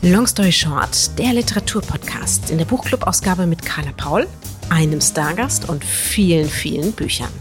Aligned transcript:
Long 0.00 0.28
Story 0.28 0.52
Short, 0.52 1.18
der 1.18 1.32
Literaturpodcast 1.32 2.52
in 2.52 2.58
der 2.58 2.66
Buchclub-Ausgabe 2.66 3.48
mit 3.48 3.64
Carla 3.64 3.90
Paul, 3.96 4.28
einem 4.70 5.00
Stargast 5.00 5.68
und 5.68 5.84
vielen, 5.84 6.48
vielen 6.48 6.92
Büchern. 6.92 7.32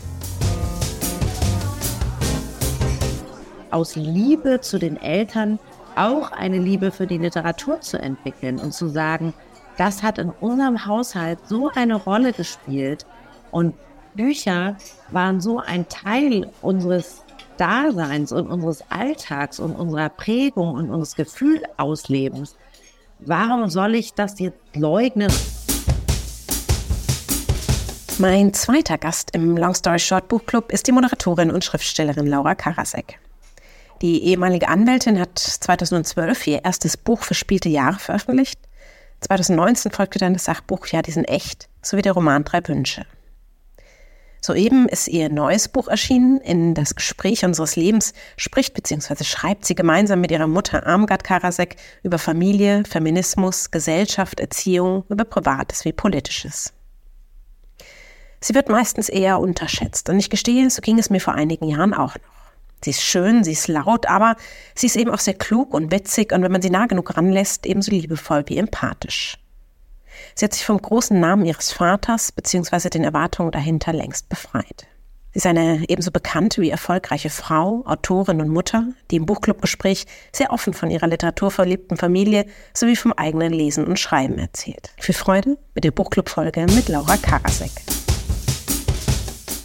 Aus 3.70 3.96
Liebe 3.96 4.60
zu 4.60 4.80
den 4.80 4.98
Eltern 4.98 5.60
auch 5.96 6.32
eine 6.32 6.58
Liebe 6.58 6.90
für 6.90 7.06
die 7.06 7.20
Literatur 7.20 7.80
zu 7.82 8.02
entwickeln 8.02 8.58
und 8.58 8.74
zu 8.74 8.88
sagen, 8.88 9.36
das 9.78 10.02
hat 10.02 10.18
in 10.18 10.32
unserem 10.32 10.84
Haushalt 10.88 11.38
so 11.46 11.70
eine 11.76 11.94
Rolle 11.94 12.34
gespielt 12.34 13.06
und 13.52 13.76
Bücher 14.16 14.78
waren 15.12 15.40
so 15.42 15.60
ein 15.60 15.88
Teil 15.90 16.50
unseres 16.64 17.22
Daseins 17.58 18.32
und 18.32 18.48
unseres 18.48 18.84
Alltags 18.90 19.60
und 19.60 19.76
unserer 19.76 20.10
Prägung 20.10 20.76
und 20.76 20.90
unseres 20.90 21.16
Gefühlauslebens. 21.16 22.56
Warum 23.20 23.70
soll 23.70 23.96
ich 23.96 24.14
das 24.14 24.40
jetzt 24.40 24.60
leugnen? 24.76 25.32
Mein 28.20 28.54
zweiter 28.54 28.98
Gast 28.98 29.32
im 29.34 29.58
Long 29.58 29.76
Story 29.76 30.00
Short 30.00 30.28
Buchclub 30.28 30.72
ist 30.72 30.88
die 30.88 30.92
Moderatorin 30.92 31.52
und 31.52 31.64
Schriftstellerin 31.64 32.28
Laura 32.28 32.56
Karasek. 32.56 33.20
Die 34.02 34.24
ehemalige 34.24 34.68
Anwältin 34.68 35.20
hat 35.20 35.38
2012 35.38 36.48
ihr 36.48 36.64
erstes 36.64 36.98
Buch 36.98 37.24
Verspielte 37.24 37.70
Jahre 37.70 38.00
veröffentlicht. 38.00 38.60
2019 39.22 39.92
folgte 39.92 40.20
dann 40.20 40.34
das 40.34 40.46
Sachbuch 40.46 40.86
Ja, 40.88 41.02
die 41.02 41.12
sind 41.12 41.26
echt, 41.26 41.70
sowie 41.82 42.04
der 42.04 42.14
Roman 42.14 42.44
Drei 42.44 42.62
Wünsche. 42.68 43.06
Soeben 44.42 44.88
ist 44.88 45.08
ihr 45.08 45.30
neues 45.30 45.68
Buch 45.68 45.88
erschienen. 45.88 46.40
In 46.42 46.74
das 46.74 46.96
Gespräch 46.96 47.44
unseres 47.44 47.76
Lebens 47.76 48.14
spricht 48.38 48.74
bzw. 48.74 49.24
schreibt 49.24 49.66
sie 49.66 49.76
gemeinsam 49.76 50.22
mit 50.22 50.32
ihrer 50.32 50.48
Mutter 50.48 50.86
Armgard 50.86 51.24
Karasek 51.24 51.76
über 52.04 52.20
Familie, 52.20 52.84
Feminismus, 52.88 53.72
Gesellschaft, 53.72 54.40
Erziehung, 54.40 55.04
über 55.10 55.26
Privates 55.26 55.86
wie 55.86 55.94
Politisches. 55.94 56.74
Sie 58.40 58.54
wird 58.54 58.70
meistens 58.70 59.10
eher 59.10 59.40
unterschätzt 59.40 60.10
und 60.10 60.20
ich 60.20 60.30
gestehe, 60.30 60.70
so 60.70 60.82
ging 60.82 61.00
es 61.00 61.10
mir 61.10 61.20
vor 61.20 61.34
einigen 61.34 61.68
Jahren 61.68 61.94
auch 61.94 62.16
noch. 62.16 62.38
Sie 62.84 62.92
ist 62.92 63.02
schön, 63.02 63.44
sie 63.44 63.54
ist 63.54 63.68
laut, 63.68 64.08
aber 64.08 64.36
sie 64.76 64.86
ist 64.86 64.96
eben 64.96 65.10
auch 65.10 65.20
sehr 65.20 65.34
klug 65.34 65.74
und 65.74 65.92
witzig 65.92 66.32
und 66.32 66.44
wenn 66.44 66.52
man 66.52 66.62
sie 66.62 66.70
nah 66.70 66.86
genug 66.86 67.18
ranlässt, 67.18 67.66
ebenso 67.66 67.92
liebevoll 67.92 68.44
wie 68.48 68.58
empathisch. 68.58 69.40
Sie 70.40 70.46
hat 70.46 70.54
sich 70.54 70.68
vom 70.68 70.80
großen 70.80 71.20
Namen 71.20 71.48
ihres 71.48 71.72
Vaters 71.72 72.32
bzw. 72.32 72.90
den 72.90 73.04
Erwartungen 73.04 73.50
dahinter 73.50 73.92
längst 73.92 74.30
befreit. 74.30 74.86
Sie 75.32 75.38
ist 75.38 75.48
eine 75.48 75.84
ebenso 75.88 76.12
bekannte 76.12 76.62
wie 76.62 76.70
erfolgreiche 76.70 77.32
Frau, 77.32 77.82
Autorin 77.88 78.40
und 78.40 78.50
Mutter, 78.50 78.86
die 79.10 79.16
im 79.16 79.26
Buchclubgespräch 79.26 80.06
sehr 80.32 80.54
offen 80.54 80.74
von 80.74 80.92
ihrer 80.92 81.08
literaturverliebten 81.08 81.98
Familie 81.98 82.46
sowie 82.76 82.96
vom 82.96 83.14
eigenen 83.14 83.52
Lesen 83.52 83.88
und 83.88 83.98
Schreiben 83.98 84.38
erzählt. 84.38 84.92
Viel 85.00 85.16
Freude 85.16 85.58
mit 85.74 85.84
der 85.84 85.90
Buchclub-Folge 85.90 86.68
mit 86.68 86.88
Laura 86.88 87.18
Karasek. 87.18 87.72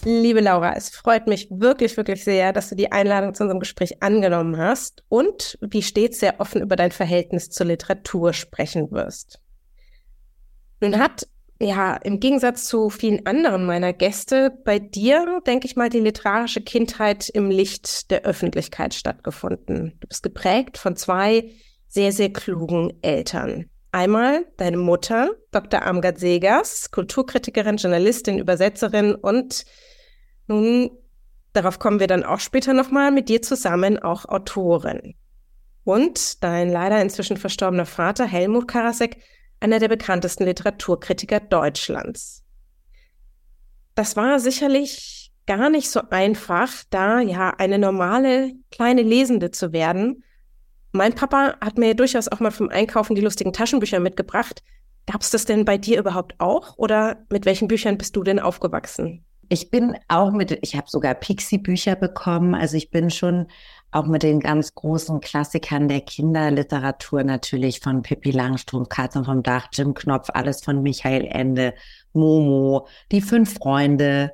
Liebe 0.06 0.40
Laura, 0.40 0.74
es 0.74 0.88
freut 0.88 1.26
mich 1.26 1.48
wirklich, 1.50 1.98
wirklich 1.98 2.24
sehr, 2.24 2.54
dass 2.54 2.70
du 2.70 2.76
die 2.76 2.90
Einladung 2.90 3.34
zu 3.34 3.42
unserem 3.42 3.60
Gespräch 3.60 4.02
angenommen 4.02 4.56
hast 4.56 5.04
und 5.10 5.58
wie 5.60 5.82
stets 5.82 6.20
sehr 6.20 6.40
offen 6.40 6.62
über 6.62 6.76
dein 6.76 6.92
Verhältnis 6.92 7.50
zur 7.50 7.66
Literatur 7.66 8.32
sprechen 8.32 8.90
wirst. 8.90 9.42
Nun 10.82 10.98
hat 10.98 11.28
ja 11.60 11.94
im 11.94 12.18
Gegensatz 12.18 12.66
zu 12.66 12.90
vielen 12.90 13.24
anderen 13.24 13.64
meiner 13.66 13.92
Gäste 13.92 14.50
bei 14.64 14.80
dir, 14.80 15.40
denke 15.46 15.66
ich 15.66 15.76
mal, 15.76 15.88
die 15.88 16.00
literarische 16.00 16.60
Kindheit 16.60 17.28
im 17.28 17.50
Licht 17.50 18.10
der 18.10 18.22
Öffentlichkeit 18.22 18.92
stattgefunden. 18.92 19.96
Du 20.00 20.08
bist 20.08 20.24
geprägt 20.24 20.78
von 20.78 20.96
zwei 20.96 21.52
sehr, 21.86 22.10
sehr 22.10 22.32
klugen 22.32 22.92
Eltern. 23.00 23.66
Einmal 23.92 24.44
deine 24.56 24.76
Mutter, 24.76 25.30
Dr. 25.52 25.86
Amgard 25.86 26.18
Segers, 26.18 26.90
Kulturkritikerin, 26.90 27.76
Journalistin, 27.76 28.40
Übersetzerin 28.40 29.14
und 29.14 29.64
nun, 30.48 30.90
darauf 31.52 31.78
kommen 31.78 32.00
wir 32.00 32.08
dann 32.08 32.24
auch 32.24 32.40
später 32.40 32.72
nochmal, 32.72 33.12
mit 33.12 33.28
dir 33.28 33.40
zusammen 33.40 34.00
auch 34.00 34.24
Autorin. 34.24 35.14
Und 35.84 36.42
dein 36.42 36.72
leider 36.72 37.00
inzwischen 37.00 37.36
verstorbener 37.36 37.86
Vater 37.86 38.26
Helmut 38.26 38.66
Karasek 38.66 39.18
einer 39.62 39.78
der 39.78 39.88
bekanntesten 39.88 40.44
Literaturkritiker 40.44 41.40
Deutschlands. 41.40 42.42
Das 43.94 44.16
war 44.16 44.38
sicherlich 44.40 45.32
gar 45.46 45.70
nicht 45.70 45.90
so 45.90 46.02
einfach, 46.10 46.70
da 46.90 47.20
ja 47.20 47.50
eine 47.50 47.78
normale 47.78 48.52
kleine 48.70 49.02
Lesende 49.02 49.50
zu 49.50 49.72
werden. 49.72 50.24
Mein 50.92 51.14
Papa 51.14 51.56
hat 51.60 51.78
mir 51.78 51.94
durchaus 51.94 52.28
auch 52.28 52.40
mal 52.40 52.50
vom 52.50 52.68
Einkaufen 52.68 53.14
die 53.14 53.22
lustigen 53.22 53.52
Taschenbücher 53.52 54.00
mitgebracht. 54.00 54.62
Gab 55.10 55.22
es 55.22 55.30
das 55.30 55.44
denn 55.44 55.64
bei 55.64 55.78
dir 55.78 55.98
überhaupt 55.98 56.34
auch 56.38 56.76
oder 56.76 57.24
mit 57.30 57.44
welchen 57.44 57.68
Büchern 57.68 57.98
bist 57.98 58.14
du 58.14 58.22
denn 58.22 58.38
aufgewachsen? 58.38 59.24
Ich 59.48 59.70
bin 59.70 59.96
auch 60.08 60.30
mit, 60.30 60.58
ich 60.62 60.76
habe 60.76 60.86
sogar 60.88 61.14
Pixie-Bücher 61.14 61.96
bekommen. 61.96 62.54
Also 62.54 62.76
ich 62.76 62.90
bin 62.90 63.10
schon 63.10 63.48
auch 63.92 64.06
mit 64.06 64.22
den 64.22 64.40
ganz 64.40 64.74
großen 64.74 65.20
Klassikern 65.20 65.86
der 65.86 66.00
Kinderliteratur 66.00 67.22
natürlich 67.24 67.80
von 67.80 68.02
Pippi 68.02 68.30
Langstrumpf, 68.30 68.88
Katzen 68.88 69.24
vom 69.24 69.42
Dach, 69.42 69.68
Jim 69.72 69.92
Knopf, 69.92 70.30
alles 70.32 70.64
von 70.64 70.82
Michael 70.82 71.26
Ende, 71.26 71.74
Momo, 72.14 72.88
die 73.12 73.20
fünf 73.20 73.54
Freunde, 73.54 74.32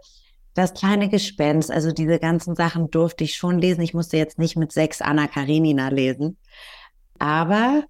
das 0.54 0.74
kleine 0.74 1.08
Gespenst, 1.08 1.70
also 1.70 1.92
diese 1.92 2.18
ganzen 2.18 2.54
Sachen 2.54 2.90
durfte 2.90 3.24
ich 3.24 3.34
schon 3.34 3.58
lesen. 3.58 3.82
Ich 3.82 3.94
musste 3.94 4.16
jetzt 4.16 4.38
nicht 4.38 4.56
mit 4.56 4.72
sechs 4.72 5.00
Anna 5.00 5.26
Karenina 5.26 5.88
lesen. 5.88 6.36
Aber 7.18 7.84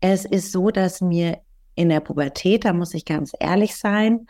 es 0.00 0.24
ist 0.24 0.52
so, 0.52 0.70
dass 0.70 1.00
mir 1.00 1.38
in 1.74 1.88
der 1.88 2.00
Pubertät, 2.00 2.64
da 2.64 2.72
muss 2.72 2.94
ich 2.94 3.04
ganz 3.04 3.32
ehrlich 3.38 3.76
sein, 3.76 4.26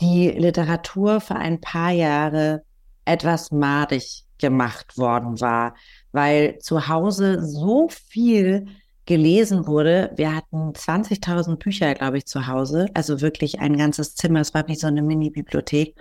die 0.00 0.30
Literatur 0.30 1.20
für 1.20 1.36
ein 1.36 1.60
paar 1.60 1.90
Jahre 1.90 2.62
etwas 3.04 3.50
madig 3.50 4.24
gemacht 4.38 4.96
worden 4.96 5.40
war 5.40 5.74
weil 6.12 6.58
zu 6.58 6.88
Hause 6.88 7.44
so 7.44 7.88
viel 7.88 8.66
gelesen 9.06 9.66
wurde. 9.66 10.12
Wir 10.16 10.34
hatten 10.34 10.72
20.000 10.72 11.56
Bücher, 11.56 11.94
glaube 11.94 12.18
ich, 12.18 12.26
zu 12.26 12.46
Hause. 12.46 12.86
Also 12.94 13.20
wirklich 13.20 13.60
ein 13.60 13.76
ganzes 13.76 14.14
Zimmer. 14.14 14.40
Es 14.40 14.54
war 14.54 14.68
wie 14.68 14.76
so 14.76 14.86
eine 14.86 15.02
Mini-Bibliothek. 15.02 15.96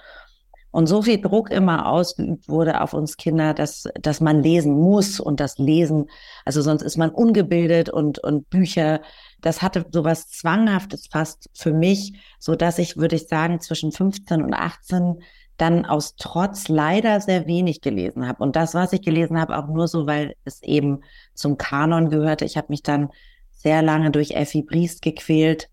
Und 0.72 0.86
so 0.86 1.02
viel 1.02 1.20
Druck 1.20 1.50
immer 1.50 1.88
ausgeübt 1.88 2.48
wurde 2.48 2.82
auf 2.82 2.94
uns 2.94 3.18
Kinder, 3.18 3.56
dass, 3.56 3.86
dass 4.00 4.22
man 4.22 4.44
lesen 4.44 4.74
muss 4.74 5.20
und 5.20 5.40
das 5.40 5.58
Lesen, 5.58 6.06
also 6.46 6.62
sonst 6.62 6.84
ist 6.84 6.98
man 6.98 7.10
ungebildet 7.10 7.90
und, 7.90 8.20
und 8.20 8.48
Bücher, 8.52 9.02
das 9.42 9.64
hatte 9.64 9.86
sowas 9.92 10.28
Zwanghaftes 10.28 11.08
fast 11.12 11.50
für 11.56 11.74
mich, 11.74 12.14
so 12.38 12.56
dass 12.56 12.78
ich, 12.78 12.98
würde 12.98 13.16
ich 13.16 13.28
sagen, 13.28 13.60
zwischen 13.62 13.92
15 13.92 14.44
und 14.44 14.54
18 14.54 15.24
dann 15.62 15.86
aus 15.86 16.16
Trotz 16.16 16.68
leider 16.68 17.22
sehr 17.22 17.46
wenig 17.46 17.82
gelesen 17.82 18.28
habe. 18.28 18.44
Und 18.44 18.56
das, 18.56 18.74
was 18.74 18.94
ich 18.94 19.02
gelesen 19.02 19.40
habe, 19.40 19.58
auch 19.58 19.68
nur 19.68 19.88
so, 19.88 20.08
weil 20.08 20.36
es 20.46 20.64
eben 20.64 21.02
zum 21.34 21.58
Kanon 21.58 22.10
gehörte. 22.10 22.46
Ich 22.46 22.58
habe 22.58 22.68
mich 22.70 22.84
dann 22.84 23.10
sehr 23.52 23.82
lange 23.82 24.12
durch 24.12 24.32
Effi 24.32 24.64
Briest 24.64 25.02
gequält 25.02 25.70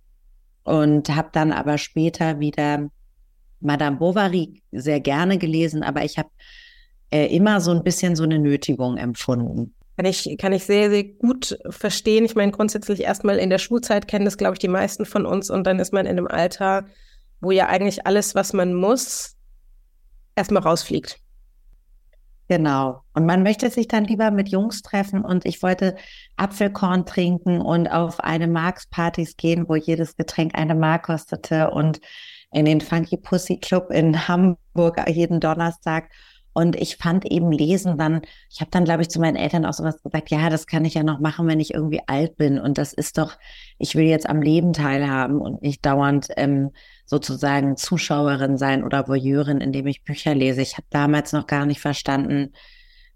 und 0.64 1.14
habe 1.14 1.28
dann 1.32 1.52
aber 1.52 1.78
später 1.78 2.41
wieder 2.41 2.91
Madame 3.60 3.96
Bovary 3.96 4.62
sehr 4.72 5.00
gerne 5.00 5.38
gelesen, 5.38 5.82
aber 5.82 6.04
ich 6.04 6.19
habe 6.19 6.28
äh, 7.10 7.26
immer 7.34 7.60
so 7.60 7.70
ein 7.70 7.84
bisschen 7.84 8.16
so 8.16 8.25
eine 8.25 8.38
Nötigung 8.38 8.96
empfunden. 8.96 9.75
Kann 9.96 10.06
ich, 10.06 10.36
kann 10.38 10.52
ich 10.52 10.64
sehr, 10.64 10.91
sehr 10.91 11.04
gut 11.04 11.58
verstehen. 11.70 12.25
Ich 12.25 12.34
meine, 12.34 12.52
grundsätzlich 12.52 13.02
erstmal 13.02 13.38
in 13.38 13.48
der 13.48 13.58
Schulzeit 13.58 14.08
kennen 14.08 14.26
das, 14.26 14.36
glaube 14.36 14.54
ich, 14.54 14.58
die 14.58 14.69
meisten 14.69 15.06
von 15.06 15.25
uns 15.25 15.48
und 15.48 15.66
dann 15.66 15.78
ist 15.78 15.92
man 15.92 16.04
in 16.04 16.19
einem 16.19 16.26
Alter, 16.26 16.86
wo 17.41 17.50
ja 17.50 17.66
eigentlich 17.69 18.06
alles, 18.06 18.34
was 18.34 18.52
man 18.52 18.75
muss, 18.75 19.35
erstmal 20.36 20.62
rausfliegt. 20.62 21.19
Genau. 22.48 23.02
Und 23.12 23.26
man 23.26 23.42
möchte 23.42 23.70
sich 23.70 23.88
dann 23.88 24.04
lieber 24.04 24.30
mit 24.30 24.48
Jungs 24.48 24.82
treffen 24.82 25.24
und 25.24 25.44
ich 25.44 25.62
wollte 25.64 25.97
Apfelkorn 26.37 27.05
trinken 27.05 27.61
und 27.61 27.88
auf 27.88 28.20
eine 28.20 28.46
Marks-Partys 28.46 29.37
gehen, 29.37 29.69
wo 29.69 29.75
jedes 29.75 30.16
Getränk 30.16 30.55
eine 30.55 30.76
Mark 30.76 31.06
kostete 31.06 31.70
und 31.72 32.00
in 32.52 32.64
den 32.64 32.81
Funky 32.81 33.16
Pussy 33.16 33.58
Club 33.58 33.90
in 33.90 34.28
Hamburg 34.28 35.02
jeden 35.08 35.40
Donnerstag. 35.40 36.08
Und 36.56 36.75
ich 36.75 36.97
fand 36.97 37.31
eben 37.31 37.53
Lesen 37.53 37.99
dann, 37.99 38.23
ich 38.50 38.62
habe 38.62 38.70
dann, 38.70 38.87
glaube 38.87 39.03
ich, 39.03 39.11
zu 39.11 39.20
meinen 39.20 39.37
Eltern 39.37 39.67
auch 39.67 39.75
sowas 39.75 40.03
gesagt, 40.03 40.31
ja, 40.31 40.49
das 40.49 40.67
kann 40.67 40.87
ich 40.87 40.94
ja 40.94 41.03
noch 41.03 41.20
machen, 41.20 41.47
wenn 41.49 41.61
ich 41.61 41.75
irgendwie 41.75 42.00
alt 42.06 42.38
bin. 42.38 42.58
Und 42.58 42.79
das 42.79 42.94
ist 42.94 43.19
doch, 43.19 43.37
ich 43.76 43.94
will 43.94 44.06
jetzt 44.06 44.26
am 44.26 44.41
Leben 44.41 44.73
teilhaben 44.73 45.38
und 45.38 45.61
nicht 45.61 45.85
dauernd 45.85 46.29
ähm, 46.38 46.70
sozusagen 47.05 47.76
Zuschauerin 47.76 48.56
sein 48.56 48.85
oder 48.85 49.06
Voyeurin, 49.06 49.61
indem 49.61 49.87
ich 49.87 50.03
Bücher 50.03 50.35
lese. 50.35 50.62
Ich 50.62 50.79
habe 50.79 50.87
damals 50.88 51.35
noch 51.35 51.47
gar 51.47 51.67
nicht 51.67 51.82
verstanden, 51.82 52.55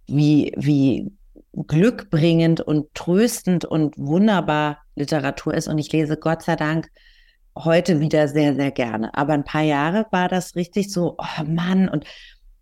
wie, 0.06 0.52
wie 0.58 1.10
glückbringend 1.54 2.60
und 2.60 2.92
tröstend 2.92 3.64
und 3.64 3.96
wunderbar 3.96 4.82
Literatur 4.96 5.54
ist. 5.54 5.66
Und 5.66 5.78
ich 5.78 5.90
lese 5.90 6.18
Gott 6.18 6.42
sei 6.42 6.56
Dank 6.56 6.90
heute 7.56 8.00
wieder 8.00 8.28
sehr, 8.28 8.54
sehr 8.54 8.70
gerne. 8.70 9.14
Aber 9.14 9.32
ein 9.32 9.44
paar 9.44 9.62
Jahre 9.62 10.04
war 10.10 10.28
das 10.28 10.56
richtig 10.56 10.92
so, 10.92 11.16
oh 11.16 11.44
Mann, 11.46 11.88
und 11.88 12.04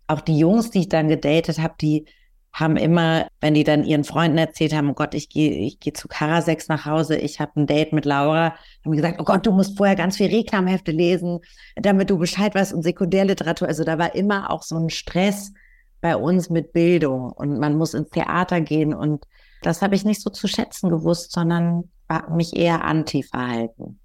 auch 0.09 0.21
die 0.21 0.37
Jungs, 0.37 0.71
die 0.71 0.79
ich 0.79 0.89
dann 0.89 1.07
gedatet 1.07 1.59
habe, 1.59 1.75
die 1.79 2.05
haben 2.51 2.77
immer, 2.77 3.27
wenn 3.41 3.53
die 3.53 3.63
dann 3.63 3.83
ihren 3.83 4.03
Freunden 4.03 4.39
erzählt 4.39 4.73
haben, 4.73 4.89
oh 4.89 4.93
Gott, 4.93 5.13
ich 5.13 5.29
gehe 5.29 5.51
ich 5.51 5.79
gehe 5.79 5.93
zu 5.93 6.07
Karasex 6.07 6.67
nach 6.67 6.85
Hause, 6.85 7.15
ich 7.15 7.39
habe 7.39 7.51
ein 7.59 7.67
Date 7.67 7.93
mit 7.93 8.05
Laura, 8.05 8.55
haben 8.83 8.95
gesagt, 8.95 9.19
oh 9.21 9.23
Gott, 9.23 9.45
du 9.45 9.51
musst 9.51 9.77
vorher 9.77 9.95
ganz 9.95 10.17
viel 10.17 10.27
Reklamhefte 10.27 10.91
lesen, 10.91 11.39
damit 11.75 12.09
du 12.09 12.17
Bescheid 12.17 12.55
weißt 12.55 12.73
und 12.73 12.81
Sekundärliteratur. 12.81 13.67
Also 13.67 13.83
da 13.83 13.99
war 13.99 14.15
immer 14.15 14.49
auch 14.49 14.63
so 14.63 14.77
ein 14.77 14.89
Stress 14.89 15.53
bei 16.01 16.15
uns 16.15 16.49
mit 16.49 16.73
Bildung 16.73 17.31
und 17.31 17.59
man 17.59 17.77
muss 17.77 17.93
ins 17.93 18.09
Theater 18.09 18.61
gehen 18.61 18.95
und 18.95 19.25
das 19.61 19.81
habe 19.81 19.93
ich 19.93 20.05
nicht 20.05 20.21
so 20.21 20.29
zu 20.31 20.47
schätzen 20.47 20.89
gewusst, 20.89 21.31
sondern 21.31 21.91
mich 22.31 22.55
eher 22.55 22.83
anti 22.83 23.21
verhalten. 23.21 23.99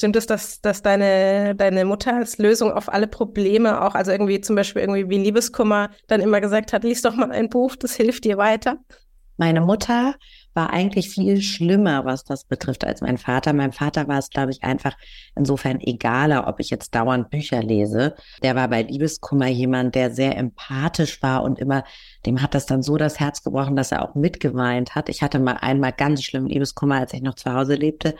Stimmt 0.00 0.16
es, 0.16 0.24
dass, 0.24 0.62
dass 0.62 0.80
deine, 0.80 1.54
deine 1.54 1.84
Mutter 1.84 2.16
als 2.16 2.38
Lösung 2.38 2.72
auf 2.72 2.90
alle 2.90 3.06
Probleme 3.06 3.82
auch, 3.82 3.94
also 3.94 4.10
irgendwie 4.10 4.40
zum 4.40 4.56
Beispiel 4.56 4.80
irgendwie 4.80 5.10
wie 5.10 5.18
Liebeskummer, 5.18 5.90
dann 6.06 6.22
immer 6.22 6.40
gesagt 6.40 6.72
hat, 6.72 6.84
lies 6.84 7.02
doch 7.02 7.14
mal 7.14 7.30
ein 7.30 7.50
Buch, 7.50 7.76
das 7.76 7.96
hilft 7.96 8.24
dir 8.24 8.38
weiter? 8.38 8.78
Meine 9.36 9.60
Mutter 9.60 10.14
war 10.54 10.70
eigentlich 10.70 11.10
viel 11.10 11.42
schlimmer, 11.42 12.06
was 12.06 12.24
das 12.24 12.44
betrifft, 12.44 12.84
als 12.84 13.02
mein 13.02 13.18
Vater. 13.18 13.52
Mein 13.52 13.72
Vater 13.72 14.08
war 14.08 14.18
es, 14.18 14.30
glaube 14.30 14.52
ich, 14.52 14.64
einfach 14.64 14.96
insofern 15.36 15.80
egaler, 15.80 16.48
ob 16.48 16.60
ich 16.60 16.70
jetzt 16.70 16.94
dauernd 16.94 17.28
Bücher 17.28 17.62
lese. 17.62 18.14
Der 18.42 18.56
war 18.56 18.68
bei 18.68 18.82
Liebeskummer 18.82 19.48
jemand, 19.48 19.96
der 19.96 20.10
sehr 20.10 20.36
empathisch 20.38 21.22
war 21.22 21.42
und 21.42 21.58
immer, 21.58 21.84
dem 22.24 22.40
hat 22.40 22.54
das 22.54 22.64
dann 22.64 22.82
so 22.82 22.96
das 22.96 23.20
Herz 23.20 23.42
gebrochen, 23.42 23.76
dass 23.76 23.92
er 23.92 24.02
auch 24.02 24.14
mitgeweint 24.14 24.94
hat. 24.94 25.10
Ich 25.10 25.22
hatte 25.22 25.38
mal 25.38 25.58
einmal 25.60 25.92
ganz 25.92 26.22
schlimm 26.22 26.46
Liebeskummer, 26.46 26.96
als 26.96 27.12
ich 27.12 27.20
noch 27.20 27.34
zu 27.34 27.52
Hause 27.52 27.74
lebte. 27.74 28.14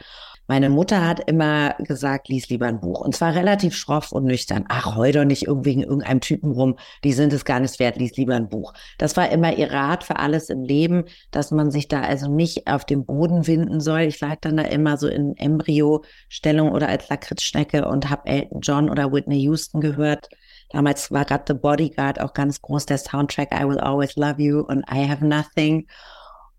Meine 0.50 0.69
Mutter 0.69 1.06
hat 1.06 1.31
immer 1.31 1.76
gesagt, 1.79 2.29
lies 2.29 2.49
lieber 2.49 2.67
ein 2.67 2.81
Buch. 2.81 3.02
Und 3.02 3.14
zwar 3.14 3.37
relativ 3.37 3.76
schroff 3.76 4.11
und 4.11 4.25
nüchtern. 4.25 4.64
Ach, 4.69 4.97
heu 4.97 5.12
doch 5.12 5.25
nicht 5.25 5.47
irgendwie 5.47 5.75
in 5.75 5.82
irgendeinem 5.85 6.20
Typen 6.20 6.50
rum. 6.50 6.75
Die 7.05 7.12
sind 7.12 7.32
es 7.32 7.44
gar 7.44 7.61
nicht 7.61 7.79
wert, 7.79 7.99
lies 7.99 8.17
lieber 8.17 8.35
ein 8.35 8.49
Buch. 8.49 8.73
Das 8.99 9.17
war 9.17 9.31
immer 9.31 9.56
ihr 9.56 9.70
Rat 9.70 10.02
für 10.02 10.17
alles 10.17 10.50
im 10.50 10.64
Leben, 10.64 11.05
dass 11.31 11.52
man 11.52 11.70
sich 11.70 11.87
da 11.87 12.00
also 12.00 12.29
nicht 12.29 12.67
auf 12.67 12.85
dem 12.85 13.05
Boden 13.05 13.47
winden 13.47 13.81
soll. 13.81 14.00
Ich 14.00 14.19
lag 14.19 14.38
dann 14.41 14.56
da 14.56 14.64
immer 14.64 14.97
so 14.97 15.06
in 15.06 15.37
Embryo-Stellung 15.37 16.73
oder 16.73 16.88
als 16.88 17.08
Lakritzschnecke 17.08 17.87
und 17.87 18.11
habe 18.11 18.26
Elton 18.26 18.61
John 18.61 18.91
oder 18.91 19.12
Whitney 19.12 19.38
Houston 19.43 19.81
gehört. 19.81 20.31
Damals 20.70 21.12
war 21.12 21.26
gerade 21.26 21.44
The 21.46 21.55
Bodyguard 21.55 22.20
auch 22.20 22.32
ganz 22.32 22.61
groß, 22.61 22.87
der 22.87 22.99
Soundtrack 22.99 23.55
I 23.55 23.69
Will 23.69 23.79
Always 23.79 24.17
Love 24.17 24.43
You 24.43 24.62
und 24.62 24.81
I 24.93 25.08
Have 25.08 25.25
Nothing. 25.25 25.87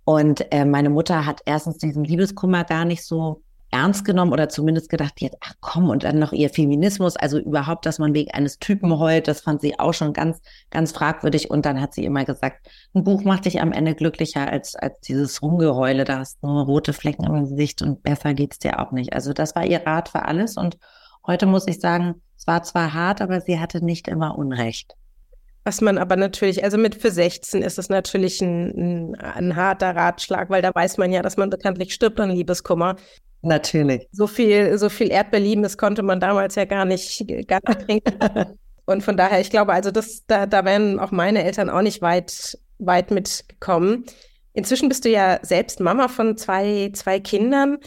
Und 0.06 0.50
äh, 0.54 0.64
meine 0.64 0.90
Mutter 0.90 1.26
hat 1.26 1.42
erstens 1.46 1.78
diesen 1.80 2.06
Liebeskummer 2.06 2.64
gar 2.64 2.86
nicht 2.86 3.04
so 3.04 3.44
ernst 3.72 4.06
genommen 4.06 4.34
oder 4.34 4.50
zumindest 4.50 4.90
gedacht, 4.90 5.22
jetzt, 5.22 5.38
ach 5.40 5.54
komm, 5.62 5.90
und 5.90 6.04
dann 6.04 6.20
noch 6.20 6.34
ihr 6.34 6.50
Feminismus, 6.50 7.16
also 7.16 7.40
überhaupt, 7.40 7.86
dass 7.86 8.00
man 8.00 8.14
wegen 8.14 8.32
eines 8.32 8.60
Typen 8.60 9.00
heult, 9.00 9.28
das 9.28 9.42
fand 9.42 9.62
sie 9.62 9.80
auch 9.80 9.94
schon 9.94 10.14
ganz, 10.14 10.40
ganz 10.70 10.92
fragwürdig. 10.92 11.50
Und 11.50 11.66
dann 11.66 11.82
hat 11.82 11.94
sie 11.94 12.06
immer 12.06 12.26
gesagt, 12.26 12.68
ein 12.94 13.04
Buch 13.04 13.24
macht 13.24 13.46
dich 13.46 13.62
am 13.62 13.72
Ende 13.72 13.96
glücklicher 13.96 14.50
als, 14.50 14.76
als 14.76 15.00
dieses 15.02 15.42
Rumgeheule, 15.42 16.04
da 16.04 16.20
hast 16.20 16.44
nur 16.44 16.66
rote 16.66 16.94
Flecken 16.94 17.24
im 17.26 17.50
Gesicht 17.50 17.82
und 17.82 18.04
besser 18.04 18.34
geht's 18.34 18.60
dir 18.60 18.80
auch 18.80 18.92
nicht. 18.92 19.14
Also 19.14 19.34
das 19.34 19.56
war 19.56 19.66
ihr 19.66 19.86
Rat 19.86 20.10
für 20.10 20.26
alles. 20.26 20.58
Und 20.58 20.78
heute 21.26 21.46
muss 21.46 21.68
ich 21.68 21.80
sagen, 21.80 22.22
es 22.38 22.48
war 22.48 22.64
zwar 22.64 22.94
hart, 22.94 23.22
aber 23.22 23.40
sie 23.40 23.60
hatte 23.60 23.84
nicht 23.84 24.08
immer 24.08 24.38
Unrecht. 24.38 24.96
Was 25.64 25.80
man 25.80 26.00
aber 26.00 26.16
natürlich, 26.16 26.64
also 26.64 26.78
mit 26.78 26.96
für 26.96 27.12
16 27.12 27.62
ist 27.62 27.78
es 27.78 27.88
natürlich 27.90 28.42
ein, 28.42 29.12
ein, 29.12 29.16
ein, 29.16 29.56
harter 29.56 29.96
Ratschlag, 29.96 30.50
weil 30.50 30.64
da 30.64 30.74
weiß 30.74 30.98
man 30.98 31.12
ja, 31.12 31.22
dass 31.22 31.38
man 31.38 31.52
bekanntlich 31.52 31.94
stirbt 31.94 32.20
an 32.20 32.32
Liebeskummer. 32.32 32.96
Natürlich. 33.42 34.08
So 34.12 34.28
viel, 34.28 34.78
so 34.78 34.90
viel 34.90 35.12
Erdbeerlieben, 35.12 35.64
das 35.64 35.78
konnte 35.78 36.04
man 36.04 36.20
damals 36.20 36.56
ja 36.56 36.66
gar 36.66 36.86
nicht, 36.86 37.26
gar 37.48 37.62
nicht 37.68 37.86
trinken. 37.86 38.60
Und 38.86 39.04
von 39.04 39.18
daher, 39.18 39.40
ich 39.40 39.50
glaube, 39.50 39.74
also 39.74 39.92
das, 39.92 40.26
da, 40.26 40.46
da 40.46 40.66
wären 40.66 41.00
auch 41.00 41.12
meine 41.12 41.44
Eltern 41.44 41.70
auch 41.70 41.82
nicht 41.82 42.02
weit, 42.02 42.58
weit 42.80 43.12
mitgekommen. 43.12 44.06
Inzwischen 44.54 44.90
bist 44.90 45.06
du 45.06 45.10
ja 45.10 45.40
selbst 45.44 45.80
Mama 45.80 46.08
von 46.08 46.36
zwei, 46.38 46.92
zwei 46.94 47.20
Kindern. 47.20 47.78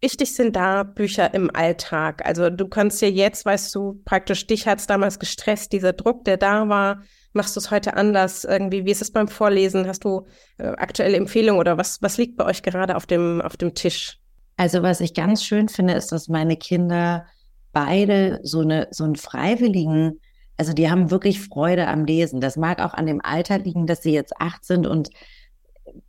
Wichtig 0.00 0.34
sind 0.34 0.56
da 0.56 0.84
Bücher 0.84 1.34
im 1.34 1.54
Alltag. 1.54 2.24
Also 2.24 2.50
du 2.50 2.68
kannst 2.68 3.02
ja 3.02 3.08
jetzt, 3.08 3.44
weißt 3.44 3.74
du, 3.74 4.00
praktisch 4.04 4.46
dich 4.46 4.66
hat 4.66 4.78
es 4.78 4.86
damals 4.86 5.18
gestresst, 5.18 5.72
dieser 5.72 5.92
Druck, 5.92 6.24
der 6.24 6.36
da 6.36 6.68
war. 6.68 7.02
Machst 7.32 7.56
du 7.56 7.60
es 7.60 7.70
heute 7.70 7.94
anders? 7.94 8.44
Irgendwie, 8.44 8.86
wie 8.86 8.90
ist 8.90 9.02
es 9.02 9.12
beim 9.12 9.28
Vorlesen? 9.28 9.86
Hast 9.86 10.04
du 10.04 10.26
äh, 10.56 10.68
aktuelle 10.68 11.16
Empfehlungen 11.16 11.60
oder 11.60 11.76
was, 11.76 12.00
was 12.00 12.16
liegt 12.16 12.36
bei 12.36 12.46
euch 12.46 12.62
gerade 12.62 12.96
auf 12.96 13.06
dem, 13.06 13.42
auf 13.42 13.56
dem 13.56 13.74
Tisch? 13.74 14.18
Also 14.58 14.82
was 14.82 15.00
ich 15.00 15.14
ganz 15.14 15.44
schön 15.44 15.68
finde, 15.68 15.94
ist, 15.94 16.10
dass 16.12 16.28
meine 16.28 16.56
Kinder 16.56 17.26
beide 17.72 18.40
so 18.42 18.60
eine 18.60 18.88
so 18.90 19.04
einen 19.04 19.14
freiwilligen, 19.14 20.20
also 20.56 20.72
die 20.72 20.90
haben 20.90 21.12
wirklich 21.12 21.40
Freude 21.40 21.86
am 21.86 22.04
Lesen. 22.04 22.40
Das 22.40 22.56
mag 22.56 22.80
auch 22.80 22.92
an 22.92 23.06
dem 23.06 23.20
Alter 23.24 23.58
liegen, 23.58 23.86
dass 23.86 24.02
sie 24.02 24.12
jetzt 24.12 24.40
acht 24.40 24.64
sind 24.64 24.86
und 24.86 25.10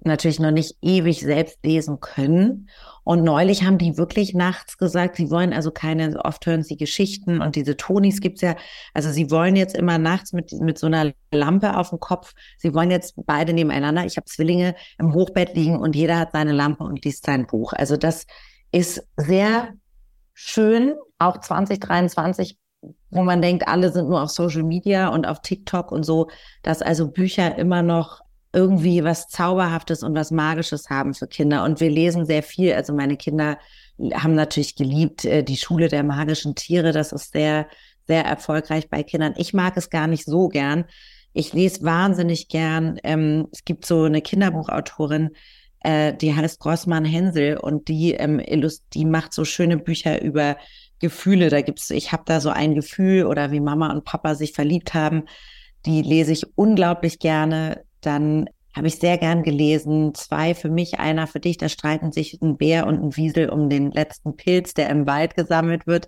natürlich 0.02 0.40
noch 0.40 0.52
nicht 0.52 0.78
ewig 0.82 1.22
selbst 1.22 1.60
lesen 1.64 2.00
können. 2.00 2.70
Und 3.04 3.24
neulich 3.24 3.64
haben 3.64 3.78
die 3.78 3.98
wirklich 3.98 4.34
nachts 4.34 4.78
gesagt, 4.78 5.16
sie 5.16 5.32
wollen 5.32 5.54
also 5.54 5.72
keine, 5.72 6.24
oft 6.24 6.46
hören 6.46 6.64
sie 6.64 6.78
Geschichten 6.78 7.42
und 7.42 7.56
diese 7.56 7.76
Tonis 7.76 8.22
gibt's 8.22 8.42
ja, 8.42 8.56
also 8.94 9.10
sie 9.10 9.32
wollen 9.32 9.56
jetzt 9.56 9.76
immer 9.76 9.98
nachts 9.98 10.32
mit, 10.32 10.52
mit 10.54 10.78
so 10.78 10.88
einer 10.88 11.12
Lampe 11.32 11.76
auf 11.78 11.90
dem 11.90 12.00
Kopf, 12.00 12.34
sie 12.58 12.74
wollen 12.74 12.92
jetzt 12.92 13.16
beide 13.26 13.54
nebeneinander. 13.54 14.06
Ich 14.06 14.18
habe 14.18 14.26
Zwillinge 14.26 14.76
im 15.00 15.14
Hochbett 15.14 15.56
liegen 15.56 15.80
und 15.80 15.96
jeder 15.96 16.20
hat 16.20 16.34
seine 16.34 16.52
Lampe 16.52 16.84
und 16.84 17.04
liest 17.04 17.26
sein 17.26 17.48
Buch. 17.48 17.74
Also 17.74 17.98
das 17.98 18.26
ist 18.72 19.08
sehr 19.18 19.74
schön, 20.34 20.94
auch 21.18 21.40
2023 21.40 22.58
wo 23.10 23.24
man 23.24 23.42
denkt, 23.42 23.68
alle 23.68 23.92
sind 23.92 24.10
nur 24.10 24.22
auf 24.22 24.30
Social 24.30 24.64
Media 24.64 25.10
und 25.10 25.28
auf 25.28 25.42
TikTok 25.42 25.92
und 25.92 26.04
so, 26.04 26.30
dass 26.64 26.82
also 26.82 27.10
Bücher 27.10 27.58
immer 27.58 27.82
noch 27.82 28.22
irgendwie 28.52 29.04
was 29.04 29.28
Zauberhaftes 29.28 30.04
und 30.04 30.16
was 30.16 30.32
Magisches 30.32 30.90
haben 30.90 31.14
für 31.14 31.28
Kinder. 31.28 31.64
Und 31.64 31.80
wir 31.80 31.90
lesen 31.90 32.26
sehr 32.26 32.44
viel. 32.44 32.74
Also 32.74 32.94
meine 32.94 33.16
Kinder 33.16 33.60
haben 34.14 34.34
natürlich 34.34 34.76
geliebt 34.76 35.26
äh, 35.26 35.44
die 35.44 35.58
Schule 35.58 35.88
der 35.88 36.04
magischen 36.04 36.56
Tiere. 36.56 36.92
Das 36.92 37.12
ist 37.12 37.32
sehr, 37.32 37.68
sehr 38.08 38.26
erfolgreich 38.26 38.90
bei 38.90 39.04
Kindern. 39.04 39.34
Ich 39.38 39.54
mag 39.54 39.78
es 39.78 39.90
gar 39.90 40.08
nicht 40.08 40.26
so 40.26 40.48
gern. 40.48 40.86
Ich 41.34 41.54
lese 41.54 41.84
wahnsinnig 41.84 42.48
gern. 42.48 43.00
Ähm, 43.04 43.48
es 43.52 43.66
gibt 43.66 43.86
so 43.86 44.04
eine 44.04 44.22
Kinderbuchautorin, 44.22 45.30
äh, 45.82 46.14
die 46.16 46.36
heißt 46.36 46.60
Grossmann 46.60 47.06
Hensel 47.06 47.58
und 47.58 47.88
die, 47.88 48.14
ähm, 48.14 48.42
die 48.94 49.06
macht 49.06 49.34
so 49.34 49.46
schöne 49.46 49.78
Bücher 49.78 50.22
über 50.22 50.58
Gefühle. 51.00 51.50
Da 51.50 51.62
gibt's, 51.62 51.90
ich 51.92 52.12
habe 52.12 52.24
da 52.26 52.42
so 52.42 52.50
ein 52.50 52.74
Gefühl 52.74 53.26
oder 53.26 53.52
wie 53.52 53.60
Mama 53.60 53.92
und 53.92 54.06
Papa 54.06 54.34
sich 54.36 54.54
verliebt 54.54 54.94
haben. 54.94 55.24
Die 55.86 56.02
lese 56.02 56.32
ich 56.34 56.46
unglaublich 56.58 57.20
gerne. 57.20 57.84
Dann 58.02 58.50
habe 58.76 58.88
ich 58.88 58.98
sehr 58.98 59.18
gern 59.18 59.44
gelesen. 59.44 60.14
Zwei 60.14 60.54
für 60.54 60.70
mich, 60.70 61.00
einer 61.00 61.28
für 61.28 61.40
dich. 61.40 61.58
Da 61.58 61.70
streiten 61.70 62.12
sich 62.12 62.40
ein 62.42 62.58
Bär 62.58 62.88
und 62.88 63.02
ein 63.02 63.16
Wiesel 63.16 63.50
um 63.50 63.70
den 63.70 63.92
letzten 63.92 64.36
Pilz, 64.36 64.74
der 64.74 64.90
im 64.90 65.08
Wald 65.08 65.36
gesammelt 65.36 65.88
wird. 65.88 66.08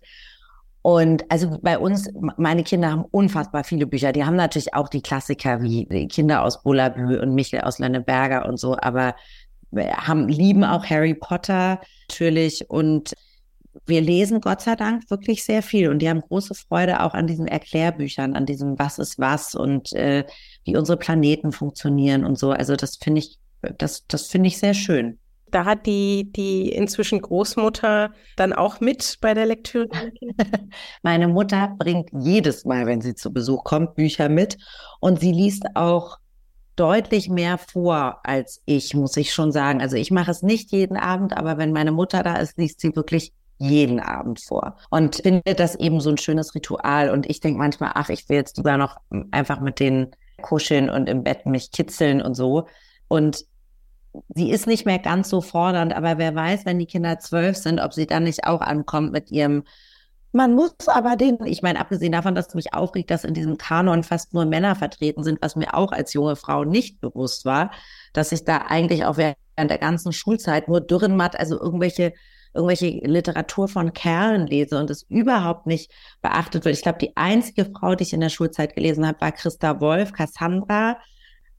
Und 0.83 1.29
also 1.29 1.59
bei 1.61 1.77
uns, 1.77 2.09
meine 2.37 2.63
Kinder 2.63 2.91
haben 2.91 3.05
unfassbar 3.11 3.63
viele 3.63 3.85
Bücher. 3.85 4.11
Die 4.13 4.25
haben 4.25 4.35
natürlich 4.35 4.73
auch 4.73 4.89
die 4.89 5.01
Klassiker 5.01 5.61
wie 5.61 5.85
die 5.85 6.07
Kinder 6.07 6.43
aus 6.43 6.63
Bullabü 6.63 7.19
und 7.19 7.35
Michel 7.35 7.61
aus 7.61 7.77
Lenneberger 7.77 8.47
und 8.47 8.57
so, 8.57 8.75
aber 8.79 9.15
haben, 9.73 10.27
lieben 10.27 10.63
auch 10.63 10.85
Harry 10.85 11.13
Potter 11.13 11.79
natürlich 12.09 12.69
und 12.69 13.13
wir 13.85 14.01
lesen 14.01 14.41
Gott 14.41 14.61
sei 14.61 14.75
Dank 14.75 15.09
wirklich 15.09 15.45
sehr 15.45 15.63
viel 15.63 15.89
und 15.89 15.99
die 15.99 16.09
haben 16.09 16.21
große 16.21 16.55
Freude 16.55 17.01
auch 17.01 17.13
an 17.13 17.27
diesen 17.27 17.47
Erklärbüchern, 17.47 18.35
an 18.35 18.45
diesem 18.45 18.77
Was 18.77 18.99
ist 18.99 19.17
was 19.17 19.55
und 19.55 19.93
äh, 19.93 20.25
wie 20.63 20.77
unsere 20.77 20.97
Planeten 20.97 21.51
funktionieren 21.51 22.25
und 22.25 22.37
so. 22.37 22.51
Also 22.51 22.75
das 22.75 22.97
finde 22.97 23.19
ich, 23.19 23.39
das, 23.77 24.05
das 24.07 24.27
finde 24.27 24.47
ich 24.47 24.57
sehr 24.57 24.73
schön. 24.73 25.19
Da 25.49 25.65
hat 25.65 25.85
die, 25.85 26.31
die 26.31 26.69
inzwischen 26.69 27.21
Großmutter 27.21 28.11
dann 28.37 28.53
auch 28.53 28.79
mit 28.79 29.17
bei 29.19 29.33
der 29.33 29.45
Lektüre. 29.45 29.89
Meine 31.03 31.27
Mutter 31.27 31.75
bringt 31.77 32.09
jedes 32.17 32.63
Mal, 32.63 32.85
wenn 32.85 33.01
sie 33.01 33.15
zu 33.15 33.33
Besuch 33.33 33.65
kommt, 33.65 33.95
Bücher 33.95 34.29
mit 34.29 34.57
und 35.01 35.19
sie 35.19 35.33
liest 35.33 35.65
auch 35.75 36.17
deutlich 36.77 37.29
mehr 37.29 37.57
vor 37.57 38.21
als 38.23 38.61
ich, 38.65 38.93
muss 38.93 39.17
ich 39.17 39.33
schon 39.33 39.51
sagen. 39.51 39.81
Also 39.81 39.97
ich 39.97 40.09
mache 40.09 40.31
es 40.31 40.41
nicht 40.41 40.71
jeden 40.71 40.95
Abend, 40.95 41.35
aber 41.35 41.57
wenn 41.57 41.73
meine 41.73 41.91
Mutter 41.91 42.23
da 42.23 42.37
ist, 42.37 42.57
liest 42.57 42.79
sie 42.79 42.95
wirklich 42.95 43.33
jeden 43.57 43.99
Abend 43.99 44.41
vor 44.41 44.77
und 44.89 45.17
finde 45.17 45.53
das 45.53 45.75
eben 45.75 45.99
so 45.99 46.09
ein 46.09 46.17
schönes 46.17 46.55
Ritual. 46.55 47.11
Und 47.11 47.29
ich 47.29 47.41
denke 47.41 47.59
manchmal, 47.59 47.91
ach, 47.93 48.09
ich 48.09 48.27
will 48.27 48.37
jetzt 48.37 48.57
lieber 48.57 48.77
noch 48.77 48.97
einfach 49.31 49.59
mit 49.59 49.79
denen 49.79 50.15
kuscheln 50.41 50.89
und 50.89 51.07
im 51.07 51.23
Bett 51.23 51.45
mich 51.45 51.71
kitzeln 51.71 52.21
und 52.21 52.35
so. 52.35 52.67
Und 53.07 53.45
sie 54.29 54.51
ist 54.51 54.67
nicht 54.67 54.85
mehr 54.85 54.99
ganz 54.99 55.29
so 55.29 55.41
fordernd, 55.41 55.93
aber 55.93 56.17
wer 56.17 56.35
weiß, 56.35 56.65
wenn 56.65 56.79
die 56.79 56.85
Kinder 56.85 57.19
zwölf 57.19 57.57
sind, 57.57 57.79
ob 57.79 57.93
sie 57.93 58.07
dann 58.07 58.23
nicht 58.23 58.45
auch 58.45 58.61
ankommt 58.61 59.11
mit 59.11 59.31
ihrem 59.31 59.63
man 60.33 60.53
muss 60.53 60.73
aber 60.87 61.17
den, 61.17 61.45
ich 61.45 61.61
meine, 61.61 61.79
abgesehen 61.79 62.13
davon, 62.13 62.35
dass 62.35 62.47
es 62.47 62.55
mich 62.55 62.73
aufregt, 62.73 63.11
dass 63.11 63.25
in 63.25 63.33
diesem 63.33 63.57
Kanon 63.57 64.03
fast 64.03 64.33
nur 64.33 64.45
Männer 64.45 64.75
vertreten 64.75 65.23
sind, 65.23 65.41
was 65.41 65.55
mir 65.55 65.73
auch 65.73 65.91
als 65.91 66.13
junge 66.13 66.35
Frau 66.37 66.63
nicht 66.63 67.01
bewusst 67.01 67.43
war, 67.43 67.71
dass 68.13 68.31
ich 68.31 68.45
da 68.45 68.59
eigentlich 68.69 69.03
auch 69.05 69.17
während 69.17 69.35
der 69.57 69.77
ganzen 69.77 70.13
Schulzeit 70.13 70.69
nur 70.69 70.79
Dürrenmatt, 70.79 71.37
also 71.37 71.59
irgendwelche 71.59 72.13
irgendwelche 72.53 72.89
Literatur 73.05 73.67
von 73.67 73.93
Kerlen 73.93 74.47
lese 74.47 74.77
und 74.79 74.89
es 74.89 75.03
überhaupt 75.03 75.67
nicht 75.67 75.91
beachtet 76.21 76.65
wird. 76.65 76.75
Ich 76.75 76.83
glaube, 76.83 76.99
die 76.99 77.15
einzige 77.15 77.65
Frau, 77.65 77.95
die 77.95 78.03
ich 78.03 78.13
in 78.13 78.21
der 78.21 78.29
Schulzeit 78.29 78.75
gelesen 78.75 79.05
habe, 79.07 79.21
war 79.21 79.31
Christa 79.31 79.79
Wolf, 79.79 80.13
Cassandra. 80.13 80.97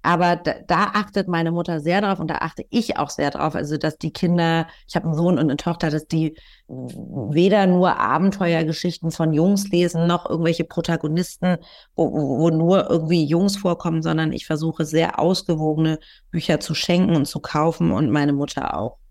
Aber 0.04 0.34
da, 0.34 0.54
da, 0.66 0.84
achtet 0.94 1.28
meine 1.28 1.52
Mutter 1.52 1.78
sehr 1.78 2.00
drauf 2.00 2.18
und 2.18 2.28
da 2.28 2.38
achte 2.38 2.64
ich 2.70 2.96
auch 2.98 3.08
sehr 3.08 3.30
drauf. 3.30 3.54
Also, 3.54 3.76
dass 3.76 3.98
die 3.98 4.12
Kinder, 4.12 4.66
ich 4.88 4.96
habe 4.96 5.06
einen 5.06 5.14
Sohn 5.14 5.38
und 5.38 5.44
eine 5.44 5.56
Tochter, 5.56 5.90
dass 5.90 6.08
die 6.08 6.36
weder 6.66 7.66
nur 7.68 7.98
Abenteuergeschichten 7.98 9.12
von 9.12 9.32
Jungs 9.32 9.68
lesen, 9.68 10.08
noch 10.08 10.28
irgendwelche 10.28 10.64
Protagonisten, 10.64 11.58
wo, 11.94 12.10
wo 12.12 12.50
nur 12.50 12.90
irgendwie 12.90 13.24
Jungs 13.24 13.56
vorkommen, 13.56 14.02
sondern 14.02 14.32
ich 14.32 14.44
versuche 14.44 14.84
sehr 14.84 15.20
ausgewogene 15.20 16.00
Bücher 16.32 16.58
zu 16.58 16.74
schenken 16.74 17.14
und 17.14 17.26
zu 17.26 17.38
kaufen 17.40 17.92
und 17.92 18.10
meine 18.10 18.32
Mutter 18.32 18.76
auch. 18.76 19.01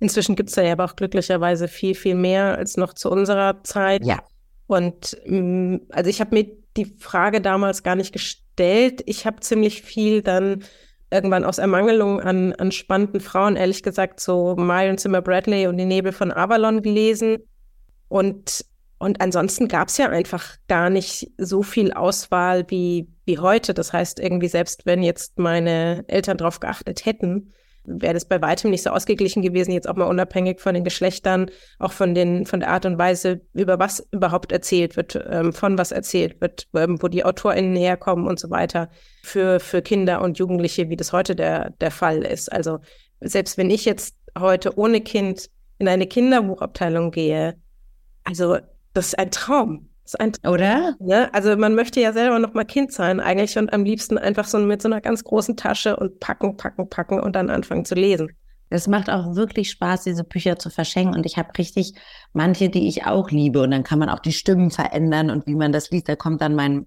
Inzwischen 0.00 0.34
gibt 0.34 0.48
es 0.48 0.54
da 0.54 0.62
ja 0.62 0.72
aber 0.72 0.84
auch 0.84 0.96
glücklicherweise 0.96 1.68
viel, 1.68 1.94
viel 1.94 2.14
mehr 2.14 2.56
als 2.56 2.76
noch 2.76 2.94
zu 2.94 3.10
unserer 3.10 3.62
Zeit. 3.62 4.04
Ja. 4.04 4.22
Und 4.66 5.16
mm, 5.26 5.76
also 5.90 6.08
ich 6.08 6.20
habe 6.20 6.34
mir 6.34 6.46
die 6.76 6.86
Frage 6.86 7.40
damals 7.40 7.82
gar 7.82 7.96
nicht 7.96 8.12
gestellt. 8.12 9.02
Ich 9.06 9.26
habe 9.26 9.40
ziemlich 9.40 9.82
viel 9.82 10.22
dann 10.22 10.64
irgendwann 11.10 11.44
aus 11.44 11.58
Ermangelung 11.58 12.20
an, 12.20 12.54
an 12.54 12.72
spannenden 12.72 13.20
Frauen, 13.20 13.56
ehrlich 13.56 13.82
gesagt, 13.82 14.20
so 14.20 14.54
Marion 14.56 14.96
Zimmer 14.96 15.20
Bradley 15.20 15.66
und 15.66 15.76
die 15.76 15.84
Nebel 15.84 16.12
von 16.12 16.32
Avalon 16.32 16.82
gelesen. 16.82 17.38
Und, 18.08 18.64
und 18.98 19.20
ansonsten 19.20 19.68
gab 19.68 19.88
es 19.88 19.98
ja 19.98 20.08
einfach 20.08 20.56
gar 20.68 20.88
nicht 20.88 21.30
so 21.36 21.62
viel 21.62 21.92
Auswahl 21.92 22.64
wie, 22.68 23.08
wie 23.24 23.38
heute. 23.38 23.74
Das 23.74 23.92
heißt, 23.92 24.20
irgendwie, 24.20 24.48
selbst 24.48 24.86
wenn 24.86 25.02
jetzt 25.02 25.38
meine 25.38 26.04
Eltern 26.06 26.38
darauf 26.38 26.60
geachtet 26.60 27.04
hätten, 27.04 27.52
wäre 27.84 28.14
das 28.14 28.24
bei 28.24 28.40
weitem 28.40 28.70
nicht 28.70 28.82
so 28.82 28.90
ausgeglichen 28.90 29.42
gewesen, 29.42 29.72
jetzt 29.72 29.88
auch 29.88 29.96
mal 29.96 30.04
unabhängig 30.04 30.60
von 30.60 30.74
den 30.74 30.84
Geschlechtern, 30.84 31.50
auch 31.78 31.92
von 31.92 32.14
den, 32.14 32.46
von 32.46 32.60
der 32.60 32.70
Art 32.70 32.86
und 32.86 32.98
Weise, 32.98 33.40
über 33.52 33.78
was 33.78 34.06
überhaupt 34.10 34.52
erzählt 34.52 34.96
wird, 34.96 35.18
ähm, 35.28 35.52
von 35.52 35.78
was 35.78 35.92
erzählt 35.92 36.40
wird, 36.40 36.68
ähm, 36.74 37.02
wo 37.02 37.08
die 37.08 37.24
AutorInnen 37.24 37.76
herkommen 37.76 38.26
und 38.26 38.38
so 38.38 38.50
weiter, 38.50 38.90
für, 39.22 39.60
für 39.60 39.82
Kinder 39.82 40.22
und 40.22 40.38
Jugendliche, 40.38 40.88
wie 40.88 40.96
das 40.96 41.12
heute 41.12 41.34
der, 41.34 41.70
der 41.80 41.90
Fall 41.90 42.22
ist. 42.22 42.52
Also 42.52 42.80
selbst 43.20 43.58
wenn 43.58 43.70
ich 43.70 43.84
jetzt 43.84 44.16
heute 44.38 44.78
ohne 44.78 45.00
Kind 45.00 45.50
in 45.78 45.88
eine 45.88 46.06
Kinderbuchabteilung 46.06 47.10
gehe, 47.10 47.56
also 48.24 48.58
das 48.92 49.08
ist 49.08 49.18
ein 49.18 49.30
Traum. 49.30 49.89
Ein, 50.16 50.32
Oder? 50.46 50.96
Ne? 50.98 51.32
Also 51.32 51.56
man 51.56 51.74
möchte 51.74 52.00
ja 52.00 52.12
selber 52.12 52.38
noch 52.38 52.54
mal 52.54 52.64
Kind 52.64 52.92
sein 52.92 53.20
eigentlich 53.20 53.56
und 53.58 53.72
am 53.72 53.84
liebsten 53.84 54.18
einfach 54.18 54.46
so 54.46 54.58
mit 54.58 54.82
so 54.82 54.88
einer 54.88 55.00
ganz 55.00 55.24
großen 55.24 55.56
Tasche 55.56 55.96
und 55.96 56.20
packen, 56.20 56.56
packen, 56.56 56.88
packen 56.88 57.20
und 57.20 57.36
dann 57.36 57.50
anfangen 57.50 57.84
zu 57.84 57.94
lesen. 57.94 58.30
Es 58.70 58.86
macht 58.86 59.10
auch 59.10 59.34
wirklich 59.34 59.70
Spaß, 59.70 60.04
diese 60.04 60.22
Bücher 60.22 60.58
zu 60.58 60.70
verschenken. 60.70 61.16
Und 61.16 61.26
ich 61.26 61.36
habe 61.36 61.50
richtig 61.58 61.94
manche, 62.32 62.68
die 62.70 62.88
ich 62.88 63.04
auch 63.04 63.30
liebe. 63.30 63.60
Und 63.62 63.72
dann 63.72 63.82
kann 63.82 63.98
man 63.98 64.08
auch 64.08 64.20
die 64.20 64.32
Stimmen 64.32 64.70
verändern 64.70 65.30
und 65.30 65.46
wie 65.46 65.56
man 65.56 65.72
das 65.72 65.90
liest. 65.90 66.08
Da 66.08 66.14
kommt 66.14 66.40
dann 66.40 66.54
mein 66.54 66.86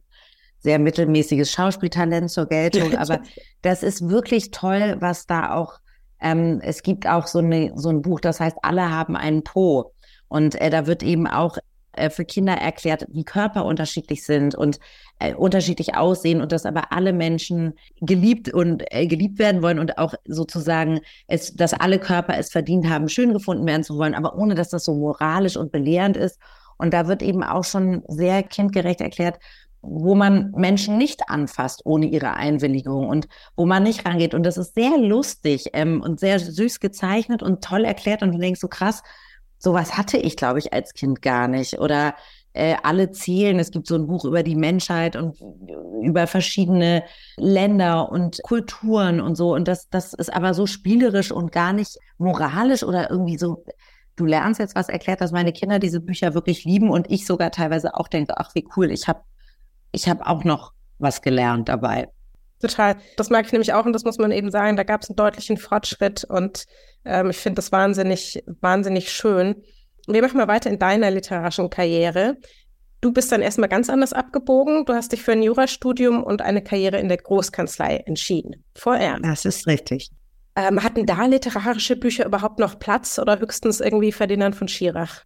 sehr 0.59 0.79
mittelmäßiges 0.79 1.51
Schauspieltalent 1.51 2.31
zur 2.31 2.47
Geltung. 2.47 2.95
Aber 2.97 3.21
das 3.61 3.83
ist 3.83 4.09
wirklich 4.09 4.51
toll, 4.51 4.95
was 4.99 5.27
da 5.27 5.53
auch, 5.53 5.79
ähm, 6.21 6.61
es 6.63 6.83
gibt 6.83 7.05
auch 7.05 7.27
so, 7.27 7.39
eine, 7.39 7.73
so 7.75 7.89
ein 7.89 8.01
Buch, 8.01 8.21
das 8.21 8.39
heißt, 8.39 8.57
alle 8.61 8.89
haben 8.89 9.17
einen 9.17 9.43
Po. 9.43 9.93
Und 10.29 10.55
äh, 10.55 10.69
da 10.69 10.87
wird 10.87 11.03
eben 11.03 11.27
auch 11.27 11.57
äh, 11.93 12.09
für 12.09 12.25
Kinder 12.25 12.53
erklärt, 12.53 13.07
wie 13.12 13.23
Körper 13.23 13.65
unterschiedlich 13.65 14.25
sind 14.25 14.55
und 14.55 14.79
äh, 15.19 15.33
unterschiedlich 15.33 15.95
aussehen 15.95 16.41
und 16.41 16.51
dass 16.51 16.65
aber 16.65 16.91
alle 16.91 17.13
Menschen 17.13 17.73
geliebt 18.01 18.53
und 18.53 18.83
äh, 18.91 19.07
geliebt 19.07 19.39
werden 19.39 19.62
wollen 19.62 19.79
und 19.79 19.97
auch 19.97 20.13
sozusagen 20.25 21.00
es, 21.27 21.53
dass 21.55 21.73
alle 21.73 22.00
Körper 22.00 22.38
es 22.38 22.51
verdient 22.51 22.89
haben, 22.89 23.09
schön 23.09 23.33
gefunden 23.33 23.65
werden 23.65 23.83
zu 23.83 23.97
wollen, 23.97 24.15
aber 24.15 24.35
ohne 24.38 24.55
dass 24.55 24.69
das 24.69 24.85
so 24.85 24.93
moralisch 24.93 25.57
und 25.57 25.71
belehrend 25.71 26.17
ist. 26.17 26.39
Und 26.77 26.93
da 26.93 27.07
wird 27.07 27.21
eben 27.21 27.43
auch 27.43 27.63
schon 27.63 28.03
sehr 28.07 28.43
kindgerecht 28.43 29.00
erklärt, 29.00 29.38
wo 29.83 30.15
man 30.15 30.51
Menschen 30.55 30.97
nicht 30.97 31.29
anfasst 31.29 31.81
ohne 31.85 32.05
ihre 32.05 32.33
Einwilligung 32.35 33.07
und 33.07 33.27
wo 33.57 33.65
man 33.65 33.83
nicht 33.83 34.05
rangeht. 34.05 34.33
Und 34.33 34.43
das 34.43 34.57
ist 34.57 34.75
sehr 34.75 34.97
lustig 34.97 35.67
ähm, 35.73 36.01
und 36.01 36.19
sehr 36.19 36.39
süß 36.39 36.79
gezeichnet 36.79 37.43
und 37.43 37.63
toll 37.63 37.83
erklärt. 37.83 38.23
Und 38.23 38.31
du 38.31 38.38
denkst 38.39 38.62
so 38.62 38.69
krass, 38.69 39.03
sowas 39.63 39.98
hatte 39.98 40.17
ich, 40.17 40.36
glaube 40.36 40.60
ich, 40.60 40.74
als 40.74 40.93
Kind 40.93 41.22
gar 41.22 41.48
nicht. 41.48 41.79
Oder 41.79 42.15
äh, 42.53 42.75
alle 42.84 43.12
zählen. 43.12 43.60
Es 43.60 43.72
gibt 43.72 43.88
so 43.88 43.96
ein 43.96 44.08
Buch 44.08 44.25
über 44.25 44.43
die 44.43 44.55
Menschheit 44.55 45.15
und 45.15 45.38
über 46.03 46.27
verschiedene 46.27 47.03
Länder 47.38 48.12
und 48.12 48.41
Kulturen 48.43 49.22
und 49.22 49.36
so. 49.36 49.53
Und 49.53 49.67
das, 49.67 49.89
das 49.89 50.13
ist 50.13 50.32
aber 50.32 50.53
so 50.53 50.67
spielerisch 50.67 51.32
und 51.32 51.51
gar 51.51 51.74
nicht 51.74 51.98
moralisch 52.17 52.84
oder 52.84 53.10
irgendwie 53.10 53.38
so. 53.38 53.63
Du 54.15 54.25
lernst 54.25 54.60
jetzt 54.60 54.75
was 54.75 54.89
erklärt, 54.89 55.22
dass 55.22 55.32
meine 55.32 55.53
Kinder 55.53 55.79
diese 55.79 56.00
Bücher 56.00 56.36
wirklich 56.36 56.65
lieben 56.65 56.91
und 56.91 57.10
ich 57.10 57.25
sogar 57.25 57.50
teilweise 57.50 57.96
auch 57.96 58.08
denke, 58.08 58.38
ach 58.38 58.53
wie 58.53 58.67
cool, 58.77 58.91
ich 58.91 59.08
habe 59.08 59.22
ich 59.91 60.08
hab 60.08 60.27
auch 60.27 60.43
noch 60.43 60.74
was 61.00 61.22
gelernt 61.22 61.70
dabei. 61.70 62.10
Total. 62.63 62.96
Das 63.17 63.29
mag 63.29 63.46
ich 63.46 63.51
nämlich 63.51 63.74
auch 63.74 63.86
und 63.86 63.91
das 63.91 64.05
muss 64.05 64.17
man 64.17 64.32
eben 64.32 64.50
sagen. 64.50 64.77
Da 64.77 64.84
gab 64.84 65.01
es 65.01 65.10
einen 65.10 65.17
deutlichen 65.17 65.58
Fortschritt 65.58 66.24
und 66.24 66.63
ähm, 67.03 67.29
ich 67.29 67.38
finde 67.38 67.58
das 67.58 67.74
wahnsinnig, 67.74 68.41
wahnsinnig 68.62 69.12
schön. 69.12 69.62
Wir 70.08 70.22
machen 70.22 70.38
mal 70.38 70.48
weiter 70.48 70.70
in 70.70 70.79
deiner 70.79 71.12
literarischen 71.12 71.70
Karriere. 71.70 72.38
Du 73.01 73.12
bist 73.12 73.34
dann 73.34 73.41
erstmal 73.41 73.67
ganz 73.67 73.89
anders 73.89 74.13
abgebogen. 74.13 74.86
Du 74.86 74.93
hast 74.93 75.12
dich 75.12 75.22
für 75.22 75.34
ein 75.34 75.43
Jurastudium 75.43 76.24
und 76.24 76.41
eine 76.41 76.63
Karriere 76.63 77.00
in 77.00 77.10
der 77.10 77.17
Großkanzlei 77.17 77.98
entschieden. 77.98 78.63
Vorher. 78.75 79.20
Das 79.22 79.43
ist 79.43 79.67
richtig. 79.67 80.10
Ähm, 80.55 80.83
hatten 80.83 81.07
da 81.07 81.25
literarische 81.25 81.95
Bücher 81.95 82.25
überhaupt 82.25 82.60
noch 82.60 82.77
Platz 82.77 83.17
oder 83.17 83.39
höchstens 83.39 83.79
irgendwie 83.79 84.12
Ferdinand 84.12 84.55
von 84.55 84.67
Schirach? 84.67 85.24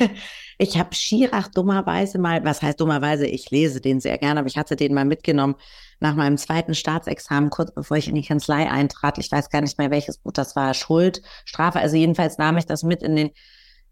ich 0.58 0.78
habe 0.78 0.94
Schirach 0.94 1.48
dummerweise 1.48 2.18
mal, 2.18 2.42
was 2.42 2.62
heißt 2.62 2.80
dummerweise, 2.80 3.26
ich 3.26 3.50
lese 3.50 3.82
den 3.82 4.00
sehr 4.00 4.16
gerne, 4.16 4.40
aber 4.40 4.48
ich 4.48 4.56
hatte 4.56 4.74
den 4.74 4.94
mal 4.94 5.04
mitgenommen 5.04 5.56
nach 6.00 6.14
meinem 6.14 6.38
zweiten 6.38 6.74
Staatsexamen, 6.74 7.50
kurz 7.50 7.72
bevor 7.74 7.98
ich 7.98 8.08
in 8.08 8.14
die 8.14 8.24
Kanzlei 8.24 8.70
eintrat. 8.70 9.18
Ich 9.18 9.30
weiß 9.30 9.50
gar 9.50 9.60
nicht 9.60 9.76
mehr, 9.76 9.90
welches 9.90 10.16
Buch 10.16 10.32
das 10.32 10.56
war, 10.56 10.72
Schuld, 10.72 11.20
Strafe. 11.44 11.78
Also 11.78 11.96
jedenfalls 11.96 12.38
nahm 12.38 12.56
ich 12.56 12.64
das 12.64 12.82
mit 12.82 13.02
in 13.02 13.14
den, 13.14 13.30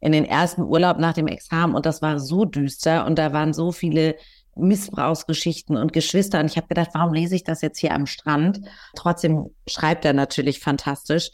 in 0.01 0.13
den 0.13 0.25
ersten 0.25 0.63
Urlaub 0.63 0.99
nach 0.99 1.13
dem 1.13 1.29
Examen 1.29 1.75
und 1.75 1.85
das 1.85 2.01
war 2.01 2.19
so 2.19 2.47
düster 2.47 3.05
und 3.05 3.19
da 3.19 3.35
waren 3.35 3.53
so 3.53 3.71
viele 3.71 4.17
Missbrauchsgeschichten 4.57 5.77
und 5.77 5.93
Geschwister. 5.93 6.41
Und 6.41 6.47
ich 6.47 6.57
habe 6.57 6.69
gedacht, 6.69 6.91
warum 6.93 7.15
lese 7.15 7.35
ich 7.35 7.45
das 7.45 7.63
jetzt 7.63 7.79
hier 7.79 7.95
am 7.95 8.07
Strand? 8.07 8.61
Trotzdem 8.95 9.51
schreibt 9.69 10.05
er 10.05 10.13
natürlich 10.13 10.61
fantastisch. 10.61 11.31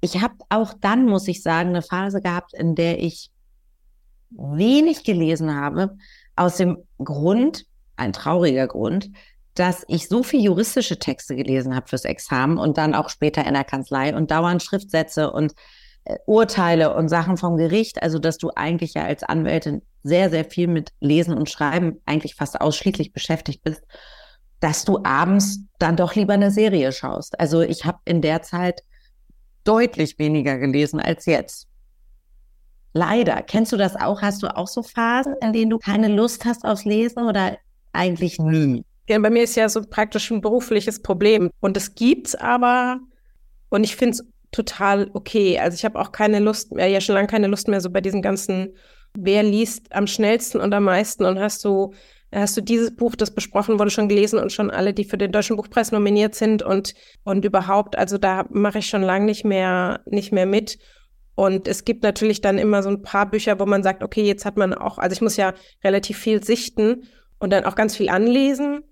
Ich 0.00 0.20
habe 0.20 0.34
auch 0.48 0.74
dann, 0.80 1.06
muss 1.06 1.26
ich 1.28 1.42
sagen, 1.42 1.70
eine 1.70 1.82
Phase 1.82 2.20
gehabt, 2.20 2.54
in 2.54 2.74
der 2.74 3.02
ich 3.02 3.30
wenig 4.30 5.04
gelesen 5.04 5.54
habe, 5.54 5.96
aus 6.36 6.56
dem 6.56 6.78
Grund, 7.02 7.64
ein 7.96 8.12
trauriger 8.12 8.68
Grund, 8.68 9.10
dass 9.54 9.84
ich 9.88 10.06
so 10.06 10.22
viel 10.22 10.40
juristische 10.40 11.00
Texte 11.00 11.34
gelesen 11.34 11.74
habe 11.74 11.88
fürs 11.88 12.04
Examen 12.04 12.58
und 12.58 12.78
dann 12.78 12.94
auch 12.94 13.08
später 13.08 13.44
in 13.44 13.54
der 13.54 13.64
Kanzlei 13.64 14.14
und 14.14 14.30
dauernd 14.30 14.62
Schriftsätze 14.62 15.32
und 15.32 15.54
Urteile 16.26 16.94
und 16.94 17.08
Sachen 17.08 17.36
vom 17.36 17.56
Gericht, 17.56 18.02
also 18.02 18.18
dass 18.18 18.38
du 18.38 18.50
eigentlich 18.54 18.94
ja 18.94 19.04
als 19.04 19.22
Anwältin 19.22 19.82
sehr, 20.02 20.30
sehr 20.30 20.44
viel 20.44 20.68
mit 20.68 20.92
Lesen 21.00 21.34
und 21.34 21.50
Schreiben 21.50 22.00
eigentlich 22.06 22.34
fast 22.34 22.60
ausschließlich 22.60 23.12
beschäftigt 23.12 23.62
bist, 23.62 23.82
dass 24.60 24.84
du 24.84 25.00
abends 25.04 25.60
dann 25.78 25.96
doch 25.96 26.14
lieber 26.14 26.34
eine 26.34 26.50
Serie 26.50 26.92
schaust. 26.92 27.38
Also 27.38 27.60
ich 27.60 27.84
habe 27.84 27.98
in 28.04 28.22
der 28.22 28.42
Zeit 28.42 28.82
deutlich 29.64 30.18
weniger 30.18 30.58
gelesen 30.58 31.00
als 31.00 31.26
jetzt. 31.26 31.66
Leider. 32.94 33.42
Kennst 33.42 33.72
du 33.72 33.76
das 33.76 33.96
auch? 33.96 34.22
Hast 34.22 34.42
du 34.42 34.56
auch 34.56 34.66
so 34.66 34.82
Phasen, 34.82 35.34
in 35.42 35.52
denen 35.52 35.70
du 35.70 35.78
keine 35.78 36.08
Lust 36.08 36.44
hast 36.44 36.64
aufs 36.64 36.84
Lesen 36.84 37.28
oder 37.28 37.58
eigentlich 37.92 38.38
nie? 38.38 38.84
Ja, 39.08 39.18
bei 39.18 39.30
mir 39.30 39.44
ist 39.44 39.56
ja 39.56 39.68
so 39.68 39.82
praktisch 39.82 40.30
ein 40.30 40.40
berufliches 40.40 41.00
Problem. 41.02 41.50
Und 41.60 41.76
es 41.76 41.94
gibt's 41.94 42.34
aber, 42.34 42.98
und 43.68 43.84
ich 43.84 43.96
finde 43.96 44.12
es 44.12 44.24
total 44.50 45.10
okay. 45.14 45.58
Also 45.58 45.74
ich 45.74 45.84
habe 45.84 45.98
auch 45.98 46.12
keine 46.12 46.38
Lust 46.38 46.72
mehr, 46.72 46.88
ja 46.88 47.00
schon 47.00 47.14
lange 47.14 47.28
keine 47.28 47.46
Lust 47.46 47.68
mehr, 47.68 47.80
so 47.80 47.90
bei 47.90 48.00
diesem 48.00 48.22
ganzen, 48.22 48.74
wer 49.14 49.42
liest 49.42 49.92
am 49.94 50.06
schnellsten 50.06 50.60
und 50.60 50.72
am 50.72 50.84
meisten 50.84 51.24
und 51.24 51.38
hast 51.38 51.64
du, 51.64 51.92
hast 52.32 52.56
du 52.56 52.60
dieses 52.60 52.94
Buch, 52.94 53.14
das 53.16 53.34
besprochen 53.34 53.78
wurde, 53.78 53.90
schon 53.90 54.08
gelesen 54.08 54.38
und 54.38 54.52
schon 54.52 54.70
alle, 54.70 54.94
die 54.94 55.04
für 55.04 55.18
den 55.18 55.32
Deutschen 55.32 55.56
Buchpreis 55.56 55.92
nominiert 55.92 56.34
sind 56.34 56.62
und, 56.62 56.94
und 57.24 57.44
überhaupt, 57.44 57.96
also 57.96 58.18
da 58.18 58.46
mache 58.50 58.78
ich 58.78 58.88
schon 58.88 59.02
lange 59.02 59.26
nicht 59.26 59.44
mehr, 59.44 60.00
nicht 60.06 60.32
mehr 60.32 60.46
mit. 60.46 60.78
Und 61.34 61.68
es 61.68 61.84
gibt 61.84 62.02
natürlich 62.02 62.40
dann 62.40 62.58
immer 62.58 62.82
so 62.82 62.88
ein 62.88 63.02
paar 63.02 63.30
Bücher, 63.30 63.60
wo 63.60 63.66
man 63.66 63.84
sagt, 63.84 64.02
okay, 64.02 64.22
jetzt 64.22 64.44
hat 64.44 64.56
man 64.56 64.74
auch, 64.74 64.98
also 64.98 65.12
ich 65.14 65.20
muss 65.20 65.36
ja 65.36 65.54
relativ 65.84 66.18
viel 66.18 66.42
sichten 66.42 67.04
und 67.38 67.50
dann 67.50 67.64
auch 67.64 67.76
ganz 67.76 67.96
viel 67.96 68.08
anlesen. 68.08 68.82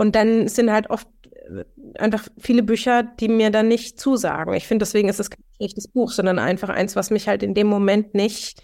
Und 0.00 0.16
dann 0.16 0.48
sind 0.48 0.72
halt 0.72 0.88
oft 0.88 1.06
äh, 1.26 1.62
einfach 1.98 2.26
viele 2.38 2.62
Bücher, 2.62 3.02
die 3.02 3.28
mir 3.28 3.50
dann 3.50 3.68
nicht 3.68 4.00
zusagen. 4.00 4.54
Ich 4.54 4.66
finde, 4.66 4.84
deswegen 4.84 5.10
ist 5.10 5.20
es 5.20 5.28
kein 5.28 5.44
schlechtes 5.56 5.88
Buch, 5.88 6.10
sondern 6.10 6.38
einfach 6.38 6.70
eins, 6.70 6.96
was 6.96 7.10
mich 7.10 7.28
halt 7.28 7.42
in 7.42 7.52
dem 7.52 7.66
Moment 7.66 8.14
nicht 8.14 8.62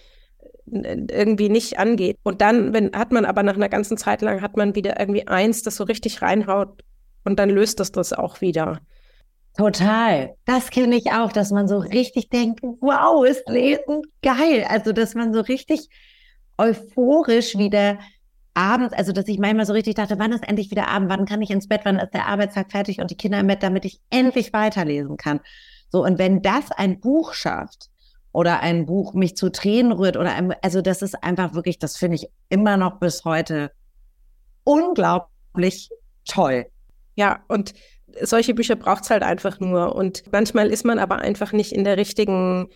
äh, 0.73 0.97
irgendwie 1.11 1.51
nicht 1.51 1.79
angeht. 1.79 2.17
Und 2.23 2.41
dann, 2.41 2.73
wenn 2.73 2.91
hat 2.97 3.13
man 3.13 3.27
aber 3.27 3.43
nach 3.43 3.57
einer 3.57 3.69
ganzen 3.69 3.99
Zeit 3.99 4.23
lang 4.23 4.41
hat 4.41 4.57
man 4.57 4.75
wieder 4.75 4.99
irgendwie 4.99 5.27
eins, 5.27 5.63
das 5.63 5.77
so 5.77 5.85
richtig 5.85 6.23
reinhaut 6.23 6.83
und 7.27 7.39
dann 7.39 7.51
löst 7.51 7.81
das 7.81 7.93
das 7.93 8.15
auch 8.15 8.41
wieder. 8.41 8.81
Total. 9.59 10.37
Das 10.47 10.71
kenne 10.71 10.97
ich 10.97 11.13
auch, 11.13 11.33
dass 11.33 11.51
man 11.51 11.69
so 11.69 11.77
richtig 11.77 12.31
denkt, 12.31 12.61
wow, 12.63 13.27
ist 13.27 13.47
Lesen 13.47 14.01
geil. 14.23 14.65
Also, 14.71 14.93
dass 14.93 15.15
man 15.15 15.35
so 15.35 15.41
richtig 15.43 15.91
euphorisch 16.57 17.59
wieder 17.59 17.99
abends, 18.57 18.95
also 18.95 19.13
dass 19.13 19.29
ich 19.29 19.39
manchmal 19.39 19.67
so 19.67 19.73
richtig 19.73 19.95
dachte, 19.95 20.19
wann 20.19 20.33
ist 20.33 20.49
endlich 20.49 20.71
wieder 20.71 20.89
Abend, 20.89 21.11
wann 21.11 21.27
kann 21.27 21.43
ich 21.43 21.51
ins 21.51 21.69
Bett, 21.69 21.83
wann 21.85 21.99
ist 21.99 22.15
der 22.15 22.27
Arbeitstag 22.27 22.71
fertig 22.71 23.01
und 23.01 23.11
die 23.11 23.17
Kinder 23.17 23.39
im 23.39 23.47
Bett, 23.47 23.63
damit 23.63 23.85
ich 23.85 24.01
endlich 24.11 24.53
weiterlesen 24.53 25.17
kann. 25.17 25.41
So, 25.91 26.05
und 26.05 26.19
wenn 26.19 26.43
das 26.43 26.73
ein 26.73 27.01
Buch 27.01 27.35
schafft 27.35 27.91
oder 28.33 28.61
ein 28.61 28.87
Buch 28.87 29.15
mich 29.15 29.37
zu 29.37 29.51
Tränen 29.51 29.93
rührt 29.93 30.17
oder 30.17 30.35
ein, 30.35 30.55
also 30.63 30.81
das 30.81 31.03
ist 31.03 31.23
einfach 31.23 31.55
wirklich, 31.55 31.79
das 31.79 31.97
finde 31.97 32.17
ich 32.17 32.29
immer 32.49 32.77
noch 32.77 32.99
bis 32.99 33.25
heute 33.25 33.71
unglaublich 34.65 35.91
toll. 36.25 36.67
Ja, 37.15 37.45
und 37.49 37.75
solche 38.23 38.55
Bücher 38.55 38.77
braucht 38.77 39.05
es 39.05 39.11
halt 39.11 39.23
einfach 39.23 39.61
nur. 39.61 39.95
Und 39.95 40.25
manchmal 40.33 40.71
ist 40.71 40.85
man 40.85 40.99
aber 40.99 41.19
einfach 41.19 41.53
nicht 41.53 41.73
in 41.73 41.85
der 41.85 41.99
richtigen 41.99 42.69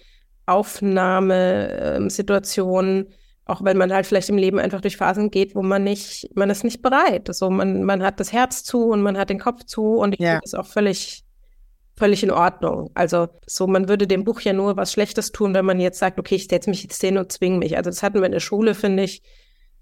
Aufnahmesituation, 0.46 3.08
auch 3.50 3.64
wenn 3.64 3.76
man 3.76 3.92
halt 3.92 4.06
vielleicht 4.06 4.28
im 4.28 4.38
Leben 4.38 4.58
einfach 4.58 4.80
durch 4.80 4.96
Phasen 4.96 5.30
geht, 5.30 5.54
wo 5.54 5.62
man 5.62 5.82
nicht, 5.84 6.28
man 6.34 6.50
ist 6.50 6.64
nicht 6.64 6.82
bereit. 6.82 7.26
So, 7.26 7.46
also 7.46 7.50
man, 7.50 7.82
man 7.82 8.02
hat 8.02 8.20
das 8.20 8.32
Herz 8.32 8.62
zu 8.62 8.84
und 8.84 9.02
man 9.02 9.18
hat 9.18 9.28
den 9.28 9.40
Kopf 9.40 9.64
zu 9.64 9.96
und 9.96 10.14
ich 10.14 10.20
ja. 10.20 10.30
finde 10.30 10.42
das 10.44 10.54
auch 10.54 10.66
völlig, 10.66 11.24
völlig 11.96 12.22
in 12.22 12.30
Ordnung. 12.30 12.90
Also 12.94 13.28
so, 13.46 13.66
man 13.66 13.88
würde 13.88 14.06
dem 14.06 14.24
Buch 14.24 14.40
ja 14.40 14.52
nur 14.52 14.76
was 14.76 14.92
Schlechtes 14.92 15.32
tun, 15.32 15.52
wenn 15.54 15.64
man 15.64 15.80
jetzt 15.80 15.98
sagt, 15.98 16.18
okay, 16.18 16.36
ich 16.36 16.46
setze 16.46 16.70
mich 16.70 16.82
jetzt 16.82 17.00
hin 17.00 17.18
und 17.18 17.32
zwinge 17.32 17.58
mich. 17.58 17.76
Also 17.76 17.90
das 17.90 18.02
hatten 18.02 18.20
wir 18.20 18.26
in 18.26 18.32
der 18.32 18.40
Schule, 18.40 18.74
finde 18.74 19.02
ich. 19.02 19.22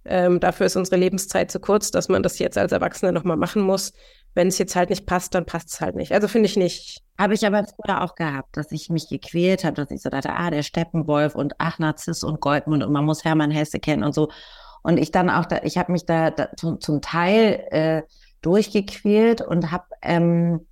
Ähm, 0.05 0.41
dafür 0.41 0.67
ist 0.67 0.77
unsere 0.77 0.97
Lebenszeit 0.97 1.51
zu 1.51 1.61
kurz, 1.61 1.91
dass 1.91 2.09
man 2.09 2.23
das 2.23 2.39
jetzt 2.39 2.57
als 2.57 2.73
Erwachsener 2.73 3.13
nochmal 3.13 3.37
machen 3.37 3.61
muss 3.61 3.93
wenn 4.35 4.49
es 4.49 4.59
jetzt 4.59 4.77
halt 4.77 4.91
nicht 4.91 5.07
passt, 5.07 5.35
dann 5.35 5.47
passt 5.47 5.71
es 5.71 5.81
halt 5.81 5.97
nicht. 5.97 6.13
Also 6.13 6.29
finde 6.29 6.47
ich 6.47 6.57
nicht. 6.57 7.03
Habe 7.19 7.35
ich 7.35 7.45
aber 7.45 7.65
früher 7.65 8.03
auch 8.03 8.15
gehabt, 8.15 8.57
dass 8.57 8.71
ich 8.71 8.91
mich 8.91 9.09
gequält 9.09 9.65
habe, 9.65 9.75
dass 9.75 9.91
ich 9.91 10.03
so 10.03 10.11
dachte, 10.11 10.33
ah, 10.33 10.51
der 10.51 10.63
Steppenwolf 10.63 11.35
und 11.35 11.55
ach, 11.59 11.79
Narziss 11.79 12.23
und 12.23 12.41
Goldmund 12.41 12.85
und 12.85 12.93
man 12.93 13.05
muss 13.05 13.25
Hermann 13.25 13.51
Hesse 13.51 13.81
kennen 13.81 14.05
und 14.05 14.15
so. 14.15 14.31
Und 14.83 14.99
ich 14.99 15.11
dann 15.11 15.29
auch, 15.29 15.45
da, 15.45 15.61
ich 15.65 15.77
habe 15.77 15.91
mich 15.91 16.07
da, 16.07 16.31
da 16.31 16.49
zum, 16.57 16.81
zum 16.81 17.03
Teil 17.03 17.67
äh, 17.71 18.03
durchgequält 18.43 19.41
und 19.41 19.73
habe 19.73 19.87
ähm, 20.03 20.67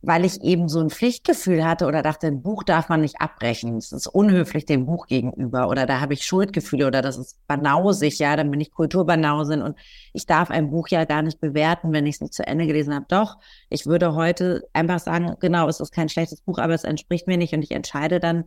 weil 0.00 0.24
ich 0.24 0.42
eben 0.42 0.68
so 0.68 0.78
ein 0.80 0.90
Pflichtgefühl 0.90 1.64
hatte 1.64 1.86
oder 1.86 2.02
dachte, 2.02 2.28
ein 2.28 2.40
Buch 2.40 2.62
darf 2.62 2.88
man 2.88 3.00
nicht 3.00 3.20
abbrechen. 3.20 3.76
Es 3.76 3.90
ist 3.90 4.06
unhöflich 4.06 4.64
dem 4.64 4.86
Buch 4.86 5.06
gegenüber 5.08 5.68
oder 5.68 5.86
da 5.86 6.00
habe 6.00 6.14
ich 6.14 6.24
Schuldgefühle 6.24 6.86
oder 6.86 7.02
das 7.02 7.18
ist 7.18 7.36
banausig, 7.48 8.18
ja, 8.20 8.36
dann 8.36 8.50
bin 8.50 8.60
ich 8.60 8.70
Kulturbanausin 8.70 9.60
und 9.60 9.76
ich 10.12 10.24
darf 10.24 10.50
ein 10.50 10.70
Buch 10.70 10.88
ja 10.88 11.04
gar 11.04 11.22
nicht 11.22 11.40
bewerten, 11.40 11.92
wenn 11.92 12.06
ich 12.06 12.16
es 12.16 12.20
nicht 12.20 12.34
zu 12.34 12.46
Ende 12.46 12.66
gelesen 12.66 12.94
habe. 12.94 13.06
Doch, 13.08 13.38
ich 13.70 13.86
würde 13.86 14.14
heute 14.14 14.68
einfach 14.72 15.00
sagen, 15.00 15.34
genau, 15.40 15.68
es 15.68 15.80
ist 15.80 15.92
kein 15.92 16.08
schlechtes 16.08 16.42
Buch, 16.42 16.58
aber 16.58 16.74
es 16.74 16.84
entspricht 16.84 17.26
mir 17.26 17.36
nicht 17.36 17.52
und 17.52 17.62
ich 17.62 17.72
entscheide 17.72 18.20
dann 18.20 18.44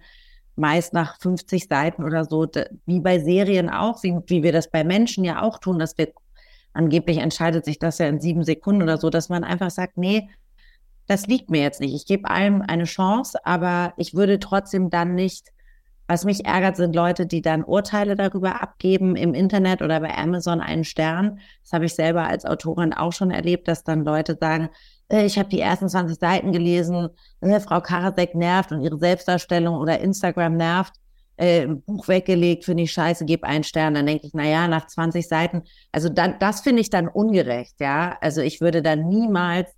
meist 0.55 0.93
nach 0.93 1.19
50 1.19 1.67
Seiten 1.67 2.03
oder 2.03 2.25
so, 2.25 2.47
wie 2.85 2.99
bei 3.01 3.19
Serien 3.19 3.69
auch, 3.69 4.03
wie, 4.03 4.15
wie 4.27 4.43
wir 4.43 4.51
das 4.53 4.69
bei 4.69 4.83
Menschen 4.83 5.25
ja 5.25 5.41
auch 5.41 5.59
tun, 5.59 5.79
dass 5.79 5.97
wir 5.97 6.13
angeblich 6.73 7.17
entscheidet 7.17 7.65
sich 7.65 7.79
das 7.79 7.97
ja 7.97 8.07
in 8.07 8.21
sieben 8.21 8.43
Sekunden 8.43 8.83
oder 8.83 8.97
so, 8.97 9.09
dass 9.09 9.27
man 9.29 9.43
einfach 9.43 9.71
sagt, 9.71 9.97
nee, 9.97 10.29
das 11.11 11.27
liegt 11.27 11.49
mir 11.49 11.61
jetzt 11.61 11.81
nicht. 11.81 11.93
Ich 11.93 12.05
gebe 12.05 12.29
allem 12.29 12.61
eine 12.61 12.85
Chance, 12.85 13.37
aber 13.45 13.93
ich 13.97 14.13
würde 14.13 14.39
trotzdem 14.39 14.89
dann 14.89 15.13
nicht, 15.13 15.49
was 16.07 16.23
mich 16.23 16.45
ärgert, 16.45 16.77
sind 16.77 16.95
Leute, 16.95 17.25
die 17.25 17.41
dann 17.41 17.65
Urteile 17.65 18.15
darüber 18.15 18.61
abgeben 18.61 19.17
im 19.17 19.33
Internet 19.33 19.81
oder 19.81 19.99
bei 19.99 20.17
Amazon 20.17 20.61
einen 20.61 20.85
Stern. 20.85 21.41
Das 21.63 21.73
habe 21.73 21.83
ich 21.83 21.95
selber 21.95 22.27
als 22.27 22.45
Autorin 22.45 22.93
auch 22.93 23.11
schon 23.11 23.29
erlebt, 23.29 23.67
dass 23.67 23.83
dann 23.83 24.05
Leute 24.05 24.37
sagen, 24.39 24.69
äh, 25.09 25.25
ich 25.25 25.37
habe 25.37 25.49
die 25.49 25.59
ersten 25.59 25.89
20 25.89 26.17
Seiten 26.17 26.53
gelesen, 26.53 27.09
äh, 27.41 27.59
Frau 27.59 27.81
Karasek 27.81 28.33
nervt 28.33 28.71
und 28.71 28.79
ihre 28.79 28.97
Selbstdarstellung 28.97 29.75
oder 29.75 29.99
Instagram 29.99 30.55
nervt. 30.55 30.93
Äh, 31.35 31.67
Buch 31.67 32.07
weggelegt, 32.07 32.63
finde 32.63 32.83
ich 32.83 32.93
scheiße, 32.93 33.25
gebe 33.25 33.45
einen 33.45 33.65
Stern. 33.65 33.95
Dann 33.95 34.05
denke 34.05 34.27
ich, 34.27 34.33
na 34.33 34.45
ja, 34.45 34.69
nach 34.69 34.87
20 34.87 35.27
Seiten, 35.27 35.63
also 35.91 36.07
dann, 36.07 36.39
das 36.39 36.61
finde 36.61 36.81
ich 36.81 36.89
dann 36.89 37.09
ungerecht, 37.09 37.81
ja. 37.81 38.17
Also 38.21 38.39
ich 38.39 38.61
würde 38.61 38.81
dann 38.81 39.09
niemals 39.09 39.75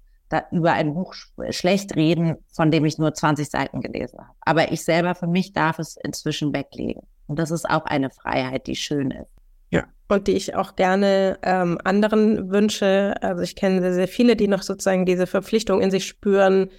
über 0.52 0.74
ein 0.74 0.94
Buch 0.94 1.14
schlecht 1.50 1.96
reden, 1.96 2.38
von 2.52 2.72
dem 2.72 2.86
ich 2.86 2.98
nur 2.98 3.14
20 3.14 3.50
Seiten 3.50 3.82
gelesen 3.82 4.20
habe. 4.20 4.34
Aber 4.42 4.72
ich 4.72 4.84
selber 4.84 5.16
für 5.16 5.28
mich 5.28 5.54
darf 5.54 5.80
es 5.80 5.98
inzwischen 6.04 6.54
weglegen. 6.54 7.04
Und 7.28 7.40
das 7.40 7.52
ist 7.52 7.70
auch 7.70 7.86
eine 7.86 8.10
Freiheit, 8.10 8.68
die 8.68 8.76
schön 8.76 9.12
ist. 9.12 9.32
Ja, 9.70 9.86
und 10.08 10.28
die 10.28 10.34
ich 10.34 10.56
auch 10.56 10.76
gerne 10.76 11.40
ähm, 11.42 11.80
anderen 11.84 12.52
wünsche. 12.52 13.16
Also 13.22 13.42
ich 13.42 13.56
kenne 13.56 13.82
sehr, 13.82 13.94
sehr 13.94 14.08
viele, 14.08 14.36
die 14.36 14.48
noch 14.48 14.62
sozusagen 14.62 15.06
diese 15.06 15.26
Verpflichtung 15.26 15.82
in 15.82 15.92
sich 15.92 16.06
spüren, 16.06 16.70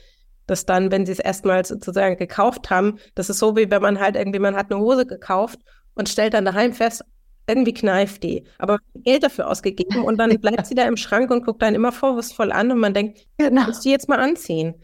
dass 0.46 0.66
dann, 0.66 0.90
wenn 0.92 1.06
sie 1.06 1.12
es 1.12 1.18
erstmals 1.18 1.68
sozusagen 1.68 2.16
gekauft 2.16 2.70
haben, 2.70 2.98
das 3.14 3.30
ist 3.30 3.38
so 3.38 3.56
wie 3.56 3.70
wenn 3.70 3.82
man 3.82 3.98
halt 3.98 4.16
irgendwie, 4.16 4.38
man 4.38 4.56
hat 4.56 4.70
eine 4.70 4.80
Hose 4.80 5.06
gekauft 5.06 5.58
und 5.94 6.08
stellt 6.08 6.34
dann 6.34 6.44
daheim 6.44 6.72
fest, 6.72 7.04
irgendwie 7.46 7.74
kneift 7.74 8.22
die. 8.22 8.44
Aber 8.58 8.78
Geld 8.94 9.22
dafür 9.22 9.48
ausgegeben 9.48 10.02
und 10.02 10.18
dann 10.18 10.38
bleibt 10.40 10.66
sie 10.66 10.74
da 10.74 10.84
im 10.84 10.96
Schrank 10.96 11.30
und 11.30 11.44
guckt 11.44 11.62
einen 11.62 11.76
immer 11.76 11.92
vorwurfsvoll 11.92 12.52
an 12.52 12.70
und 12.70 12.78
man 12.78 12.94
denkt, 12.94 13.26
genau. 13.38 13.64
muss 13.64 13.80
die 13.80 13.90
jetzt 13.90 14.08
mal 14.08 14.18
anziehen. 14.18 14.74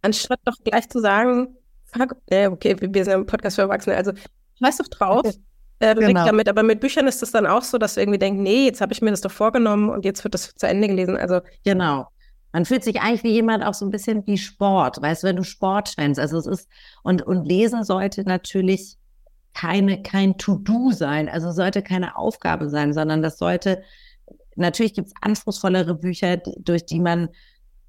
Anstatt 0.00 0.40
doch 0.44 0.56
gleich 0.64 0.88
zu 0.88 1.00
sagen, 1.00 1.56
fuck, 1.84 2.16
äh, 2.30 2.48
okay, 2.48 2.76
wir 2.80 3.04
sind 3.04 3.14
im 3.14 3.26
Podcast 3.26 3.56
für 3.56 3.62
Erwachsene, 3.62 3.96
also 3.96 4.12
scheiß 4.58 4.78
doch 4.78 4.88
drauf. 4.88 5.34
Äh, 5.78 5.96
genau. 5.96 6.24
damit. 6.24 6.48
Aber 6.48 6.62
mit 6.62 6.80
Büchern 6.80 7.08
ist 7.08 7.22
es 7.22 7.32
dann 7.32 7.44
auch 7.44 7.62
so, 7.62 7.76
dass 7.76 7.96
wir 7.96 8.04
irgendwie 8.04 8.18
denken, 8.18 8.44
nee, 8.44 8.66
jetzt 8.66 8.80
habe 8.80 8.92
ich 8.92 9.02
mir 9.02 9.10
das 9.10 9.20
doch 9.20 9.32
vorgenommen 9.32 9.90
und 9.90 10.04
jetzt 10.04 10.22
wird 10.22 10.34
das 10.34 10.54
zu 10.54 10.66
Ende 10.66 10.86
gelesen. 10.86 11.16
Also 11.16 11.40
genau. 11.64 12.06
Man 12.52 12.66
fühlt 12.66 12.84
sich 12.84 13.00
eigentlich 13.00 13.24
wie 13.24 13.32
jemand 13.32 13.64
auch 13.64 13.74
so 13.74 13.84
ein 13.84 13.90
bisschen 13.90 14.26
wie 14.26 14.38
Sport, 14.38 15.00
weißt 15.02 15.22
du, 15.22 15.26
wenn 15.26 15.36
du 15.36 15.42
Sport 15.42 15.88
schwänzt. 15.88 16.20
Also 16.20 16.38
es 16.38 16.46
ist, 16.46 16.68
und, 17.02 17.22
und 17.22 17.46
lesen 17.46 17.82
sollte 17.82 18.22
natürlich 18.22 18.96
keine, 19.54 20.02
kein 20.02 20.38
To-Do 20.38 20.90
sein, 20.92 21.28
also 21.28 21.50
sollte 21.52 21.82
keine 21.82 22.16
Aufgabe 22.16 22.68
sein, 22.68 22.92
sondern 22.92 23.22
das 23.22 23.38
sollte, 23.38 23.82
natürlich 24.56 24.94
gibt 24.94 25.08
es 25.08 25.14
anspruchsvollere 25.20 25.94
Bücher, 25.94 26.38
durch 26.38 26.86
die 26.86 27.00
man 27.00 27.28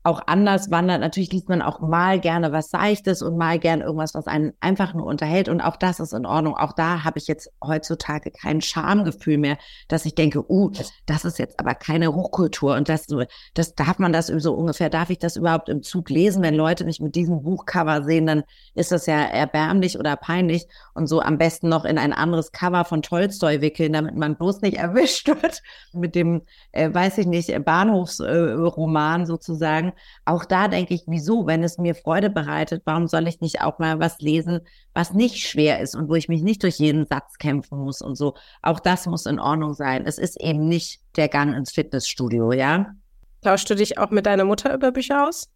auch 0.03 0.21
anders 0.27 0.69
wandert. 0.69 0.99
Natürlich 0.99 1.31
liest 1.31 1.47
man 1.47 1.61
auch 1.61 1.79
mal 1.79 2.19
gerne 2.19 2.51
was 2.51 2.69
Seichtes 2.69 3.21
und 3.21 3.37
mal 3.37 3.57
gerne 3.57 3.83
irgendwas, 3.83 4.13
was 4.13 4.27
einen 4.27 4.51
einfach 4.59 4.93
nur 4.93 5.05
unterhält. 5.05 5.47
Und 5.47 5.61
auch 5.61 5.77
das 5.77 6.01
ist 6.01 6.13
in 6.13 6.25
Ordnung. 6.25 6.55
Auch 6.55 6.73
da 6.73 7.05
habe 7.05 7.19
ich 7.19 7.27
jetzt 7.27 7.49
heutzutage 7.63 8.31
kein 8.31 8.59
Schamgefühl 8.59 9.37
mehr, 9.37 9.57
dass 9.87 10.05
ich 10.05 10.13
denke, 10.13 10.43
uh, 10.51 10.71
das 11.05 11.23
ist 11.23 11.39
jetzt 11.39 11.57
aber 11.59 11.73
keine 11.73 12.13
Hochkultur 12.13 12.75
und 12.75 12.89
das, 12.89 13.07
das 13.53 13.75
darf 13.75 13.97
man 13.97 14.11
das 14.11 14.27
so 14.27 14.53
ungefähr, 14.53 14.89
darf 14.89 15.09
ich 15.09 15.19
das 15.19 15.37
überhaupt 15.37 15.69
im 15.69 15.83
Zug 15.83 16.09
lesen? 16.09 16.43
Wenn 16.43 16.55
Leute 16.55 16.83
mich 16.83 16.99
mit 16.99 17.15
diesem 17.15 17.41
Buchcover 17.41 18.03
sehen, 18.03 18.25
dann 18.25 18.43
ist 18.75 18.91
das 18.91 19.05
ja 19.05 19.21
erbärmlich 19.21 19.97
oder 19.97 20.17
peinlich 20.17 20.67
und 20.93 21.07
so 21.07 21.21
am 21.21 21.37
besten 21.37 21.69
noch 21.69 21.85
in 21.85 21.97
ein 21.97 22.11
anderes 22.11 22.51
Cover 22.51 22.83
von 22.83 23.01
Tolstoi 23.01 23.61
wickeln, 23.61 23.93
damit 23.93 24.15
man 24.15 24.35
bloß 24.35 24.61
nicht 24.61 24.77
erwischt 24.77 25.27
wird 25.41 25.61
mit 25.93 26.13
dem, 26.15 26.41
äh, 26.73 26.93
weiß 26.93 27.19
ich 27.19 27.27
nicht, 27.27 27.53
Bahnhofsroman 27.63 29.21
äh, 29.21 29.25
sozusagen 29.25 29.92
auch 30.25 30.45
da 30.45 30.67
denke 30.67 30.93
ich, 30.93 31.03
wieso, 31.07 31.45
wenn 31.45 31.63
es 31.63 31.77
mir 31.77 31.95
Freude 31.95 32.29
bereitet, 32.29 32.83
warum 32.85 33.07
soll 33.07 33.27
ich 33.27 33.41
nicht 33.41 33.61
auch 33.61 33.79
mal 33.79 33.99
was 33.99 34.19
lesen, 34.19 34.61
was 34.93 35.13
nicht 35.13 35.37
schwer 35.37 35.79
ist 35.79 35.95
und 35.95 36.09
wo 36.09 36.15
ich 36.15 36.29
mich 36.29 36.43
nicht 36.43 36.63
durch 36.63 36.77
jeden 36.77 37.05
Satz 37.05 37.37
kämpfen 37.37 37.79
muss 37.79 38.01
und 38.01 38.15
so. 38.15 38.35
Auch 38.61 38.79
das 38.79 39.05
muss 39.05 39.25
in 39.25 39.39
Ordnung 39.39 39.73
sein. 39.73 40.05
Es 40.05 40.17
ist 40.17 40.39
eben 40.41 40.67
nicht 40.67 41.01
der 41.15 41.29
Gang 41.29 41.55
ins 41.55 41.71
Fitnessstudio, 41.71 42.51
ja? 42.51 42.93
Tauschst 43.41 43.69
du 43.69 43.75
dich 43.75 43.97
auch 43.97 44.09
mit 44.09 44.25
deiner 44.25 44.45
Mutter 44.45 44.73
über 44.73 44.91
Bücher 44.91 45.27
aus? 45.27 45.49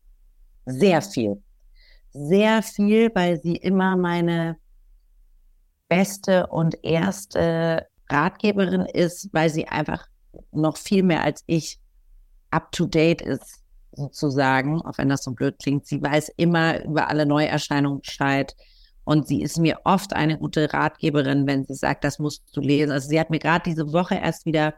Sehr 0.66 1.02
viel. 1.02 1.42
Sehr 2.12 2.62
viel, 2.64 3.12
weil 3.14 3.40
sie 3.42 3.56
immer 3.56 3.96
meine 3.96 4.58
beste 5.88 6.48
und 6.48 6.84
erste 6.84 7.88
Ratgeberin 8.10 8.82
ist, 8.82 9.30
weil 9.34 9.50
sie 9.50 9.68
einfach 9.68 10.08
noch 10.52 10.78
viel 10.78 11.04
mehr 11.04 11.24
als 11.24 11.44
ich 11.48 11.80
up 12.52 12.72
to 12.72 12.86
date 12.86 13.22
ist 13.22 13.64
sozusagen, 13.98 14.82
auch 14.82 14.98
wenn 14.98 15.10
das 15.10 15.24
so 15.24 15.32
blöd 15.32 15.60
klingt. 15.60 15.86
Sie 15.86 16.02
weiß 16.02 16.30
immer 16.38 16.84
über 16.86 17.10
alle 17.10 17.26
Neuerscheinungen 17.26 18.02
Bescheid. 18.02 18.56
Und 19.04 19.28
sie 19.28 19.42
ist 19.42 19.58
mir 19.58 19.80
oft 19.86 20.14
eine 20.14 20.38
gute 20.38 20.74
Ratgeberin, 20.74 21.48
wenn 21.48 21.66
sie 21.66 21.76
sagt, 21.76 22.04
das 22.04 22.20
musst 22.20 22.44
du 22.54 22.62
lesen. 22.62 22.92
Also 22.92 23.10
sie 23.10 23.20
hat 23.20 23.30
mir 23.30 23.40
gerade 23.40 23.64
diese 23.66 23.92
Woche 23.94 24.16
erst 24.16 24.46
wieder 24.46 24.74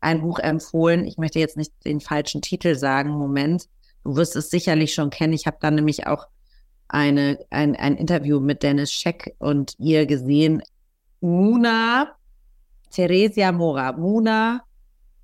ein 0.00 0.20
Buch 0.20 0.38
empfohlen. 0.38 1.04
Ich 1.04 1.18
möchte 1.18 1.40
jetzt 1.40 1.56
nicht 1.56 1.72
den 1.84 2.00
falschen 2.00 2.40
Titel 2.40 2.76
sagen. 2.76 3.10
Moment. 3.10 3.68
Du 4.04 4.16
wirst 4.16 4.36
es 4.36 4.50
sicherlich 4.50 4.94
schon 4.94 5.10
kennen. 5.10 5.32
Ich 5.32 5.46
habe 5.46 5.56
dann 5.60 5.74
nämlich 5.74 6.06
auch 6.06 6.26
eine, 6.88 7.38
ein, 7.50 7.74
ein 7.74 7.96
Interview 7.96 8.38
mit 8.38 8.62
Dennis 8.62 8.92
Scheck 8.92 9.34
und 9.38 9.74
ihr 9.78 10.06
gesehen. 10.06 10.62
Muna, 11.20 12.14
Theresia 12.90 13.50
Mora. 13.50 13.92
Muna, 13.92 14.62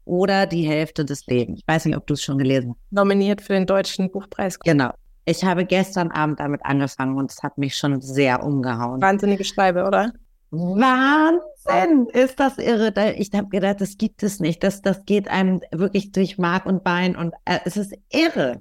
oder 0.04 0.46
Die 0.46 0.62
Hälfte 0.62 1.04
des 1.04 1.26
Lebens. 1.26 1.60
Ich 1.60 1.68
weiß 1.68 1.84
nicht, 1.86 1.96
ob 1.96 2.06
du 2.06 2.14
es 2.14 2.22
schon 2.22 2.38
gelesen 2.38 2.70
hast. 2.70 2.92
Nominiert 2.92 3.40
für 3.40 3.52
den 3.52 3.66
Deutschen 3.66 4.10
Buchpreis. 4.10 4.58
Genau. 4.58 4.90
Ich 5.24 5.44
habe 5.44 5.64
gestern 5.64 6.10
Abend 6.10 6.40
damit 6.40 6.64
angefangen 6.64 7.16
und 7.16 7.30
es 7.30 7.42
hat 7.42 7.58
mich 7.58 7.76
schon 7.76 8.00
sehr 8.00 8.42
umgehauen. 8.42 9.00
Wahnsinnige 9.00 9.44
Schreibe, 9.44 9.84
oder? 9.84 10.12
Wahnsinn, 10.50 12.08
ist 12.12 12.40
das 12.40 12.58
irre. 12.58 12.92
Ich 13.16 13.30
habe 13.34 13.48
gedacht, 13.48 13.80
das 13.80 13.96
gibt 13.96 14.22
es 14.22 14.40
nicht. 14.40 14.64
Das, 14.64 14.82
das 14.82 15.04
geht 15.04 15.28
einem 15.28 15.60
wirklich 15.70 16.10
durch 16.10 16.38
Mark 16.38 16.66
und 16.66 16.82
Bein 16.82 17.14
und 17.14 17.34
äh, 17.44 17.60
es 17.64 17.76
ist 17.76 17.94
irre. 18.10 18.60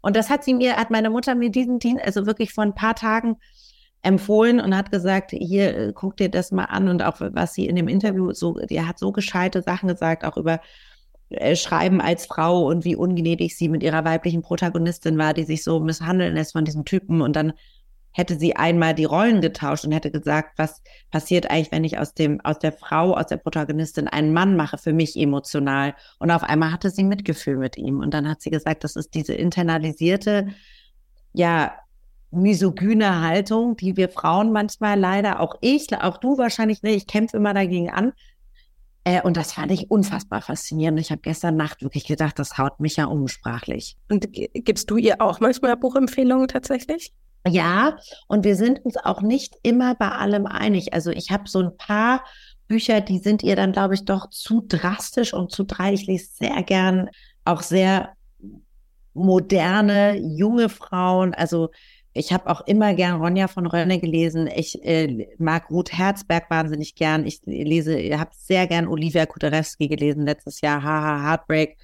Und 0.00 0.14
das 0.14 0.30
hat 0.30 0.44
sie 0.44 0.54
mir, 0.54 0.76
hat 0.76 0.90
meine 0.90 1.10
Mutter 1.10 1.34
mir 1.34 1.50
diesen 1.50 1.80
Dienst, 1.80 2.04
also 2.04 2.26
wirklich 2.26 2.52
vor 2.52 2.62
ein 2.62 2.74
paar 2.74 2.94
Tagen 2.94 3.36
empfohlen 4.02 4.60
und 4.60 4.76
hat 4.76 4.90
gesagt, 4.90 5.32
hier, 5.32 5.76
äh, 5.76 5.92
guck 5.94 6.16
dir 6.16 6.28
das 6.28 6.52
mal 6.52 6.64
an 6.64 6.88
und 6.88 7.02
auch 7.02 7.16
was 7.20 7.54
sie 7.54 7.66
in 7.66 7.76
dem 7.76 7.88
Interview 7.88 8.32
so, 8.32 8.54
die 8.54 8.80
hat 8.80 8.98
so 8.98 9.12
gescheite 9.12 9.62
Sachen 9.62 9.88
gesagt, 9.88 10.24
auch 10.24 10.36
über 10.36 10.60
äh, 11.30 11.56
Schreiben 11.56 12.00
als 12.00 12.26
Frau 12.26 12.66
und 12.66 12.84
wie 12.84 12.96
ungnädig 12.96 13.56
sie 13.56 13.68
mit 13.68 13.82
ihrer 13.82 14.04
weiblichen 14.04 14.42
Protagonistin 14.42 15.18
war, 15.18 15.34
die 15.34 15.44
sich 15.44 15.64
so 15.64 15.80
misshandeln 15.80 16.34
lässt 16.34 16.52
von 16.52 16.64
diesem 16.64 16.84
Typen 16.84 17.20
und 17.20 17.34
dann 17.34 17.52
hätte 18.12 18.36
sie 18.36 18.56
einmal 18.56 18.94
die 18.94 19.04
Rollen 19.04 19.40
getauscht 19.40 19.84
und 19.84 19.92
hätte 19.92 20.10
gesagt, 20.10 20.58
was 20.58 20.82
passiert 21.10 21.50
eigentlich, 21.50 21.70
wenn 21.70 21.84
ich 21.84 21.98
aus 21.98 22.14
dem, 22.14 22.40
aus 22.40 22.58
der 22.58 22.72
Frau, 22.72 23.14
aus 23.14 23.26
der 23.26 23.36
Protagonistin 23.36 24.08
einen 24.08 24.32
Mann 24.32 24.56
mache, 24.56 24.78
für 24.78 24.92
mich 24.92 25.16
emotional. 25.16 25.94
Und 26.18 26.32
auf 26.32 26.42
einmal 26.42 26.72
hatte 26.72 26.90
sie 26.90 27.04
Mitgefühl 27.04 27.56
mit 27.56 27.76
ihm. 27.76 28.00
Und 28.00 28.14
dann 28.14 28.28
hat 28.28 28.42
sie 28.42 28.50
gesagt, 28.50 28.82
das 28.82 28.96
ist 28.96 29.14
diese 29.14 29.34
internalisierte, 29.34 30.48
ja, 31.32 31.72
misogyne 32.30 33.22
Haltung, 33.22 33.76
die 33.76 33.96
wir 33.96 34.08
Frauen 34.08 34.52
manchmal 34.52 34.98
leider, 34.98 35.40
auch 35.40 35.56
ich, 35.60 35.86
auch 35.94 36.18
du 36.18 36.36
wahrscheinlich, 36.38 36.82
ne, 36.82 36.90
ich 36.90 37.06
kämpfe 37.06 37.36
immer 37.36 37.54
dagegen 37.54 37.90
an. 37.90 38.12
Äh, 39.04 39.22
und 39.22 39.36
das 39.36 39.52
fand 39.52 39.72
ich 39.72 39.90
unfassbar 39.90 40.42
faszinierend. 40.42 41.00
Ich 41.00 41.10
habe 41.10 41.22
gestern 41.22 41.56
Nacht 41.56 41.82
wirklich 41.82 42.06
gedacht, 42.06 42.38
das 42.38 42.58
haut 42.58 42.80
mich 42.80 42.96
ja 42.96 43.06
umsprachlich. 43.06 43.96
Und 44.10 44.28
gibst 44.32 44.90
du 44.90 44.96
ihr 44.96 45.20
auch 45.20 45.40
manchmal 45.40 45.76
Buchempfehlungen 45.76 46.48
tatsächlich? 46.48 47.12
Ja, 47.46 47.96
und 48.26 48.44
wir 48.44 48.56
sind 48.56 48.84
uns 48.84 48.96
auch 48.96 49.22
nicht 49.22 49.56
immer 49.62 49.94
bei 49.94 50.10
allem 50.10 50.46
einig. 50.46 50.92
Also 50.92 51.10
ich 51.10 51.30
habe 51.30 51.48
so 51.48 51.60
ein 51.60 51.76
paar 51.76 52.24
Bücher, 52.66 53.00
die 53.00 53.18
sind 53.18 53.42
ihr 53.42 53.56
dann, 53.56 53.72
glaube 53.72 53.94
ich, 53.94 54.04
doch 54.04 54.28
zu 54.28 54.62
drastisch 54.66 55.32
und 55.32 55.50
zu 55.50 55.64
drei. 55.64 55.94
Ich 55.94 56.06
lese 56.06 56.28
sehr 56.34 56.62
gern 56.62 57.08
auch 57.44 57.62
sehr 57.62 58.12
moderne, 59.14 60.18
junge 60.18 60.68
Frauen. 60.68 61.32
Also 61.32 61.70
ich 62.18 62.32
habe 62.32 62.48
auch 62.48 62.60
immer 62.66 62.94
gern 62.94 63.20
Ronja 63.20 63.48
von 63.48 63.66
Rönne 63.66 64.00
gelesen. 64.00 64.48
Ich 64.54 64.82
äh, 64.84 65.28
mag 65.38 65.70
Ruth 65.70 65.92
Herzberg 65.92 66.50
wahnsinnig 66.50 66.94
gern. 66.94 67.26
Ich 67.26 67.40
lese, 67.44 67.96
habt 68.18 68.34
sehr 68.34 68.66
gern 68.66 68.88
Olivia 68.88 69.26
Kuderewski 69.26 69.88
gelesen 69.88 70.26
letztes 70.26 70.60
Jahr. 70.60 70.82
Haha, 70.82 71.22
Heartbreak 71.22 71.76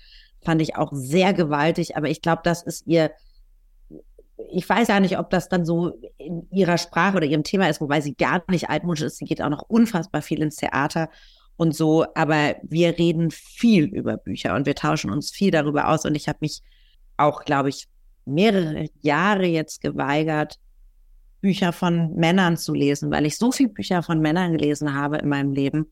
fand 0.45 0.61
ich 0.61 0.77
auch 0.77 0.91
sehr 0.93 1.33
gewaltig. 1.33 1.97
Aber 1.97 2.09
ich 2.09 2.21
glaube, 2.23 2.43
das 2.45 2.63
ist 2.63 2.87
ihr 2.87 3.11
ich 4.51 4.69
weiß 4.69 4.89
ja 4.89 5.01
nicht, 5.01 5.19
ob 5.19 5.31
das 5.31 5.49
dann 5.49 5.65
so 5.65 5.93
in 6.19 6.49
ihrer 6.51 6.79
Sprache 6.79 7.17
oder 7.17 7.27
ihrem 7.27 7.45
Thema 7.45 7.69
ist, 7.69 7.81
wobei 7.81 8.01
sie 8.01 8.15
gar 8.15 8.43
nicht 8.49 8.69
altmodisch 8.69 9.03
ist. 9.03 9.19
Sie 9.19 9.25
geht 9.25 9.41
auch 9.41 9.49
noch 9.49 9.63
unfassbar 9.63 10.23
viel 10.23 10.43
ins 10.43 10.57
Theater 10.57 11.09
und 11.57 11.75
so. 11.75 12.05
Aber 12.15 12.57
wir 12.63 12.99
reden 12.99 13.31
viel 13.31 13.85
über 13.85 14.17
Bücher 14.17 14.55
und 14.55 14.67
wir 14.67 14.75
tauschen 14.75 15.11
uns 15.11 15.31
viel 15.31 15.51
darüber 15.51 15.89
aus. 15.89 16.05
Und 16.05 16.15
ich 16.15 16.29
habe 16.29 16.39
mich 16.41 16.63
auch, 17.17 17.45
glaube 17.45 17.69
ich, 17.69 17.87
mehrere 18.25 18.89
Jahre 19.01 19.47
jetzt 19.47 19.81
geweigert, 19.81 20.59
Bücher 21.41 21.73
von 21.73 22.15
Männern 22.15 22.57
zu 22.57 22.73
lesen, 22.73 23.11
weil 23.11 23.27
ich 23.27 23.37
so 23.37 23.53
viele 23.53 23.69
Bücher 23.69 24.03
von 24.03 24.21
Männern 24.21 24.53
gelesen 24.53 24.95
habe 24.95 25.19
in 25.19 25.29
meinem 25.29 25.53
Leben 25.53 25.91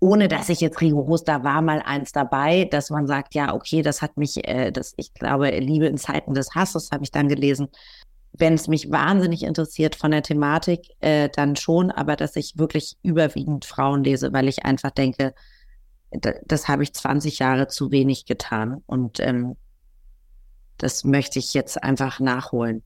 ohne 0.00 0.28
dass 0.28 0.48
ich 0.48 0.60
jetzt 0.60 0.80
rigoros, 0.80 1.24
da 1.24 1.44
war 1.44 1.60
mal 1.60 1.82
eins 1.84 2.12
dabei, 2.12 2.64
dass 2.64 2.88
man 2.88 3.06
sagt, 3.06 3.34
ja, 3.34 3.54
okay, 3.54 3.82
das 3.82 4.00
hat 4.00 4.16
mich, 4.16 4.48
äh, 4.48 4.72
das, 4.72 4.94
ich 4.96 5.12
glaube, 5.12 5.50
Liebe 5.50 5.86
in 5.86 5.98
Zeiten 5.98 6.32
des 6.32 6.54
Hasses 6.54 6.90
habe 6.90 7.04
ich 7.04 7.10
dann 7.10 7.28
gelesen. 7.28 7.68
Wenn 8.32 8.54
es 8.54 8.66
mich 8.66 8.90
wahnsinnig 8.90 9.42
interessiert 9.42 9.94
von 9.94 10.10
der 10.10 10.22
Thematik, 10.22 10.80
äh, 11.00 11.28
dann 11.28 11.54
schon, 11.54 11.90
aber 11.90 12.16
dass 12.16 12.34
ich 12.36 12.56
wirklich 12.56 12.96
überwiegend 13.02 13.66
Frauen 13.66 14.02
lese, 14.02 14.32
weil 14.32 14.48
ich 14.48 14.64
einfach 14.64 14.90
denke, 14.90 15.34
das 16.46 16.66
habe 16.66 16.82
ich 16.82 16.94
20 16.94 17.38
Jahre 17.38 17.68
zu 17.68 17.90
wenig 17.92 18.24
getan 18.24 18.82
und 18.86 19.20
ähm, 19.20 19.56
das 20.80 21.04
möchte 21.04 21.38
ich 21.38 21.54
jetzt 21.54 21.82
einfach 21.82 22.20
nachholen. 22.20 22.82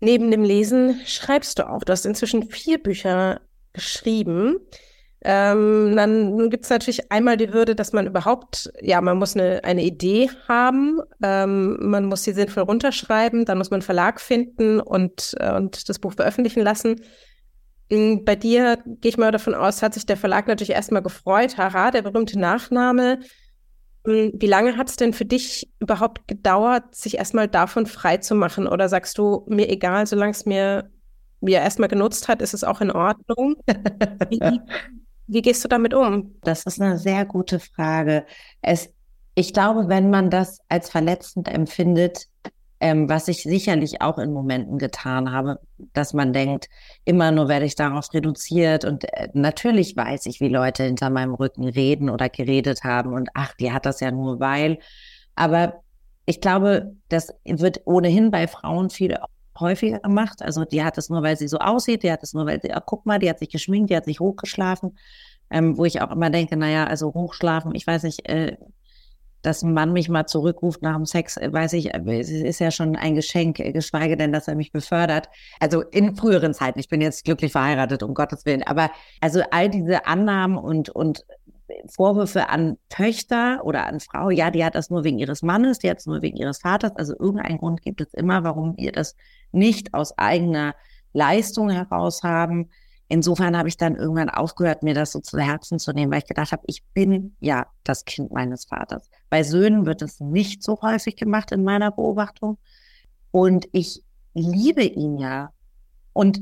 Neben 0.00 0.30
dem 0.30 0.42
Lesen 0.42 1.00
schreibst 1.06 1.58
du 1.58 1.68
auch. 1.68 1.84
Du 1.84 1.92
hast 1.92 2.06
inzwischen 2.06 2.42
vier 2.50 2.82
Bücher 2.82 3.40
geschrieben. 3.72 4.58
Ähm, 5.22 5.94
dann 5.96 6.50
gibt 6.50 6.64
es 6.64 6.70
natürlich 6.70 7.10
einmal 7.10 7.36
die 7.36 7.50
Hürde, 7.50 7.74
dass 7.74 7.92
man 7.92 8.06
überhaupt, 8.06 8.70
ja, 8.80 9.00
man 9.00 9.18
muss 9.18 9.34
eine, 9.34 9.64
eine 9.64 9.82
Idee 9.82 10.30
haben, 10.48 11.00
ähm, 11.22 11.78
man 11.80 12.04
muss 12.04 12.24
sie 12.24 12.32
sinnvoll 12.32 12.64
runterschreiben, 12.64 13.46
dann 13.46 13.56
muss 13.56 13.70
man 13.70 13.76
einen 13.76 13.86
Verlag 13.86 14.20
finden 14.20 14.80
und, 14.80 15.34
äh, 15.40 15.54
und 15.54 15.88
das 15.88 15.98
Buch 15.98 16.12
veröffentlichen 16.12 16.60
lassen. 16.60 17.00
Bei 17.88 18.36
dir 18.36 18.78
gehe 18.84 19.10
ich 19.10 19.18
mal 19.18 19.30
davon 19.32 19.54
aus, 19.54 19.82
hat 19.82 19.94
sich 19.94 20.04
der 20.04 20.16
Verlag 20.16 20.46
natürlich 20.46 20.72
erstmal 20.72 21.02
gefreut, 21.02 21.56
haha, 21.56 21.90
der 21.90 22.02
berühmte 22.02 22.38
Nachname. 22.38 23.20
Wie 24.04 24.46
lange 24.46 24.76
hat 24.76 24.90
es 24.90 24.96
denn 24.96 25.14
für 25.14 25.24
dich 25.24 25.70
überhaupt 25.80 26.28
gedauert, 26.28 26.94
sich 26.94 27.16
erstmal 27.16 27.48
davon 27.48 27.86
frei 27.86 28.18
zu 28.18 28.34
machen? 28.34 28.66
Oder 28.66 28.90
sagst 28.90 29.16
du, 29.16 29.46
mir 29.48 29.70
egal, 29.70 30.06
solange 30.06 30.32
es 30.32 30.44
mir, 30.44 30.90
mir 31.40 31.60
erstmal 31.60 31.88
genutzt 31.88 32.28
hat, 32.28 32.42
ist 32.42 32.52
es 32.52 32.64
auch 32.64 32.82
in 32.82 32.90
Ordnung? 32.90 33.56
wie, 34.28 34.60
wie 35.26 35.42
gehst 35.42 35.64
du 35.64 35.68
damit 35.68 35.94
um? 35.94 36.34
Das 36.42 36.64
ist 36.64 36.82
eine 36.82 36.98
sehr 36.98 37.24
gute 37.24 37.60
Frage. 37.60 38.26
Es, 38.60 38.92
ich 39.34 39.54
glaube, 39.54 39.88
wenn 39.88 40.10
man 40.10 40.28
das 40.28 40.58
als 40.68 40.90
verletzend 40.90 41.48
empfindet, 41.48 42.26
ähm, 42.80 43.08
was 43.08 43.28
ich 43.28 43.42
sicherlich 43.42 44.02
auch 44.02 44.18
in 44.18 44.32
Momenten 44.32 44.78
getan 44.78 45.32
habe, 45.32 45.60
dass 45.92 46.12
man 46.12 46.32
denkt, 46.32 46.68
immer 47.04 47.30
nur 47.30 47.48
werde 47.48 47.66
ich 47.66 47.76
darauf 47.76 48.12
reduziert 48.12 48.84
und 48.84 49.04
äh, 49.12 49.28
natürlich 49.32 49.96
weiß 49.96 50.26
ich, 50.26 50.40
wie 50.40 50.48
Leute 50.48 50.84
hinter 50.84 51.10
meinem 51.10 51.34
Rücken 51.34 51.64
reden 51.64 52.10
oder 52.10 52.28
geredet 52.28 52.84
haben 52.84 53.14
und 53.14 53.28
ach, 53.34 53.54
die 53.54 53.72
hat 53.72 53.86
das 53.86 54.00
ja 54.00 54.10
nur 54.10 54.40
weil. 54.40 54.78
Aber 55.34 55.82
ich 56.26 56.40
glaube, 56.40 56.94
das 57.08 57.32
wird 57.44 57.82
ohnehin 57.84 58.30
bei 58.30 58.46
Frauen 58.48 58.90
viel 58.90 59.18
häufiger 59.58 60.00
gemacht. 60.00 60.42
Also 60.42 60.64
die 60.64 60.82
hat 60.82 60.98
es 60.98 61.10
nur, 61.10 61.22
weil 61.22 61.36
sie 61.36 61.48
so 61.48 61.58
aussieht, 61.58 62.02
die 62.02 62.12
hat 62.12 62.22
es 62.22 62.34
nur, 62.34 62.46
weil 62.46 62.60
sie, 62.60 62.72
ach, 62.72 62.82
guck 62.86 63.06
mal, 63.06 63.18
die 63.18 63.30
hat 63.30 63.38
sich 63.38 63.50
geschminkt, 63.50 63.90
die 63.90 63.96
hat 63.96 64.04
sich 64.06 64.20
hochgeschlafen. 64.20 64.98
Ähm, 65.50 65.76
wo 65.76 65.84
ich 65.84 66.00
auch 66.00 66.10
immer 66.10 66.30
denke, 66.30 66.56
naja, 66.56 66.86
also 66.86 67.12
hochschlafen, 67.12 67.74
ich 67.74 67.86
weiß 67.86 68.02
nicht, 68.04 68.26
äh, 68.28 68.56
dass 69.44 69.62
ein 69.62 69.72
Mann 69.74 69.92
mich 69.92 70.08
mal 70.08 70.26
zurückruft 70.26 70.82
nach 70.82 70.96
dem 70.96 71.06
Sex, 71.06 71.36
äh, 71.36 71.52
weiß 71.52 71.74
ich, 71.74 71.94
äh, 71.94 72.20
ist 72.20 72.58
ja 72.58 72.70
schon 72.70 72.96
ein 72.96 73.14
Geschenk, 73.14 73.60
äh, 73.60 73.72
geschweige 73.72 74.16
denn, 74.16 74.32
dass 74.32 74.48
er 74.48 74.54
mich 74.54 74.72
befördert. 74.72 75.28
Also 75.60 75.82
in 75.82 76.16
früheren 76.16 76.54
Zeiten, 76.54 76.78
ich 76.78 76.88
bin 76.88 77.00
jetzt 77.00 77.24
glücklich 77.24 77.52
verheiratet, 77.52 78.02
um 78.02 78.14
Gottes 78.14 78.46
Willen. 78.46 78.62
Aber 78.62 78.90
also 79.20 79.42
all 79.50 79.68
diese 79.68 80.06
Annahmen 80.06 80.56
und, 80.56 80.88
und 80.88 81.24
Vorwürfe 81.88 82.48
an 82.48 82.76
Töchter 82.88 83.60
oder 83.64 83.86
an 83.86 84.00
Frau, 84.00 84.30
ja, 84.30 84.50
die 84.50 84.64
hat 84.64 84.74
das 84.74 84.90
nur 84.90 85.04
wegen 85.04 85.18
ihres 85.18 85.42
Mannes, 85.42 85.78
die 85.78 85.90
hat 85.90 85.98
es 85.98 86.06
nur 86.06 86.22
wegen 86.22 86.36
ihres 86.36 86.58
Vaters. 86.58 86.92
Also 86.96 87.14
irgendeinen 87.18 87.58
Grund 87.58 87.82
gibt 87.82 88.00
es 88.00 88.14
immer, 88.14 88.44
warum 88.44 88.76
wir 88.76 88.92
das 88.92 89.16
nicht 89.52 89.94
aus 89.94 90.16
eigener 90.18 90.74
Leistung 91.12 91.70
heraus 91.70 92.22
haben. 92.22 92.70
Insofern 93.14 93.56
habe 93.56 93.68
ich 93.68 93.76
dann 93.76 93.94
irgendwann 93.94 94.28
aufgehört, 94.28 94.82
mir 94.82 94.92
das 94.92 95.12
so 95.12 95.20
zu 95.20 95.38
Herzen 95.38 95.78
zu 95.78 95.92
nehmen, 95.92 96.10
weil 96.10 96.18
ich 96.18 96.26
gedacht 96.26 96.50
habe, 96.50 96.64
ich 96.66 96.82
bin 96.94 97.36
ja 97.38 97.68
das 97.84 98.04
Kind 98.04 98.32
meines 98.32 98.64
Vaters. 98.64 99.08
Bei 99.30 99.44
Söhnen 99.44 99.86
wird 99.86 100.02
es 100.02 100.18
nicht 100.18 100.64
so 100.64 100.82
häufig 100.82 101.14
gemacht 101.14 101.52
in 101.52 101.62
meiner 101.62 101.92
Beobachtung. 101.92 102.58
Und 103.30 103.68
ich 103.70 104.02
liebe 104.34 104.82
ihn 104.82 105.18
ja. 105.18 105.52
Und 106.12 106.40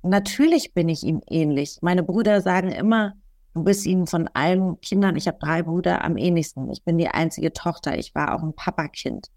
natürlich 0.00 0.72
bin 0.72 0.88
ich 0.88 1.02
ihm 1.02 1.20
ähnlich. 1.28 1.80
Meine 1.82 2.02
Brüder 2.02 2.40
sagen 2.40 2.70
immer, 2.70 3.12
du 3.52 3.62
bist 3.62 3.84
ihnen 3.84 4.06
von 4.06 4.26
allen 4.32 4.80
Kindern, 4.80 5.16
ich 5.16 5.28
habe 5.28 5.36
drei 5.38 5.62
Brüder, 5.62 6.02
am 6.02 6.16
ähnlichsten. 6.16 6.70
Ich 6.70 6.82
bin 6.82 6.96
die 6.96 7.08
einzige 7.08 7.52
Tochter. 7.52 7.98
Ich 7.98 8.14
war 8.14 8.34
auch 8.34 8.42
ein 8.42 8.54
Papakind. 8.54 9.28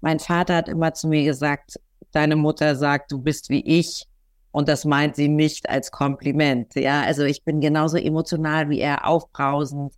Mein 0.00 0.18
Vater 0.18 0.56
hat 0.56 0.68
immer 0.68 0.92
zu 0.92 1.06
mir 1.06 1.22
gesagt, 1.22 1.78
deine 2.10 2.34
Mutter 2.34 2.74
sagt, 2.74 3.12
du 3.12 3.22
bist 3.22 3.48
wie 3.48 3.60
ich. 3.60 4.08
Und 4.52 4.68
das 4.68 4.84
meint 4.84 5.16
sie 5.16 5.28
nicht 5.28 5.68
als 5.68 5.90
Kompliment. 5.90 6.74
Ja, 6.74 7.02
also 7.02 7.22
ich 7.24 7.44
bin 7.44 7.60
genauso 7.60 7.96
emotional 7.96 8.68
wie 8.68 8.80
er, 8.80 9.06
aufbrausend, 9.06 9.94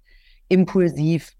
impulsiv. 0.48 1.32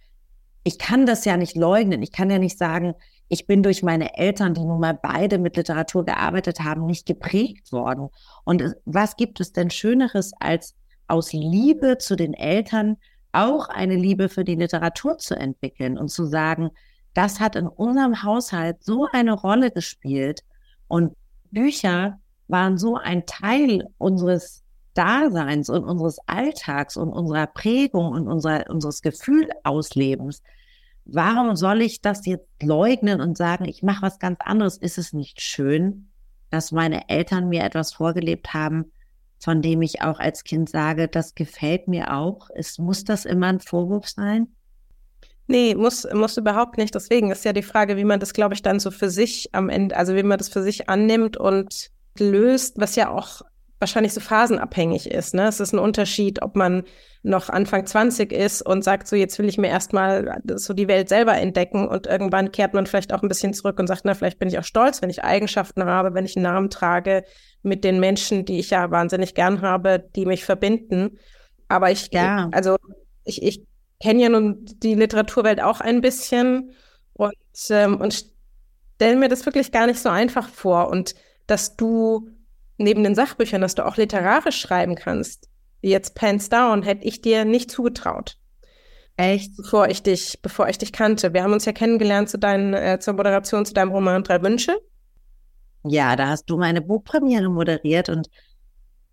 Ich 0.65 0.79
kann 0.79 1.07
das 1.07 1.25
ja 1.25 1.37
nicht 1.37 1.57
leugnen. 1.57 2.03
Ich 2.03 2.13
kann 2.13 2.31
ja 2.31 2.39
nicht 2.39 2.57
sagen, 2.57 2.95
ich 3.29 3.47
bin 3.47 3.63
durch 3.63 3.83
meine 3.83 4.17
Eltern, 4.17 4.55
die 4.55 4.65
nun 4.65 4.81
mal 4.81 4.99
beide 5.01 5.39
mit 5.39 5.57
Literatur 5.57 6.05
gearbeitet 6.05 6.61
haben, 6.61 6.87
nicht 6.87 7.07
geprägt 7.07 7.73
worden. 7.73 8.09
Und 8.45 8.77
was 8.85 9.17
gibt 9.17 9.41
es 9.41 9.53
denn 9.53 9.71
Schöneres, 9.71 10.33
als 10.39 10.75
aus 11.09 11.33
Liebe 11.33 11.99
zu 11.99 12.17
den 12.17 12.35
Eltern 12.35 12.97
auch 13.33 13.69
eine 13.69 13.97
Liebe 13.97 14.29
für 14.29 14.45
die 14.45 14.55
Literatur 14.55 15.19
zu 15.19 15.35
entwickeln 15.35 15.99
und 15.99 16.09
zu 16.09 16.27
sagen, 16.27 16.71
das 17.15 17.41
hat 17.41 17.57
in 17.57 17.67
unserem 17.67 18.23
Haushalt 18.23 18.83
so 18.85 19.07
eine 19.11 19.33
Rolle 19.33 19.71
gespielt 19.71 20.43
und 20.89 21.15
Bücher 21.51 22.19
waren 22.49 22.79
so 22.79 22.97
ein 22.97 23.27
Teil 23.27 23.89
unseres 23.99 24.63
Daseins 24.95 25.71
und 25.71 25.85
unseres 25.85 26.19
Alltags 26.27 26.97
und 26.97 27.11
unserer 27.11 27.47
Prägung 27.47 28.13
und 28.13 28.29
unserer, 28.29 28.69
unseres 28.69 29.03
Gefühlauslebens. 29.03 30.43
Warum 31.05 31.57
soll 31.57 31.81
ich 31.81 32.01
das 32.01 32.27
jetzt 32.27 32.49
leugnen 32.63 33.21
und 33.21 33.37
sagen, 33.37 33.65
ich 33.65 33.83
mache 33.83 34.03
was 34.03 34.19
ganz 34.19 34.39
anderes? 34.41 34.77
Ist 34.77 34.99
es 34.99 35.13
nicht 35.13 35.41
schön, 35.41 36.11
dass 36.51 36.73
meine 36.73 37.09
Eltern 37.09 37.49
mir 37.49 37.65
etwas 37.65 37.93
vorgelebt 37.93 38.53
haben, 38.55 38.93
von 39.41 39.63
dem 39.63 39.83
ich 39.83 40.03
auch 40.03 40.21
als 40.21 40.45
Kind 40.45 40.69
sage, 40.69 41.09
das 41.09 41.35
gefällt 41.35 41.89
mir 41.89 42.15
auch? 42.15 42.51
Es 42.55 42.79
muss 42.79 43.05
das 43.05 43.25
immer 43.25 43.49
ein 43.49 43.61
Vorwurf 43.61 44.09
sein? 44.09 44.49
Nee, 45.49 45.75
muss, 45.75 46.07
muss 46.13 46.37
überhaupt 46.37 46.79
nicht. 46.79 46.95
Deswegen 46.95 47.31
ist 47.31 47.45
ja 47.45 47.53
die 47.53 47.63
Frage, 47.63 47.97
wie 47.97 48.05
man 48.05 48.21
das, 48.21 48.33
glaube 48.33 48.55
ich, 48.55 48.63
dann 48.63 48.79
so 48.79 48.91
für 48.91 49.11
sich 49.11 49.49
am 49.53 49.69
Ende, 49.69 49.97
also 49.97 50.15
wie 50.15 50.23
man 50.23 50.39
das 50.39 50.49
für 50.49 50.63
sich 50.63 50.89
annimmt 50.89 51.37
und 51.37 51.91
löst, 52.19 52.79
was 52.79 52.97
ja 52.97 53.11
auch 53.11 53.43
wahrscheinlich 53.83 54.15
so 54.15 54.21
phasenabhängig 54.21 55.11
ist. 55.11 55.35
Ne? 55.35 55.49
Es 55.49 55.59
ist 55.59 55.73
ein 55.73 55.79
Unterschied, 55.81 56.41
ob 56.41 56.55
man 56.55 56.85
noch 57.25 57.49
Anfang 57.49 57.85
20 57.85 58.33
ist 58.33 58.63
und 58.63 58.83
sagt, 58.83 59.09
so 59.09 59.17
jetzt 59.17 59.39
will 59.39 59.49
ich 59.49 59.59
mir 59.59 59.69
erstmal 59.69 60.41
so 60.55 60.73
die 60.73 60.89
Welt 60.89 61.09
selber 61.09 61.37
entdecken 61.37 61.89
und 61.89 62.07
irgendwann 62.07 62.53
kehrt 62.53 62.75
man 62.75 62.87
vielleicht 62.87 63.13
auch 63.13 63.23
ein 63.23 63.29
bisschen 63.29 63.55
zurück 63.55 63.79
und 63.79 63.89
sagt, 63.89 64.03
na, 64.05 64.15
vielleicht 64.15 64.39
bin 64.39 64.49
ich 64.49 64.59
auch 64.59 64.65
stolz, 64.65 65.03
wenn 65.03 65.11
ich 65.11 65.25
Eigenschaften 65.25 65.85
habe, 65.85 66.15
wenn 66.15 66.25
ich 66.25 66.37
einen 66.37 66.45
Namen 66.45 66.71
trage 66.71 67.25
mit 67.63 67.85
den 67.85 68.01
Menschen, 68.01 68.45
die 68.45 68.61
ich 68.61 68.71
ja 68.71 68.91
wahnsinnig 68.91 69.35
gern 69.35 69.63
habe, 69.63 70.09
die 70.15 70.27
mich 70.27 70.45
verbinden. 70.45 71.19
Aber 71.69 71.91
ich, 71.91 72.09
ja. 72.13 72.49
also 72.53 72.77
ich, 73.25 73.43
ich 73.43 73.67
kenne 74.01 74.23
ja 74.23 74.29
nun 74.29 74.65
die 74.83 74.95
Literaturwelt 74.95 75.61
auch 75.61 75.81
ein 75.81 76.01
bisschen 76.01 76.73
und, 77.15 77.35
ähm, 77.71 78.01
und 78.01 78.27
stelle 78.95 79.17
mir 79.17 79.29
das 79.29 79.45
wirklich 79.45 79.73
gar 79.73 79.87
nicht 79.87 80.01
so 80.01 80.09
einfach 80.09 80.49
vor. 80.49 80.89
Und 80.89 81.15
dass 81.53 81.77
du 81.77 82.31
neben 82.79 83.05
den 83.05 83.15
Sachbüchern, 83.15 83.61
dass 83.61 83.75
du 83.75 83.85
auch 83.85 83.99
literarisch 83.99 84.59
schreiben 84.59 84.95
kannst, 84.95 85.51
jetzt 85.83 86.15
Pants 86.15 86.49
Down, 86.49 86.83
hätte 86.83 87.05
ich 87.05 87.21
dir 87.21 87.45
nicht 87.45 87.71
zugetraut. 87.71 88.39
Echt? 89.17 89.55
Bevor 89.59 89.89
ich 89.89 90.03
dich, 90.03 90.41
bevor 90.41 90.69
ich 90.71 90.79
dich 90.79 90.93
kannte. 90.93 91.35
Wir 91.35 91.43
haben 91.43 91.53
uns 91.53 91.67
ja 91.67 91.73
kennengelernt 91.73 92.31
zu 92.31 92.39
deinen, 92.39 92.73
äh, 92.73 92.99
zur 92.99 93.15
Moderation 93.15 93.67
zu 93.67 93.75
deinem 93.75 93.93
Roman 93.93 94.25
Drei 94.25 94.43
Wünsche. 94.43 94.75
Ja, 95.85 96.17
da 96.17 96.29
hast 96.29 96.47
du 96.47 96.57
meine 96.57 96.81
Buchpremiere 96.81 97.51
moderiert 97.51 98.09
und 98.09 98.31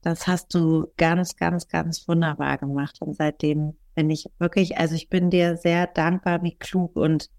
das 0.02 0.26
hast 0.26 0.54
du 0.54 0.88
ganz, 0.96 1.36
ganz, 1.36 1.68
ganz 1.68 2.08
wunderbar 2.08 2.58
gemacht. 2.58 3.02
Und 3.02 3.18
seitdem 3.18 3.76
bin 3.96 4.10
ich 4.10 4.28
wirklich, 4.38 4.78
also 4.78 4.96
ich 4.96 5.10
bin 5.10 5.30
dir 5.30 5.58
sehr 5.58 5.88
dankbar, 5.88 6.42
wie 6.44 6.56
klug 6.56 6.96
und 6.96 7.30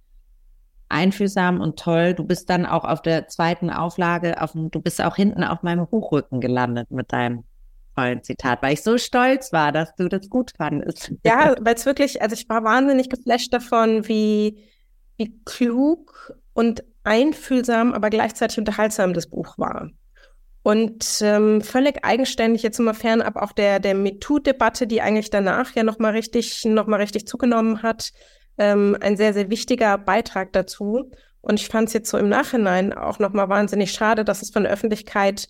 einfühlsam 0.91 1.61
und 1.61 1.79
toll. 1.79 2.15
Du 2.15 2.25
bist 2.25 2.51
dann 2.51 2.67
auch 2.67 2.85
auf 2.85 3.03
der 3.03 3.29
zweiten 3.29 3.71
Auflage, 3.71 4.41
auf, 4.41 4.53
du 4.55 4.81
bist 4.81 5.01
auch 5.01 5.17
hinten 5.17 5.45
auf 5.45 5.63
meinem 5.63 5.87
Buchrücken 5.87 6.41
gelandet 6.41 6.91
mit 6.91 7.13
deinem 7.13 7.45
tollen 7.97 8.23
Zitat, 8.23 8.63
weil 8.63 8.75
ich 8.75 8.83
so 8.83 8.99
stolz 8.99 9.53
war, 9.53 9.73
dass 9.73 9.95
du 9.97 10.09
das 10.09 10.29
gut 10.29 10.53
fandest. 10.57 11.13
Ja, 11.25 11.55
weil 11.61 11.75
es 11.75 11.87
wirklich, 11.87 12.23
also 12.23 12.35
ich 12.35 12.49
war 12.49 12.65
wahnsinnig 12.65 13.09
geflasht 13.09 13.53
davon, 13.53 14.07
wie, 14.09 14.63
wie 15.17 15.35
klug 15.45 16.35
und 16.53 16.85
einfühlsam, 17.05 17.93
aber 17.93 18.11
gleichzeitig 18.11 18.59
unterhaltsam 18.59 19.15
das 19.15 19.29
Buch 19.29 19.59
war. 19.59 19.91
Und 20.63 21.21
ähm, 21.23 21.63
völlig 21.63 22.05
eigenständig, 22.05 22.63
jetzt 22.63 22.79
immer 22.79 22.93
fernab 22.93 23.37
auch 23.37 23.53
der, 23.53 23.81
der 23.81 23.95
MeToo-Debatte, 23.95 24.87
die 24.87 25.01
eigentlich 25.01 25.31
danach 25.31 25.75
ja 25.75 25.83
nochmal 25.83 26.13
richtig, 26.13 26.65
noch 26.67 26.87
mal 26.87 27.01
richtig 27.01 27.27
zugenommen 27.27 27.83
hat, 27.83 28.13
ähm, 28.61 28.95
ein 29.01 29.17
sehr, 29.17 29.33
sehr 29.33 29.49
wichtiger 29.49 29.97
Beitrag 29.97 30.53
dazu. 30.53 31.11
Und 31.41 31.59
ich 31.59 31.69
fand 31.69 31.89
es 31.89 31.95
jetzt 31.95 32.11
so 32.11 32.19
im 32.19 32.29
Nachhinein 32.29 32.93
auch 32.93 33.19
nochmal 33.19 33.49
wahnsinnig 33.49 33.91
schade, 33.91 34.23
dass 34.23 34.43
es 34.43 34.51
von 34.51 34.65
der 34.65 34.73
Öffentlichkeit 34.73 35.49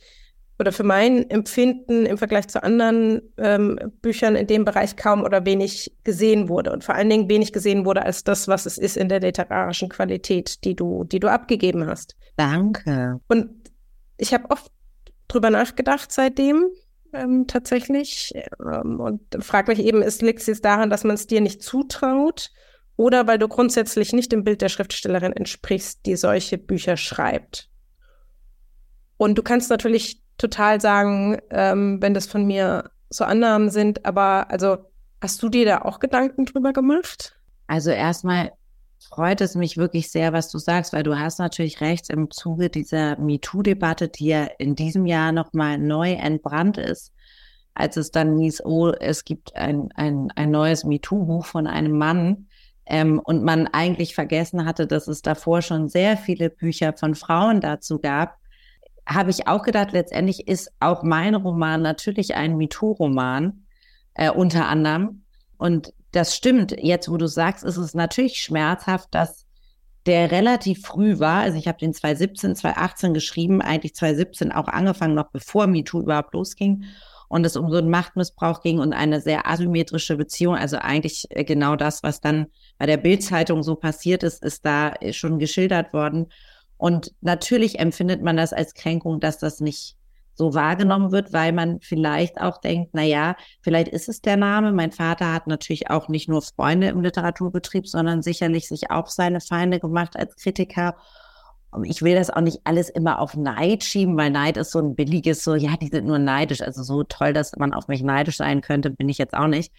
oder 0.60 0.70
für 0.70 0.84
mein 0.84 1.28
Empfinden 1.28 2.06
im 2.06 2.18
Vergleich 2.18 2.46
zu 2.46 2.62
anderen 2.62 3.22
ähm, 3.38 3.78
Büchern 4.00 4.36
in 4.36 4.46
dem 4.46 4.64
Bereich 4.64 4.94
kaum 4.94 5.24
oder 5.24 5.44
wenig 5.44 5.92
gesehen 6.04 6.48
wurde 6.48 6.70
und 6.70 6.84
vor 6.84 6.94
allen 6.94 7.10
Dingen 7.10 7.28
wenig 7.28 7.52
gesehen 7.52 7.84
wurde 7.84 8.04
als 8.04 8.22
das, 8.24 8.46
was 8.46 8.66
es 8.66 8.78
ist 8.78 8.96
in 8.96 9.08
der 9.08 9.20
literarischen 9.20 9.88
Qualität, 9.88 10.62
die 10.64 10.76
du, 10.76 11.04
die 11.04 11.18
du 11.18 11.28
abgegeben 11.28 11.86
hast. 11.86 12.14
Danke. 12.36 13.20
Und 13.26 13.48
ich 14.18 14.32
habe 14.34 14.50
oft 14.50 14.70
drüber 15.26 15.50
nachgedacht 15.50 16.12
seitdem 16.12 16.66
ähm, 17.12 17.46
tatsächlich 17.48 18.32
ähm, 18.60 19.00
und 19.00 19.42
frage 19.42 19.72
mich 19.72 19.80
eben, 19.84 20.02
liegt 20.02 20.40
es 20.40 20.46
jetzt 20.46 20.64
daran, 20.64 20.90
dass 20.90 21.04
man 21.04 21.14
es 21.14 21.26
dir 21.26 21.40
nicht 21.40 21.62
zutraut 21.62 22.50
oder 23.00 23.26
weil 23.26 23.38
du 23.38 23.48
grundsätzlich 23.48 24.12
nicht 24.12 24.30
dem 24.30 24.44
Bild 24.44 24.60
der 24.60 24.68
Schriftstellerin 24.68 25.32
entsprichst, 25.32 26.04
die 26.04 26.16
solche 26.16 26.58
Bücher 26.58 26.98
schreibt. 26.98 27.70
Und 29.16 29.38
du 29.38 29.42
kannst 29.42 29.70
natürlich 29.70 30.20
total 30.36 30.82
sagen, 30.82 31.38
ähm, 31.48 32.02
wenn 32.02 32.12
das 32.12 32.26
von 32.26 32.46
mir 32.46 32.90
so 33.08 33.24
Annahmen 33.24 33.70
sind, 33.70 34.04
aber 34.04 34.50
also 34.50 34.84
hast 35.22 35.42
du 35.42 35.48
dir 35.48 35.64
da 35.64 35.80
auch 35.80 35.98
Gedanken 35.98 36.44
drüber 36.44 36.74
gemacht? 36.74 37.40
Also 37.68 37.88
erstmal 37.88 38.52
freut 39.08 39.40
es 39.40 39.54
mich 39.54 39.78
wirklich 39.78 40.10
sehr, 40.10 40.34
was 40.34 40.50
du 40.50 40.58
sagst, 40.58 40.92
weil 40.92 41.02
du 41.02 41.18
hast 41.18 41.38
natürlich 41.38 41.80
recht 41.80 42.10
im 42.10 42.30
Zuge 42.30 42.68
dieser 42.68 43.18
MeToo-Debatte, 43.18 44.08
die 44.08 44.26
ja 44.26 44.44
in 44.58 44.74
diesem 44.74 45.06
Jahr 45.06 45.32
nochmal 45.32 45.78
neu 45.78 46.12
entbrannt 46.12 46.76
ist, 46.76 47.14
als 47.72 47.96
es 47.96 48.10
dann 48.10 48.36
hieß, 48.36 48.62
oh, 48.66 48.90
es 48.90 49.24
gibt 49.24 49.56
ein, 49.56 49.88
ein, 49.94 50.30
ein 50.36 50.50
neues 50.50 50.84
MeToo-Buch 50.84 51.46
von 51.46 51.66
einem 51.66 51.96
Mann, 51.96 52.46
ähm, 52.90 53.20
und 53.20 53.44
man 53.44 53.68
eigentlich 53.68 54.14
vergessen 54.16 54.64
hatte, 54.66 54.86
dass 54.86 55.06
es 55.06 55.22
davor 55.22 55.62
schon 55.62 55.88
sehr 55.88 56.16
viele 56.16 56.50
Bücher 56.50 56.92
von 56.92 57.14
Frauen 57.14 57.60
dazu 57.60 58.00
gab, 58.00 58.36
habe 59.06 59.30
ich 59.30 59.46
auch 59.46 59.62
gedacht, 59.62 59.92
letztendlich 59.92 60.48
ist 60.48 60.72
auch 60.80 61.04
mein 61.04 61.36
Roman 61.36 61.82
natürlich 61.82 62.34
ein 62.34 62.56
MeToo-Roman, 62.56 63.64
äh, 64.14 64.30
unter 64.30 64.68
anderem. 64.68 65.22
Und 65.56 65.94
das 66.10 66.34
stimmt. 66.34 66.74
Jetzt, 66.80 67.08
wo 67.08 67.16
du 67.16 67.28
sagst, 67.28 67.64
ist 67.64 67.76
es 67.76 67.94
natürlich 67.94 68.42
schmerzhaft, 68.42 69.08
dass 69.12 69.46
der 70.06 70.32
relativ 70.32 70.82
früh 70.82 71.20
war. 71.20 71.42
Also 71.42 71.58
ich 71.58 71.68
habe 71.68 71.78
den 71.78 71.94
2017, 71.94 72.56
2018 72.56 73.14
geschrieben, 73.14 73.62
eigentlich 73.62 73.94
2017 73.94 74.50
auch 74.50 74.66
angefangen, 74.66 75.14
noch 75.14 75.30
bevor 75.30 75.68
MeToo 75.68 76.00
überhaupt 76.00 76.34
losging 76.34 76.84
und 77.30 77.46
es 77.46 77.56
um 77.56 77.70
so 77.70 77.78
einen 77.78 77.90
Machtmissbrauch 77.90 78.60
ging 78.60 78.80
und 78.80 78.92
eine 78.92 79.20
sehr 79.20 79.48
asymmetrische 79.48 80.16
Beziehung. 80.16 80.56
Also 80.56 80.78
eigentlich 80.78 81.26
äh, 81.30 81.44
genau 81.44 81.76
das, 81.76 82.02
was 82.02 82.20
dann 82.20 82.46
bei 82.76 82.86
der 82.86 82.96
Bildzeitung 82.96 83.62
so 83.62 83.76
passiert 83.76 84.24
ist, 84.24 84.44
ist 84.44 84.66
da 84.66 84.90
äh, 85.00 85.12
schon 85.12 85.38
geschildert 85.38 85.92
worden. 85.92 86.26
Und 86.76 87.14
natürlich 87.20 87.78
empfindet 87.78 88.20
man 88.20 88.36
das 88.36 88.52
als 88.52 88.74
Kränkung, 88.74 89.20
dass 89.20 89.38
das 89.38 89.60
nicht 89.60 89.96
so 90.34 90.54
wahrgenommen 90.54 91.12
wird, 91.12 91.32
weil 91.32 91.52
man 91.52 91.78
vielleicht 91.80 92.40
auch 92.40 92.58
denkt, 92.58 92.90
na 92.94 93.04
ja, 93.04 93.36
vielleicht 93.62 93.88
ist 93.88 94.08
es 94.08 94.20
der 94.20 94.36
Name. 94.36 94.72
Mein 94.72 94.90
Vater 94.90 95.32
hat 95.32 95.46
natürlich 95.46 95.88
auch 95.88 96.08
nicht 96.08 96.28
nur 96.28 96.42
Freunde 96.42 96.88
im 96.88 97.00
Literaturbetrieb, 97.00 97.86
sondern 97.86 98.22
sicherlich 98.22 98.66
sich 98.66 98.90
auch 98.90 99.06
seine 99.06 99.40
Feinde 99.40 99.78
gemacht 99.78 100.16
als 100.16 100.34
Kritiker 100.34 100.96
ich 101.84 102.02
will 102.02 102.14
das 102.14 102.30
auch 102.30 102.40
nicht 102.40 102.60
alles 102.64 102.88
immer 102.90 103.20
auf 103.20 103.36
Neid 103.36 103.84
schieben, 103.84 104.16
weil 104.16 104.30
Neid 104.30 104.56
ist 104.56 104.72
so 104.72 104.80
ein 104.80 104.96
billiges, 104.96 105.44
so, 105.44 105.54
ja, 105.54 105.76
die 105.76 105.88
sind 105.88 106.06
nur 106.06 106.18
neidisch. 106.18 106.62
Also 106.62 106.82
so 106.82 107.04
toll, 107.04 107.32
dass 107.32 107.54
man 107.56 107.72
auf 107.72 107.86
mich 107.86 108.02
neidisch 108.02 108.38
sein 108.38 108.60
könnte, 108.60 108.90
bin 108.90 109.08
ich 109.08 109.18
jetzt 109.18 109.34
auch 109.34 109.46
nicht. 109.46 109.72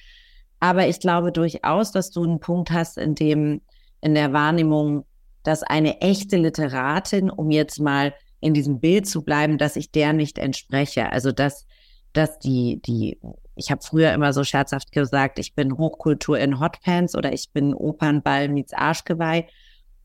Aber 0.60 0.88
ich 0.88 0.99
glaube 0.99 1.32
durchaus, 1.32 1.91
dass 1.91 2.12
du 2.12 2.23
einen 2.23 2.39
Punkt 2.39 2.71
hast, 2.71 2.97
in 2.97 3.15
dem, 3.15 3.62
in 3.99 4.15
der 4.15 4.32
Wahrnehmung, 4.32 5.06
dass 5.43 5.63
eine 5.63 5.99
echte 6.01 6.38
Literatin, 6.38 7.30
um 7.30 7.51
jetzt 7.51 7.80
mal 7.80 8.13
in 8.39 8.54
diesem 8.54 8.80
Bild 8.80 9.08
zu 9.08 9.23
bleiben, 9.23 9.58
dass 9.58 9.75
ich 9.75 9.91
der 9.91 10.13
nicht 10.13 10.38
entspreche. 10.38 11.12
Also 11.12 11.32
dass, 11.32 11.65
dass 12.13 12.39
die, 12.39 12.82
die, 12.82 13.19
ich 13.56 13.69
habe 13.69 13.82
früher 13.82 14.13
immer 14.13 14.34
so 14.34 14.43
scherzhaft 14.43 14.91
gesagt, 14.91 15.39
ich 15.39 15.56
bin 15.56 15.77
Hochkultur 15.77 16.39
in 16.39 16.60
Hotpants 16.60 17.15
oder 17.15 17.34
ich 17.34 17.51
bin 17.51 17.73
Opernball 17.73 18.47
meets 18.47 18.73
Arschgeweih 18.73 19.47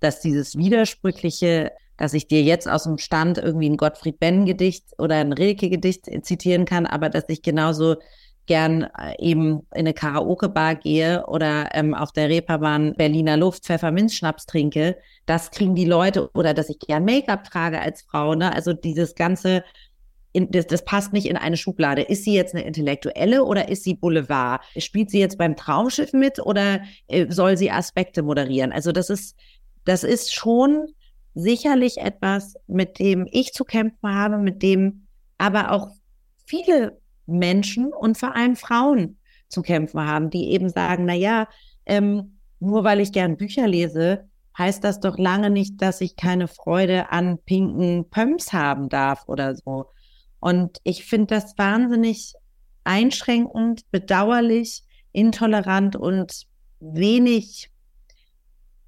dass 0.06 0.20
dieses 0.20 0.56
widersprüchliche, 0.56 1.72
dass 1.96 2.14
ich 2.14 2.28
dir 2.28 2.42
jetzt 2.42 2.68
aus 2.68 2.84
dem 2.84 2.98
Stand 2.98 3.38
irgendwie 3.38 3.68
ein 3.68 3.76
Gottfried 3.76 4.20
Benn 4.20 4.46
Gedicht 4.46 4.84
oder 4.98 5.16
ein 5.16 5.32
Rilke 5.32 5.68
Gedicht 5.68 6.06
zitieren 6.24 6.64
kann, 6.64 6.86
aber 6.86 7.10
dass 7.10 7.24
ich 7.28 7.42
genauso 7.42 7.96
gern 8.46 8.82
äh, 8.82 9.14
eben 9.18 9.66
in 9.74 9.80
eine 9.80 9.94
Karaoke-Bar 9.94 10.76
gehe 10.76 11.26
oder 11.26 11.70
ähm, 11.74 11.94
auf 11.94 12.12
der 12.12 12.28
Reeperbahn 12.28 12.94
Berliner 12.94 13.36
Luft 13.36 13.64
Pfefferminzschnaps 13.64 14.46
trinke, 14.46 14.96
das 15.26 15.50
kriegen 15.50 15.74
die 15.74 15.84
Leute 15.84 16.30
oder 16.32 16.54
dass 16.54 16.68
ich 16.68 16.78
gern 16.78 17.04
Make-up 17.04 17.42
trage 17.42 17.80
als 17.80 18.02
Frau, 18.02 18.36
ne? 18.36 18.54
Also 18.54 18.72
dieses 18.72 19.16
ganze, 19.16 19.64
in, 20.32 20.50
das, 20.50 20.68
das 20.68 20.84
passt 20.84 21.12
nicht 21.12 21.26
in 21.26 21.36
eine 21.36 21.56
Schublade. 21.56 22.02
Ist 22.02 22.22
sie 22.22 22.34
jetzt 22.34 22.54
eine 22.54 22.64
Intellektuelle 22.64 23.42
oder 23.44 23.68
ist 23.68 23.82
sie 23.82 23.94
Boulevard? 23.94 24.62
Spielt 24.76 25.10
sie 25.10 25.18
jetzt 25.18 25.38
beim 25.38 25.56
Traumschiff 25.56 26.12
mit 26.12 26.38
oder 26.38 26.82
äh, 27.08 27.26
soll 27.28 27.56
sie 27.56 27.72
Aspekte 27.72 28.22
moderieren? 28.22 28.70
Also 28.70 28.92
das 28.92 29.10
ist 29.10 29.36
das 29.86 30.04
ist 30.04 30.34
schon 30.34 30.88
sicherlich 31.34 31.98
etwas, 31.98 32.54
mit 32.66 32.98
dem 32.98 33.26
ich 33.30 33.52
zu 33.52 33.64
kämpfen 33.64 34.14
habe, 34.14 34.38
mit 34.38 34.62
dem 34.62 35.06
aber 35.38 35.70
auch 35.72 35.88
viele 36.44 37.00
Menschen 37.26 37.92
und 37.92 38.18
vor 38.18 38.34
allem 38.34 38.56
Frauen 38.56 39.18
zu 39.48 39.62
kämpfen 39.62 40.00
haben, 40.00 40.30
die 40.30 40.50
eben 40.50 40.68
sagen, 40.68 41.04
na 41.06 41.14
ja, 41.14 41.48
ähm, 41.84 42.38
nur 42.58 42.84
weil 42.84 43.00
ich 43.00 43.12
gern 43.12 43.36
Bücher 43.36 43.68
lese, 43.68 44.28
heißt 44.56 44.82
das 44.82 45.00
doch 45.00 45.18
lange 45.18 45.50
nicht, 45.50 45.80
dass 45.82 46.00
ich 46.00 46.16
keine 46.16 46.48
Freude 46.48 47.10
an 47.10 47.38
pinken 47.44 48.08
Pumps 48.08 48.52
haben 48.52 48.88
darf 48.88 49.24
oder 49.28 49.54
so. 49.54 49.86
Und 50.40 50.78
ich 50.84 51.04
finde 51.04 51.34
das 51.34 51.56
wahnsinnig 51.58 52.34
einschränkend, 52.84 53.82
bedauerlich, 53.90 54.82
intolerant 55.12 55.96
und 55.96 56.46
wenig 56.80 57.70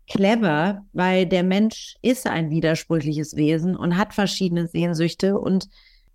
clever, 0.09 0.85
weil 0.92 1.27
der 1.27 1.42
Mensch 1.42 1.97
ist 2.03 2.27
ein 2.27 2.51
widersprüchliches 2.51 3.37
Wesen 3.37 3.77
und 3.77 3.97
hat 3.97 4.14
verschiedene 4.14 4.66
Sehnsüchte. 4.66 5.38
Und 5.38 5.68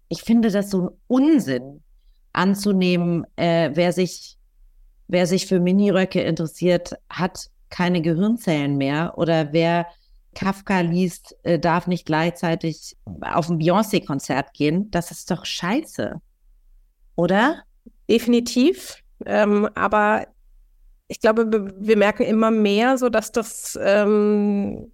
ich 0.10 0.21
finde 0.21 0.49
das 0.51 0.69
so 0.69 0.82
ein 0.82 0.89
Unsinn 1.08 1.82
anzunehmen, 2.34 3.25
äh, 3.36 3.71
wer 3.73 3.93
sich, 3.93 4.38
wer 5.08 5.27
sich 5.27 5.45
für 5.45 5.60
Miniröcke 5.60 6.21
interessiert, 6.21 6.93
hat 7.10 7.49
keine 7.69 8.01
Gehirnzellen 8.01 8.77
mehr 8.77 9.13
oder 9.17 9.53
wer 9.53 9.88
Kafka 10.36 10.82
liest, 10.82 11.36
äh, 11.43 11.60
darf 11.60 11.88
nicht 11.88 12.06
gleichzeitig 12.06 12.97
auf 13.21 13.49
ein 13.49 13.60
Beyoncé-Konzert 13.60 14.53
gehen. 14.53 14.89
Das 14.91 15.12
ist 15.12 15.29
doch 15.29 15.45
scheiße. 15.45 16.19
Oder? 17.15 17.63
Definitiv. 18.10 18.97
Ähm, 19.25 19.69
aber 19.75 20.27
ich 21.13 21.19
glaube, 21.19 21.71
wir 21.78 21.95
merken 21.95 22.23
immer 22.23 22.49
mehr, 22.49 22.97
so 22.97 23.08
dass 23.08 23.32
das 23.32 23.78
ähm, 23.80 24.91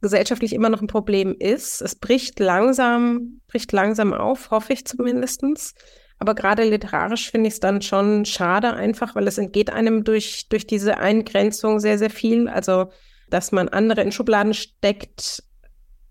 gesellschaftlich 0.00 0.52
immer 0.52 0.68
noch 0.68 0.80
ein 0.80 0.86
Problem 0.86 1.34
ist. 1.36 1.82
Es 1.82 1.96
bricht 1.96 2.38
langsam, 2.38 3.40
bricht 3.48 3.72
langsam 3.72 4.14
auf, 4.14 4.52
hoffe 4.52 4.72
ich 4.72 4.86
zumindestens. 4.86 5.74
Aber 6.20 6.36
gerade 6.36 6.62
literarisch 6.62 7.32
finde 7.32 7.48
ich 7.48 7.54
es 7.54 7.60
dann 7.60 7.82
schon 7.82 8.24
schade 8.24 8.72
einfach, 8.72 9.16
weil 9.16 9.26
es 9.26 9.36
entgeht 9.36 9.72
einem 9.72 10.04
durch, 10.04 10.48
durch 10.48 10.64
diese 10.64 10.98
Eingrenzung 10.98 11.80
sehr, 11.80 11.98
sehr 11.98 12.10
viel. 12.10 12.48
Also, 12.48 12.92
dass 13.28 13.50
man 13.50 13.68
andere 13.68 14.02
in 14.02 14.12
Schubladen 14.12 14.54
steckt, 14.54 15.42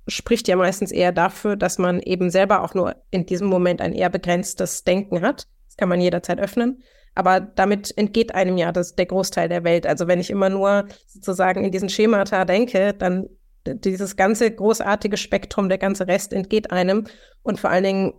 spricht 0.09 0.49
ja 0.49 0.57
meistens 0.57 0.91
eher 0.91 1.13
dafür, 1.13 1.55
dass 1.55 1.77
man 1.77 2.01
eben 2.01 2.29
selber 2.31 2.63
auch 2.63 2.73
nur 2.73 2.97
in 3.11 3.25
diesem 3.25 3.47
Moment 3.47 3.79
ein 3.79 3.93
eher 3.93 4.09
begrenztes 4.09 4.83
Denken 4.83 5.21
hat. 5.21 5.47
Das 5.67 5.77
kann 5.77 5.87
man 5.87 6.01
jederzeit 6.01 6.37
öffnen. 6.37 6.83
Aber 7.17 7.39
damit 7.39 7.97
entgeht 7.97 8.35
einem 8.35 8.57
ja 8.57 8.71
das, 8.71 8.93
der 8.93 9.07
Großteil 9.07 9.49
der 9.49 9.63
Welt. 9.63 9.87
Also 9.87 10.07
wenn 10.07 10.19
ich 10.19 10.29
immer 10.29 10.49
nur 10.49 10.85
sozusagen 11.07 11.65
in 11.65 11.71
diesen 11.71 11.89
Schemata 11.89 12.45
denke, 12.45 12.93
dann 12.93 13.27
dieses 13.65 14.15
ganze 14.15 14.51
großartige 14.51 15.17
Spektrum, 15.17 15.67
der 15.67 15.79
ganze 15.79 16.07
Rest 16.07 16.31
entgeht 16.31 16.69
einem. 16.69 17.07
Und 17.41 17.59
vor 17.59 17.71
allen 17.71 17.83
Dingen 17.83 18.13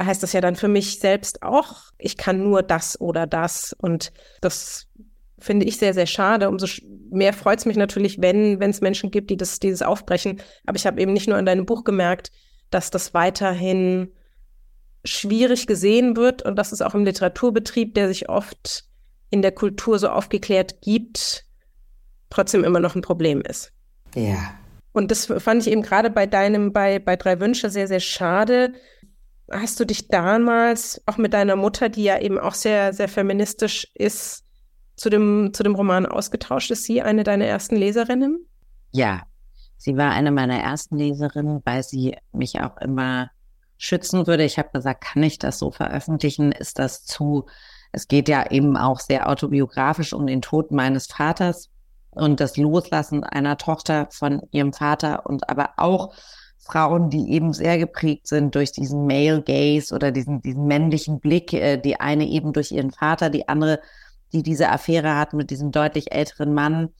heißt 0.00 0.22
das 0.22 0.32
ja 0.32 0.40
dann 0.40 0.56
für 0.56 0.68
mich 0.68 1.00
selbst 1.00 1.42
auch, 1.42 1.90
ich 1.98 2.16
kann 2.16 2.42
nur 2.42 2.62
das 2.62 2.98
oder 2.98 3.26
das. 3.26 3.76
Und 3.78 4.10
das 4.40 4.88
finde 5.38 5.66
ich 5.66 5.76
sehr, 5.76 5.92
sehr 5.92 6.06
schade. 6.06 6.48
Umso 6.48 6.66
mehr 7.10 7.34
freut 7.34 7.58
es 7.58 7.66
mich 7.66 7.76
natürlich, 7.76 8.22
wenn 8.22 8.58
es 8.62 8.80
Menschen 8.80 9.10
gibt, 9.10 9.28
die 9.28 9.36
das, 9.36 9.60
dieses 9.60 9.82
aufbrechen. 9.82 10.40
Aber 10.64 10.76
ich 10.76 10.86
habe 10.86 10.98
eben 10.98 11.12
nicht 11.12 11.28
nur 11.28 11.38
in 11.38 11.44
deinem 11.44 11.66
Buch 11.66 11.84
gemerkt, 11.84 12.32
dass 12.70 12.90
das 12.90 13.12
weiterhin 13.12 14.12
schwierig 15.04 15.66
gesehen 15.66 16.16
wird 16.16 16.42
und 16.42 16.56
dass 16.56 16.72
es 16.72 16.82
auch 16.82 16.94
im 16.94 17.04
Literaturbetrieb, 17.04 17.94
der 17.94 18.08
sich 18.08 18.28
oft 18.28 18.84
in 19.30 19.42
der 19.42 19.52
Kultur 19.52 19.98
so 19.98 20.08
aufgeklärt 20.08 20.82
gibt, 20.82 21.44
trotzdem 22.30 22.64
immer 22.64 22.80
noch 22.80 22.94
ein 22.94 23.02
Problem 23.02 23.40
ist. 23.42 23.72
Ja. 24.14 24.54
Und 24.92 25.10
das 25.10 25.26
fand 25.26 25.62
ich 25.66 25.72
eben 25.72 25.82
gerade 25.82 26.10
bei 26.10 26.26
deinem, 26.26 26.72
bei, 26.72 26.98
bei 26.98 27.16
Drei 27.16 27.38
Wünsche 27.38 27.70
sehr, 27.70 27.86
sehr 27.86 28.00
schade, 28.00 28.72
Hast 29.50 29.80
du 29.80 29.84
dich 29.84 30.06
damals 30.06 31.02
auch 31.06 31.16
mit 31.16 31.34
deiner 31.34 31.56
Mutter, 31.56 31.88
die 31.88 32.04
ja 32.04 32.20
eben 32.20 32.38
auch 32.38 32.54
sehr, 32.54 32.92
sehr 32.92 33.08
feministisch 33.08 33.88
ist, 33.94 34.44
zu 34.94 35.10
dem, 35.10 35.50
zu 35.52 35.64
dem 35.64 35.74
Roman 35.74 36.06
ausgetauscht? 36.06 36.70
Ist 36.70 36.84
sie 36.84 37.02
eine 37.02 37.24
deiner 37.24 37.46
ersten 37.46 37.74
Leserinnen? 37.74 38.46
Ja, 38.92 39.22
sie 39.76 39.96
war 39.96 40.12
eine 40.12 40.30
meiner 40.30 40.60
ersten 40.60 40.96
Leserinnen, 40.96 41.62
weil 41.64 41.82
sie 41.82 42.16
mich 42.32 42.60
auch 42.60 42.76
immer 42.76 43.30
schützen 43.80 44.26
würde. 44.26 44.44
Ich 44.44 44.58
habe 44.58 44.68
gesagt, 44.74 45.02
kann 45.02 45.22
ich 45.22 45.38
das 45.38 45.58
so 45.58 45.70
veröffentlichen? 45.70 46.52
Ist 46.52 46.78
das 46.78 47.04
zu? 47.04 47.46
Es 47.92 48.06
geht 48.06 48.28
ja 48.28 48.50
eben 48.50 48.76
auch 48.76 49.00
sehr 49.00 49.28
autobiografisch 49.28 50.12
um 50.12 50.26
den 50.26 50.42
Tod 50.42 50.70
meines 50.70 51.06
Vaters 51.06 51.70
und 52.10 52.40
das 52.40 52.56
Loslassen 52.58 53.24
einer 53.24 53.56
Tochter 53.56 54.08
von 54.10 54.42
ihrem 54.52 54.74
Vater 54.74 55.24
und 55.26 55.48
aber 55.48 55.70
auch 55.78 56.14
Frauen, 56.58 57.08
die 57.08 57.32
eben 57.32 57.54
sehr 57.54 57.78
geprägt 57.78 58.26
sind 58.26 58.54
durch 58.54 58.70
diesen 58.70 59.06
Male 59.06 59.42
Gaze 59.42 59.94
oder 59.94 60.12
diesen, 60.12 60.42
diesen 60.42 60.66
männlichen 60.66 61.18
Blick, 61.18 61.54
äh, 61.54 61.78
die 61.78 61.98
eine 61.98 62.28
eben 62.28 62.52
durch 62.52 62.70
ihren 62.72 62.90
Vater, 62.90 63.30
die 63.30 63.48
andere, 63.48 63.80
die 64.34 64.42
diese 64.42 64.68
Affäre 64.68 65.16
hat 65.16 65.32
mit 65.32 65.50
diesem 65.50 65.72
deutlich 65.72 66.12
älteren 66.12 66.52
Mann. 66.52 66.90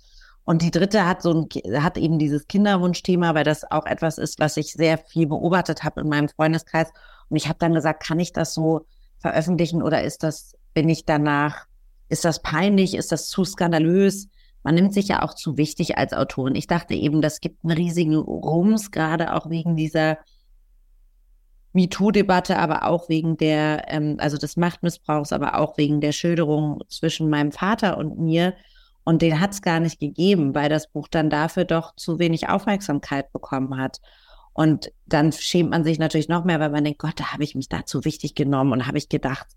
Und 0.45 0.63
die 0.63 0.71
dritte 0.71 1.07
hat 1.07 1.23
so 1.23 1.33
ein, 1.33 1.83
hat 1.83 1.97
eben 1.97 2.19
dieses 2.19 2.49
Kinderwunschthema, 2.49 3.35
weil 3.35 3.45
das 3.45 3.71
auch 3.71 3.87
etwas 3.87 4.19
ist, 4.19 4.39
was 4.39 4.57
ich 4.57 4.73
sehr 4.73 4.99
viel 4.99 5.27
beobachtet 5.27 5.85
habe 5.85 6.01
in 6.01 6.09
meinem 6.09 6.29
Freundeskreis. 6.29 6.89
Und 7.29 7.37
ich 7.37 7.49
habe 7.49 7.59
dann 7.59 7.75
gesagt, 7.75 8.05
kann 8.05 8.19
ich 8.19 8.33
das 8.33 8.55
so 8.55 8.87
veröffentlichen 9.19 9.83
oder 9.83 10.03
ist 10.03 10.23
das, 10.23 10.57
bin 10.75 10.89
ich 10.89 11.05
danach, 11.05 11.67
ist 12.09 12.25
das 12.25 12.43
peinlich, 12.43 12.95
ist 12.95 13.13
das 13.13 13.29
zu 13.29 13.45
skandalös? 13.45 14.29
man 14.63 14.75
nimmt 14.75 14.93
sich 14.93 15.09
ja 15.09 15.23
auch 15.23 15.35
zu 15.35 15.57
wichtig 15.57 15.97
als 15.97 16.13
Autorin. 16.13 16.55
Ich 16.55 16.67
dachte 16.67 16.95
eben, 16.95 17.23
das 17.23 17.41
gibt 17.41 17.65
einen 17.65 17.77
riesigen 17.77 18.17
Rums, 18.17 18.91
gerade 18.91 19.35
auch 19.35 19.49
wegen 19.49 19.77
dieser 19.77 20.19
MeToo-Debatte, 21.73 22.59
aber 22.59 22.87
auch 22.87 23.09
wegen 23.09 23.37
der, 23.37 23.85
ähm, 23.89 24.17
also 24.19 24.37
des 24.37 24.57
Machtmissbrauchs, 24.57 25.33
aber 25.33 25.59
auch 25.59 25.79
wegen 25.79 26.01
der 26.01 26.13
Schilderung 26.13 26.83
zwischen 26.89 27.31
meinem 27.31 27.53
Vater 27.53 27.97
und 27.97 28.19
mir. 28.19 28.55
Und 29.11 29.23
den 29.23 29.41
hat 29.41 29.51
es 29.51 29.61
gar 29.61 29.81
nicht 29.81 29.99
gegeben, 29.99 30.55
weil 30.55 30.69
das 30.69 30.87
Buch 30.87 31.09
dann 31.09 31.31
dafür 31.31 31.65
doch 31.65 31.97
zu 31.97 32.21
wenig 32.21 32.49
Aufmerksamkeit 32.49 33.33
bekommen 33.33 33.77
hat. 33.77 34.01
Und 34.53 34.93
dann 35.05 35.33
schämt 35.33 35.71
man 35.71 35.83
sich 35.83 35.99
natürlich 35.99 36.29
noch 36.29 36.45
mehr, 36.45 36.61
weil 36.61 36.71
man 36.71 36.85
denkt, 36.85 37.01
Gott, 37.01 37.19
da 37.19 37.33
habe 37.33 37.43
ich 37.43 37.57
mich 37.57 37.69
dazu 37.69 38.05
wichtig 38.05 38.37
genommen 38.37 38.71
und 38.71 38.87
habe 38.87 38.99
ich 38.99 39.09
gedacht, 39.09 39.49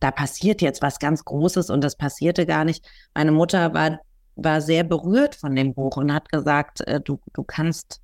da 0.00 0.10
passiert 0.10 0.60
jetzt 0.60 0.82
was 0.82 0.98
ganz 0.98 1.24
Großes 1.24 1.70
und 1.70 1.84
das 1.84 1.94
passierte 1.94 2.46
gar 2.46 2.64
nicht. 2.64 2.84
Meine 3.14 3.30
Mutter 3.30 3.72
war 3.74 4.00
war 4.34 4.60
sehr 4.60 4.82
berührt 4.82 5.36
von 5.36 5.54
dem 5.54 5.72
Buch 5.72 5.98
und 5.98 6.12
hat 6.12 6.28
gesagt, 6.32 6.80
äh, 6.88 7.00
du, 7.00 7.20
du 7.32 7.44
kannst 7.44 8.00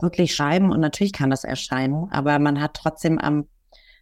wirklich 0.00 0.34
schreiben 0.34 0.72
und 0.72 0.80
natürlich 0.80 1.12
kann 1.12 1.30
das 1.30 1.44
erscheinen, 1.44 2.10
aber 2.10 2.40
man 2.40 2.60
hat 2.60 2.74
trotzdem 2.74 3.20
am 3.20 3.46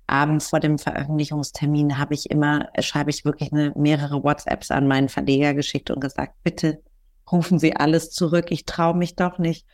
Abend 0.09 0.42
vor 0.42 0.61
dem 0.61 0.79
Veröffentlichungstermin 0.79 1.99
habe 1.99 2.14
ich 2.14 2.31
immer, 2.31 2.68
schreibe 2.81 3.11
ich 3.11 3.25
wirklich 3.25 3.53
eine, 3.53 3.73
mehrere 3.77 4.23
WhatsApps 4.23 4.71
an 4.71 4.88
meinen 4.88 5.09
Verleger 5.09 5.55
geschickt 5.55 5.90
und 5.90 6.01
gesagt, 6.01 6.35
bitte 6.42 6.83
rufen 7.31 7.59
Sie 7.59 7.77
alles 7.77 8.11
zurück, 8.11 8.47
ich 8.51 8.64
traue 8.64 8.97
mich 8.97 9.16
doch 9.16 9.38
nicht. 9.38 9.66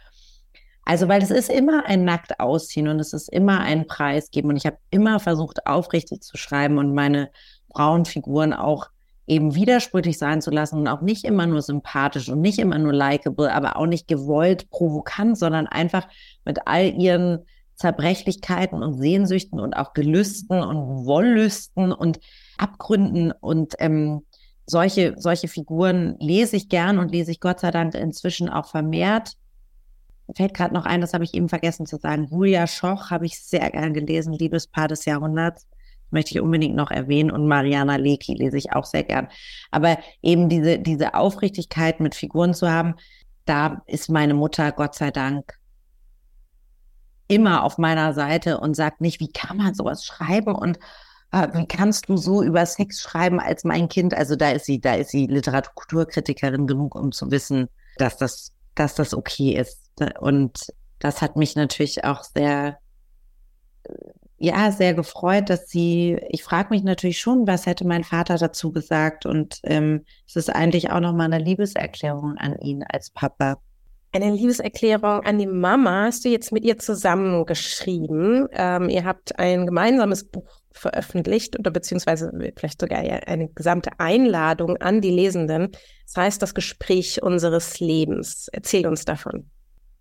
Also, 0.85 1.09
weil 1.09 1.23
es 1.23 1.31
ist 1.31 1.51
immer 1.51 1.87
ein 1.87 2.05
nackt 2.05 2.41
ausziehen 2.41 2.89
und 2.89 3.01
es 3.01 3.13
ist 3.13 3.33
immer 3.33 3.61
ein 3.61 3.87
Preis 3.87 4.31
geben 4.31 4.51
und 4.51 4.57
ich 4.57 4.67
habe 4.67 4.77
immer 4.91 5.19
versucht, 5.19 5.67
aufrichtig 5.67 6.23
zu 6.23 6.37
schreiben 6.37 6.79
und 6.79 6.95
meine 6.95 7.31
Frauenfiguren 7.75 8.53
auch 8.53 8.89
eben 9.27 9.55
widersprüchlich 9.55 10.19
sein 10.19 10.43
zu 10.43 10.51
lassen 10.51 10.79
und 10.79 10.89
auch 10.89 11.01
nicht 11.01 11.25
immer 11.25 11.47
nur 11.47 11.63
sympathisch 11.63 12.29
und 12.29 12.43
nicht 12.43 12.59
immer 12.59 12.79
nur 12.79 12.93
likable, 12.93 13.53
aber 13.53 13.77
auch 13.77 13.87
nicht 13.87 14.07
gewollt 14.07 14.69
provokant, 14.69 15.39
sondern 15.39 15.67
einfach 15.67 16.07
mit 16.45 16.67
all 16.67 16.93
ihren 16.93 17.47
Zerbrechlichkeiten 17.77 18.83
und 18.83 18.99
Sehnsüchten 18.99 19.61
und 19.61 19.75
auch 19.75 19.93
Gelüsten 19.93 20.63
und 20.63 21.07
Wollüsten 21.07 21.93
und 21.93 22.21
Abgründen 22.59 23.33
und 23.33 23.75
ähm, 23.79 24.23
solche, 24.67 25.15
solche 25.19 25.49
Figuren 25.49 26.17
lese 26.21 26.57
ich 26.57 26.69
gern 26.69 26.99
und 26.99 27.11
lese 27.11 27.31
ich 27.31 27.41
Gott 27.41 27.61
sei 27.61 27.71
Dank 27.71 27.95
inzwischen 27.95 28.49
auch 28.49 28.67
vermehrt. 28.67 29.33
Fällt 30.35 30.55
gerade 30.55 30.73
noch 30.73 30.87
ein, 30.87 31.03
das 31.03 31.13
habe 31.13 31.25
ich 31.25 31.35
eben 31.35 31.51
vergessen 31.51 31.85
zu 31.85 31.99
sagen. 31.99 32.29
Julia 32.31 32.67
Schoch 32.67 33.11
habe 33.11 33.27
ich 33.27 33.45
sehr 33.45 33.71
gern 33.71 33.93
gelesen, 33.93 34.33
Liebespaar 34.33 34.89
des 34.89 35.05
Jahrhunderts 35.05 35.67
möchte 36.15 36.31
ich 36.33 36.41
unbedingt 36.41 36.77
noch 36.77 36.91
erwähnen 36.91 37.31
und 37.31 37.47
Mariana 37.47 37.97
Leki 37.97 38.35
lese 38.35 38.57
ich 38.57 38.73
auch 38.73 38.85
sehr 38.85 39.03
gern. 39.03 39.29
Aber 39.71 39.99
eben 40.23 40.49
diese, 40.49 40.79
diese 40.79 41.15
Aufrichtigkeit 41.15 42.01
mit 42.01 42.15
Figuren 42.15 42.55
zu 42.55 42.71
haben, 42.71 42.95
da 43.45 43.83
ist 43.87 44.09
meine 44.09 44.33
Mutter, 44.33 44.73
Gott 44.73 44.95
sei 44.95 45.11
Dank, 45.11 45.59
immer 47.29 47.65
auf 47.65 47.79
meiner 47.79 48.15
Seite 48.15 48.59
und 48.59 48.75
sagt 48.75 49.01
nicht, 49.01 49.21
wie 49.21 49.33
kann 49.33 49.57
man 49.57 49.75
sowas 49.75 50.05
schreiben 50.05 50.55
und 50.55 50.79
äh, 51.33 51.49
wie 51.53 51.67
kannst 51.67 52.09
du 52.09 52.17
so 52.17 52.43
über 52.43 52.65
Sex 52.67 53.01
schreiben 53.01 53.41
als 53.41 53.65
mein 53.65 53.89
Kind? 53.89 54.15
Also 54.15 54.37
da 54.37 54.51
ist 54.51 54.67
sie, 54.67 54.81
da 54.81 54.95
ist 54.95 55.11
sie 55.11 55.27
Literaturkritikerin 55.27 56.67
genug, 56.67 56.95
um 56.95 57.13
zu 57.13 57.31
wissen, 57.31 57.69
dass 57.97 58.17
das, 58.17 58.53
dass 58.75 58.95
das 58.95 59.15
okay 59.15 59.57
ist. 59.57 59.91
Und 60.21 60.73
das 60.99 61.23
hat 61.23 61.37
mich 61.37 61.57
natürlich 61.57 62.05
auch 62.05 62.25
sehr 62.25 62.79
ja, 64.45 64.71
sehr 64.73 64.95
gefreut, 64.95 65.49
dass 65.49 65.69
sie, 65.69 66.19
ich 66.29 66.43
frage 66.43 66.71
mich 66.71 66.83
natürlich 66.83 67.21
schon, 67.21 67.47
was 67.47 67.67
hätte 67.67 67.87
mein 67.87 68.05
Vater 68.05 68.37
dazu 68.37 68.73
gesagt? 68.73 69.27
Und 69.27 69.61
ähm, 69.63 70.05
es 70.27 70.37
ist 70.37 70.55
eigentlich 70.55 70.91
auch 70.91 71.01
nochmal 71.01 71.33
eine 71.33 71.43
Liebeserklärung 71.43 72.37
an 72.37 72.59
ihn 72.59 72.85
als 72.87 73.11
Papa. 73.11 73.59
Eine 74.15 74.31
Liebeserklärung 74.31 75.25
an 75.25 75.41
die 75.41 75.47
Mama 75.49 76.05
hast 76.05 76.25
du 76.25 76.29
jetzt 76.29 76.53
mit 76.53 76.65
ihr 76.65 76.79
zusammengeschrieben. 76.79 78.47
Ähm, 78.53 78.89
ihr 78.89 79.05
habt 79.05 79.37
ein 79.41 79.67
gemeinsames 79.67 80.23
Buch 80.23 80.61
veröffentlicht 80.71 81.59
oder 81.59 81.73
beziehungsweise 81.73 82.31
vielleicht 82.57 82.81
sogar 82.81 83.01
eine 83.01 83.49
gesamte 83.49 83.91
Einladung 83.99 84.77
an 84.77 85.01
die 85.01 85.11
Lesenden. 85.11 85.73
Das 86.07 86.17
heißt, 86.17 86.43
das 86.43 86.55
Gespräch 86.55 87.25
unseres 87.25 87.81
Lebens. 87.81 88.47
Erzähl 88.53 88.87
uns 88.87 89.05
davon. 89.05 89.51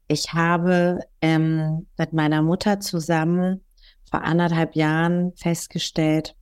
Ich 0.07 0.31
habe 0.33 0.99
ähm, 1.21 1.87
mit 1.97 2.13
meiner 2.13 2.43
Mutter 2.43 2.79
zusammen 2.81 3.65
vor 4.11 4.21
anderthalb 4.23 4.75
Jahren 4.75 5.33
festgestellt, 5.37 6.35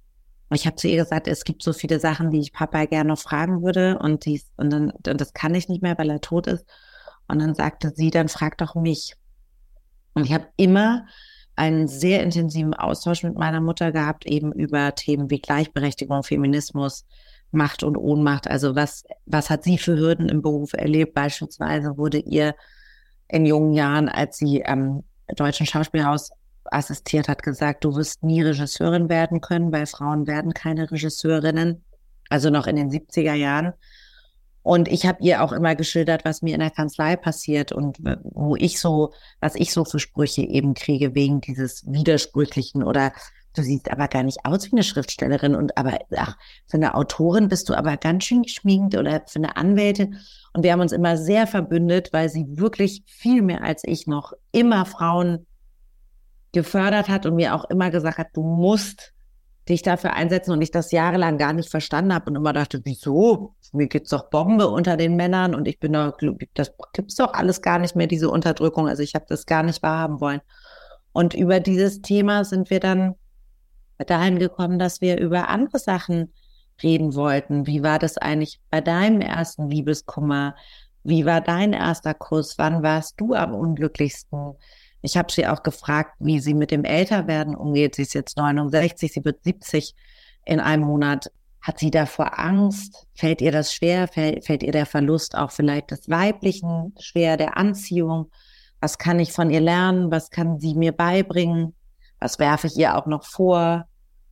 ich 0.53 0.65
habe 0.65 0.75
zu 0.75 0.89
ihr 0.89 0.97
gesagt, 0.97 1.29
es 1.29 1.45
gibt 1.45 1.63
so 1.63 1.71
viele 1.71 2.01
Sachen, 2.01 2.31
die 2.31 2.41
ich 2.41 2.51
Papa 2.51 2.83
gerne 2.83 3.07
noch 3.07 3.19
fragen 3.19 3.63
würde 3.63 3.97
und, 3.99 4.25
dies, 4.25 4.51
und, 4.57 4.73
dann, 4.73 4.91
und 4.91 5.21
das 5.21 5.31
kann 5.31 5.55
ich 5.55 5.69
nicht 5.69 5.81
mehr, 5.81 5.97
weil 5.97 6.09
er 6.09 6.19
tot 6.19 6.47
ist. 6.47 6.65
Und 7.27 7.39
dann 7.39 7.55
sagte 7.55 7.91
sie, 7.95 8.09
dann 8.09 8.27
frag 8.27 8.57
doch 8.57 8.75
mich. 8.75 9.15
Und 10.13 10.25
ich 10.25 10.33
habe 10.33 10.47
immer 10.57 11.05
einen 11.55 11.87
sehr 11.87 12.23
intensiven 12.23 12.73
Austausch 12.73 13.23
mit 13.23 13.35
meiner 13.35 13.61
Mutter 13.61 13.91
gehabt, 13.91 14.25
eben 14.25 14.51
über 14.51 14.95
Themen 14.95 15.29
wie 15.29 15.39
Gleichberechtigung, 15.39 16.23
Feminismus, 16.23 17.05
Macht 17.51 17.83
und 17.83 17.97
Ohnmacht. 17.97 18.47
Also 18.47 18.75
was, 18.75 19.03
was 19.25 19.49
hat 19.49 19.63
sie 19.63 19.77
für 19.77 19.97
Hürden 19.97 20.29
im 20.29 20.41
Beruf 20.41 20.73
erlebt? 20.73 21.13
Beispielsweise 21.13 21.97
wurde 21.97 22.19
ihr 22.19 22.55
in 23.27 23.45
jungen 23.45 23.73
Jahren, 23.73 24.09
als 24.09 24.37
sie 24.37 24.65
am 24.65 25.03
Deutschen 25.35 25.65
Schauspielhaus 25.65 26.31
assistiert 26.65 27.27
hat, 27.27 27.43
gesagt, 27.43 27.83
du 27.83 27.95
wirst 27.95 28.23
nie 28.23 28.41
Regisseurin 28.41 29.09
werden 29.09 29.41
können, 29.41 29.71
weil 29.71 29.85
Frauen 29.85 30.27
werden 30.27 30.53
keine 30.53 30.89
Regisseurinnen. 30.89 31.83
Also 32.29 32.49
noch 32.49 32.67
in 32.67 32.77
den 32.77 32.89
70er 32.89 33.33
Jahren. 33.33 33.73
Und 34.63 34.87
ich 34.87 35.05
habe 35.05 35.23
ihr 35.23 35.43
auch 35.43 35.51
immer 35.51 35.75
geschildert, 35.75 36.23
was 36.23 36.41
mir 36.41 36.53
in 36.53 36.59
der 36.59 36.69
Kanzlei 36.69 37.15
passiert 37.15 37.71
und 37.71 37.97
wo 38.23 38.55
ich 38.55 38.79
so, 38.79 39.11
was 39.39 39.55
ich 39.55 39.73
so 39.73 39.85
für 39.85 39.99
Sprüche 39.99 40.41
eben 40.43 40.75
kriege 40.75 41.15
wegen 41.15 41.41
dieses 41.41 41.83
widersprüchlichen 41.87 42.83
oder 42.83 43.11
du 43.55 43.63
siehst 43.63 43.91
aber 43.91 44.07
gar 44.07 44.23
nicht 44.23 44.45
aus 44.45 44.65
wie 44.67 44.73
eine 44.73 44.83
Schriftstellerin 44.83 45.55
und 45.55 45.77
aber 45.77 45.99
ach, 46.15 46.37
für 46.67 46.77
eine 46.77 46.95
Autorin 46.95 47.49
bist 47.49 47.69
du 47.69 47.73
aber 47.73 47.97
ganz 47.97 48.23
schön 48.23 48.43
geschminkt 48.43 48.95
oder 48.95 49.23
für 49.27 49.39
eine 49.39 49.57
Anwältin. 49.57 50.19
Und 50.53 50.63
wir 50.63 50.71
haben 50.71 50.81
uns 50.81 50.91
immer 50.91 51.17
sehr 51.17 51.47
verbündet, 51.47 52.13
weil 52.13 52.29
sie 52.29 52.45
wirklich 52.57 53.03
viel 53.05 53.41
mehr 53.41 53.63
als 53.63 53.83
ich 53.83 54.07
noch 54.07 54.33
immer 54.51 54.85
Frauen 54.85 55.47
gefördert 56.53 57.09
hat 57.09 57.25
und 57.25 57.35
mir 57.35 57.55
auch 57.55 57.65
immer 57.65 57.89
gesagt 57.89 58.17
hat, 58.17 58.27
du 58.33 58.43
musst 58.43 59.13
dich 59.69 59.81
dafür 59.81 60.13
einsetzen 60.13 60.51
und 60.51 60.61
ich 60.61 60.71
das 60.71 60.91
jahrelang 60.91 61.37
gar 61.37 61.53
nicht 61.53 61.69
verstanden 61.69 62.13
habe 62.13 62.29
und 62.29 62.35
immer 62.35 62.53
dachte, 62.53 62.81
wieso? 62.83 63.55
Mir 63.73 63.87
geht's 63.87 64.09
doch 64.09 64.29
Bombe 64.29 64.67
unter 64.67 64.97
den 64.97 65.15
Männern 65.15 65.55
und 65.55 65.67
ich 65.67 65.79
bin 65.79 65.93
doch, 65.93 66.17
das 66.53 66.73
gibt's 66.93 67.15
doch 67.15 67.33
alles 67.33 67.61
gar 67.61 67.79
nicht 67.79 67.95
mehr, 67.95 68.07
diese 68.07 68.29
Unterdrückung. 68.29 68.87
Also 68.87 69.03
ich 69.03 69.15
habe 69.15 69.25
das 69.29 69.45
gar 69.45 69.63
nicht 69.63 69.81
wahrhaben 69.81 70.19
wollen. 70.19 70.41
Und 71.13 71.33
über 71.33 71.59
dieses 71.59 72.01
Thema 72.01 72.43
sind 72.43 72.69
wir 72.69 72.79
dann 72.79 73.15
dahin 73.97 74.39
gekommen, 74.39 74.79
dass 74.79 75.01
wir 75.01 75.19
über 75.19 75.49
andere 75.49 75.79
Sachen 75.79 76.33
reden 76.81 77.15
wollten. 77.15 77.67
Wie 77.67 77.83
war 77.83 77.99
das 77.99 78.17
eigentlich 78.17 78.59
bei 78.69 78.81
deinem 78.81 79.21
ersten 79.21 79.69
Liebeskummer? 79.69 80.55
Wie 81.03 81.25
war 81.25 81.41
dein 81.41 81.73
erster 81.73 82.13
Kuss? 82.13 82.57
Wann 82.57 82.83
warst 82.83 83.19
du 83.19 83.33
am 83.33 83.53
unglücklichsten? 83.53 84.55
Ich 85.01 85.17
habe 85.17 85.31
sie 85.31 85.47
auch 85.47 85.63
gefragt, 85.63 86.15
wie 86.19 86.39
sie 86.39 86.53
mit 86.53 86.71
dem 86.71 86.83
Älterwerden 86.83 87.55
umgeht. 87.55 87.95
Sie 87.95 88.03
ist 88.03 88.13
jetzt 88.13 88.37
69, 88.37 89.11
sie 89.11 89.25
wird 89.25 89.43
70 89.43 89.95
in 90.45 90.59
einem 90.59 90.83
Monat. 90.83 91.31
Hat 91.61 91.79
sie 91.79 91.91
davor 91.91 92.39
Angst? 92.39 93.07
Fällt 93.13 93.41
ihr 93.41 93.51
das 93.51 93.73
schwer? 93.73 94.07
Fällt, 94.07 94.45
fällt 94.45 94.63
ihr 94.63 94.71
der 94.71 94.85
Verlust 94.85 95.35
auch 95.35 95.51
vielleicht 95.51 95.91
des 95.91 96.09
Weiblichen 96.09 96.95
schwer, 96.99 97.37
der 97.37 97.57
Anziehung? 97.57 98.31
Was 98.79 98.97
kann 98.97 99.19
ich 99.19 99.31
von 99.31 99.51
ihr 99.51 99.61
lernen? 99.61 100.11
Was 100.11 100.31
kann 100.31 100.59
sie 100.59 100.73
mir 100.73 100.91
beibringen? 100.91 101.75
Was 102.19 102.39
werfe 102.39 102.67
ich 102.67 102.77
ihr 102.77 102.97
auch 102.97 103.05
noch 103.05 103.25
vor? 103.25 103.85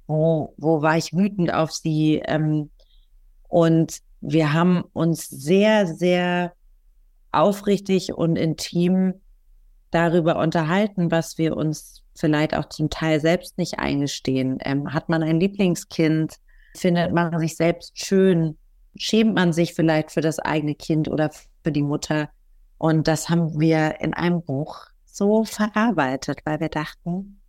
Wo, 0.08 0.56
wo 0.58 0.82
war 0.82 0.98
ich 0.98 1.14
wütend 1.14 1.54
auf 1.54 1.72
sie? 1.72 2.22
Ähm, 2.26 2.72
und 3.48 4.00
wir 4.22 4.54
haben 4.54 4.84
uns 4.94 5.28
sehr, 5.28 5.88
sehr 5.88 6.54
aufrichtig 7.32 8.14
und 8.14 8.36
intim 8.36 9.22
darüber 9.92 10.38
unterhalten, 10.38 11.12
was 11.12 11.38
wir 11.38 11.58
uns 11.58 12.04
vielleicht 12.16 12.56
auch 12.56 12.70
zum 12.70 12.90
Teil 12.90 13.20
selbst 13.20 13.58
nicht 13.58 13.80
eingestehen. 13.80 14.58
Ähm, 14.62 14.94
hat 14.94 15.10
man 15.10 15.24
ein 15.24 15.40
Lieblingskind? 15.40 16.36
Findet 16.76 17.14
man 17.14 17.40
sich 17.40 17.56
selbst 17.56 17.98
schön? 17.98 18.58
Schämt 18.96 19.36
man 19.36 19.54
sich 19.54 19.74
vielleicht 19.74 20.12
für 20.12 20.22
das 20.22 20.40
eigene 20.40 20.76
Kind 20.76 21.08
oder 21.08 21.32
für 21.64 21.72
die 21.72 21.84
Mutter? 21.84 22.30
Und 22.78 23.08
das 23.08 23.30
haben 23.30 23.60
wir 23.60 24.02
in 24.02 24.14
einem 24.14 24.42
Buch 24.42 24.88
so 25.06 25.44
verarbeitet, 25.44 26.40
weil 26.46 26.60
wir 26.60 26.70
dachten, 26.70 27.40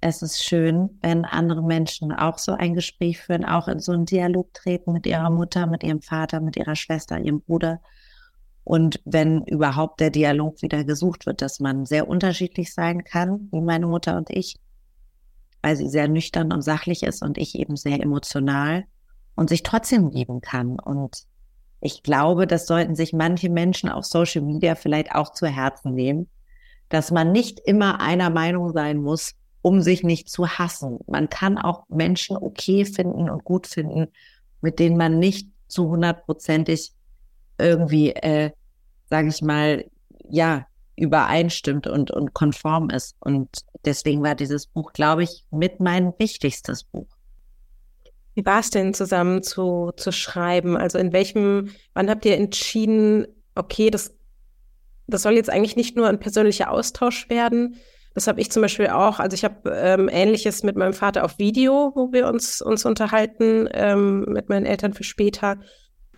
es 0.00 0.22
ist 0.22 0.42
schön, 0.42 0.98
wenn 1.02 1.24
andere 1.24 1.62
Menschen 1.62 2.12
auch 2.12 2.38
so 2.38 2.52
ein 2.52 2.74
Gespräch 2.74 3.20
führen, 3.20 3.44
auch 3.44 3.68
in 3.68 3.80
so 3.80 3.92
einen 3.92 4.06
Dialog 4.06 4.54
treten 4.54 4.92
mit 4.92 5.06
ihrer 5.06 5.28
Mutter, 5.28 5.66
mit 5.66 5.82
ihrem 5.82 6.00
Vater, 6.00 6.40
mit 6.40 6.56
ihrer 6.56 6.76
Schwester, 6.76 7.18
ihrem 7.18 7.42
Bruder 7.42 7.80
und 8.64 9.00
wenn 9.04 9.44
überhaupt 9.44 10.00
der 10.00 10.10
Dialog 10.10 10.62
wieder 10.62 10.84
gesucht 10.84 11.26
wird, 11.26 11.42
dass 11.42 11.60
man 11.60 11.86
sehr 11.86 12.08
unterschiedlich 12.08 12.72
sein 12.74 13.04
kann, 13.04 13.48
wie 13.52 13.60
meine 13.60 13.86
Mutter 13.86 14.16
und 14.16 14.30
ich, 14.30 14.56
weil 15.62 15.76
sie 15.76 15.88
sehr 15.88 16.08
nüchtern 16.08 16.52
und 16.52 16.62
sachlich 16.62 17.02
ist 17.02 17.22
und 17.22 17.38
ich 17.38 17.54
eben 17.54 17.76
sehr 17.76 18.00
emotional 18.00 18.84
und 19.34 19.48
sich 19.48 19.62
trotzdem 19.62 20.10
lieben 20.10 20.40
kann. 20.40 20.78
Und 20.78 21.24
ich 21.80 22.02
glaube, 22.02 22.46
das 22.46 22.66
sollten 22.66 22.94
sich 22.94 23.12
manche 23.12 23.48
Menschen 23.48 23.88
auf 23.88 24.04
Social 24.04 24.42
Media 24.42 24.74
vielleicht 24.74 25.14
auch 25.14 25.32
zu 25.32 25.46
Herzen 25.46 25.94
nehmen, 25.94 26.28
dass 26.88 27.10
man 27.10 27.32
nicht 27.32 27.60
immer 27.60 28.00
einer 28.00 28.30
Meinung 28.30 28.72
sein 28.72 28.98
muss, 28.98 29.34
um 29.62 29.80
sich 29.82 30.02
nicht 30.02 30.30
zu 30.30 30.48
hassen. 30.48 30.98
Man 31.06 31.28
kann 31.28 31.58
auch 31.58 31.84
Menschen 31.88 32.36
okay 32.36 32.84
finden 32.84 33.28
und 33.28 33.44
gut 33.44 33.66
finden, 33.66 34.08
mit 34.60 34.78
denen 34.78 34.96
man 34.96 35.18
nicht 35.18 35.48
zu 35.68 35.88
hundertprozentig 35.88 36.92
irgendwie 37.60 38.10
äh, 38.10 38.50
sage 39.10 39.28
ich 39.28 39.42
mal, 39.42 39.84
ja, 40.28 40.66
übereinstimmt 40.96 41.86
und, 41.86 42.10
und 42.10 42.32
konform 42.32 42.90
ist. 42.90 43.16
Und 43.20 43.48
deswegen 43.84 44.22
war 44.22 44.34
dieses 44.34 44.66
Buch, 44.66 44.92
glaube 44.92 45.24
ich, 45.24 45.44
mit 45.50 45.80
mein 45.80 46.12
wichtigstes 46.18 46.84
Buch. 46.84 47.08
Wie 48.34 48.46
war 48.46 48.60
es 48.60 48.70
denn 48.70 48.94
zusammen 48.94 49.42
zu, 49.42 49.92
zu 49.96 50.12
schreiben? 50.12 50.76
Also 50.76 50.98
in 50.98 51.12
welchem, 51.12 51.70
wann 51.94 52.08
habt 52.08 52.24
ihr 52.24 52.36
entschieden, 52.36 53.26
okay, 53.54 53.90
das, 53.90 54.14
das 55.08 55.22
soll 55.22 55.32
jetzt 55.32 55.50
eigentlich 55.50 55.76
nicht 55.76 55.96
nur 55.96 56.08
ein 56.08 56.20
persönlicher 56.20 56.70
Austausch 56.70 57.28
werden? 57.28 57.76
Das 58.14 58.26
habe 58.26 58.40
ich 58.40 58.52
zum 58.52 58.62
Beispiel 58.62 58.88
auch. 58.88 59.18
Also 59.18 59.34
ich 59.34 59.44
habe 59.44 59.70
ähm, 59.70 60.08
Ähnliches 60.08 60.62
mit 60.62 60.76
meinem 60.76 60.92
Vater 60.92 61.24
auf 61.24 61.38
Video, 61.38 61.92
wo 61.94 62.12
wir 62.12 62.28
uns, 62.28 62.60
uns 62.60 62.84
unterhalten, 62.84 63.68
ähm, 63.72 64.26
mit 64.28 64.48
meinen 64.48 64.66
Eltern 64.66 64.92
für 64.92 65.04
später. 65.04 65.58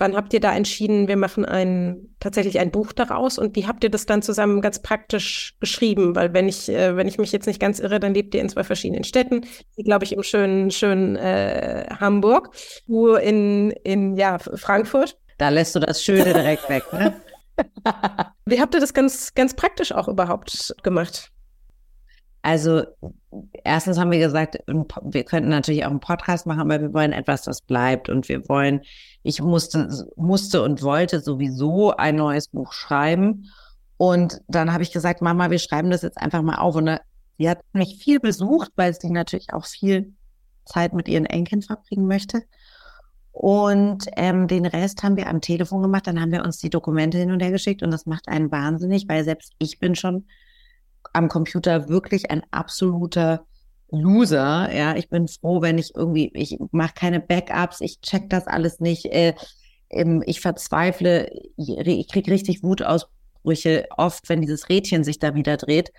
Wann 0.03 0.16
habt 0.16 0.34
ihr 0.34 0.40
da 0.40 0.53
entschieden, 0.53 1.07
wir 1.07 1.16
machen 1.16 1.44
ein, 1.44 2.16
tatsächlich 2.18 2.59
ein 2.59 2.72
Buch 2.72 2.92
daraus 2.92 3.38
und 3.38 3.55
wie 3.55 3.68
habt 3.68 3.84
ihr 3.84 3.90
das 3.90 4.05
dann 4.05 4.20
zusammen 4.20 4.61
ganz 4.61 4.82
praktisch 4.82 5.55
geschrieben? 5.61 6.16
Weil 6.16 6.34
wenn 6.34 6.48
ich, 6.48 6.68
äh, 6.68 6.96
wenn 6.96 7.07
ich 7.07 7.18
mich 7.18 7.30
jetzt 7.30 7.46
nicht 7.46 7.61
ganz 7.61 7.78
irre, 7.78 8.00
dann 8.00 8.12
lebt 8.12 8.34
ihr 8.34 8.40
in 8.40 8.48
zwei 8.48 8.64
verschiedenen 8.64 9.05
Städten. 9.05 9.46
glaube 9.76 10.05
ich, 10.05 10.12
im 10.12 10.24
schönen, 10.24 10.72
schönen 10.72 11.14
äh, 11.14 11.86
Hamburg, 12.00 12.50
wo 12.88 13.14
in, 13.14 13.70
in 13.84 14.16
ja, 14.16 14.38
Frankfurt. 14.40 15.16
Da 15.38 15.50
lässt 15.50 15.76
du 15.76 15.78
das 15.78 16.03
Schöne 16.03 16.24
direkt 16.24 16.68
weg, 16.68 16.82
ne? 16.92 17.14
wie 18.44 18.61
habt 18.61 18.74
ihr 18.74 18.80
das 18.80 18.94
ganz, 18.94 19.34
ganz 19.34 19.55
praktisch 19.55 19.92
auch 19.92 20.09
überhaupt 20.09 20.74
gemacht? 20.82 21.30
Also 22.43 22.82
erstens 23.64 23.99
haben 23.99 24.11
wir 24.11 24.18
gesagt, 24.18 24.59
wir 24.66 25.24
könnten 25.24 25.49
natürlich 25.49 25.84
auch 25.84 25.90
einen 25.90 26.01
Podcast 26.01 26.45
machen, 26.45 26.61
aber 26.61 26.80
wir 26.80 26.93
wollen 26.93 27.12
etwas, 27.12 27.43
das 27.43 27.62
bleibt 27.62 28.09
und 28.09 28.28
wir 28.28 28.49
wollen, 28.49 28.80
ich 29.22 29.40
musste, 29.40 29.88
musste 30.16 30.62
und 30.62 30.82
wollte 30.82 31.20
sowieso 31.20 31.93
ein 31.93 32.16
neues 32.16 32.49
Buch 32.49 32.72
schreiben. 32.72 33.49
Und 33.97 34.40
dann 34.49 34.72
habe 34.72 34.82
ich 34.82 34.93
gesagt, 34.93 35.22
Mama, 35.22 35.51
wir 35.51 35.61
schreiben 35.61 35.90
das 35.90 36.03
jetzt 36.03 36.18
einfach 36.18 36.43
mal 36.43 36.57
auf. 36.57 36.74
Und 36.74 36.99
sie 37.38 37.49
hat 37.49 37.61
mich 37.72 38.03
viel 38.03 38.18
besucht, 38.18 38.72
weil 38.74 38.93
sie 38.93 39.11
natürlich 39.11 39.53
auch 39.53 39.64
viel 39.64 40.12
Zeit 40.64 40.93
mit 40.93 41.09
ihren 41.09 41.26
Enkeln 41.26 41.62
verbringen 41.62 42.09
möchte. 42.09 42.43
Und 43.30 44.07
ähm, 44.16 44.49
den 44.49 44.66
Rest 44.66 45.05
haben 45.05 45.16
wir 45.16 45.28
am 45.28 45.40
Telefon 45.40 45.82
gemacht. 45.82 46.09
Dann 46.09 46.20
haben 46.20 46.32
wir 46.32 46.45
uns 46.45 46.59
die 46.59 46.70
Dokumente 46.70 47.18
hin 47.18 47.30
und 47.30 47.40
her 47.40 47.53
geschickt 47.53 47.84
und 47.84 47.93
das 47.93 48.05
macht 48.05 48.26
einen 48.28 48.51
wahnsinnig, 48.51 49.09
weil 49.09 49.22
selbst 49.22 49.53
ich 49.59 49.78
bin 49.78 49.95
schon 49.95 50.26
am 51.12 51.28
Computer 51.28 51.88
wirklich 51.88 52.30
ein 52.30 52.42
absoluter 52.50 53.44
Loser. 53.90 54.70
Ja, 54.74 54.96
ich 54.96 55.08
bin 55.08 55.28
froh, 55.28 55.60
wenn 55.62 55.78
ich 55.78 55.94
irgendwie, 55.94 56.30
ich 56.34 56.58
mache 56.70 56.94
keine 56.94 57.20
Backups, 57.20 57.80
ich 57.80 58.00
check 58.00 58.30
das 58.30 58.46
alles 58.46 58.80
nicht. 58.80 59.06
Äh, 59.06 59.34
ich 60.24 60.40
verzweifle, 60.40 61.30
ich 61.56 62.08
kriege 62.08 62.30
richtig 62.30 62.62
Wutausbrüche 62.62 63.86
oft, 63.98 64.28
wenn 64.30 64.40
dieses 64.40 64.70
Rädchen 64.70 65.04
sich 65.04 65.18
da 65.18 65.34
wieder 65.34 65.58
dreht. 65.58 65.92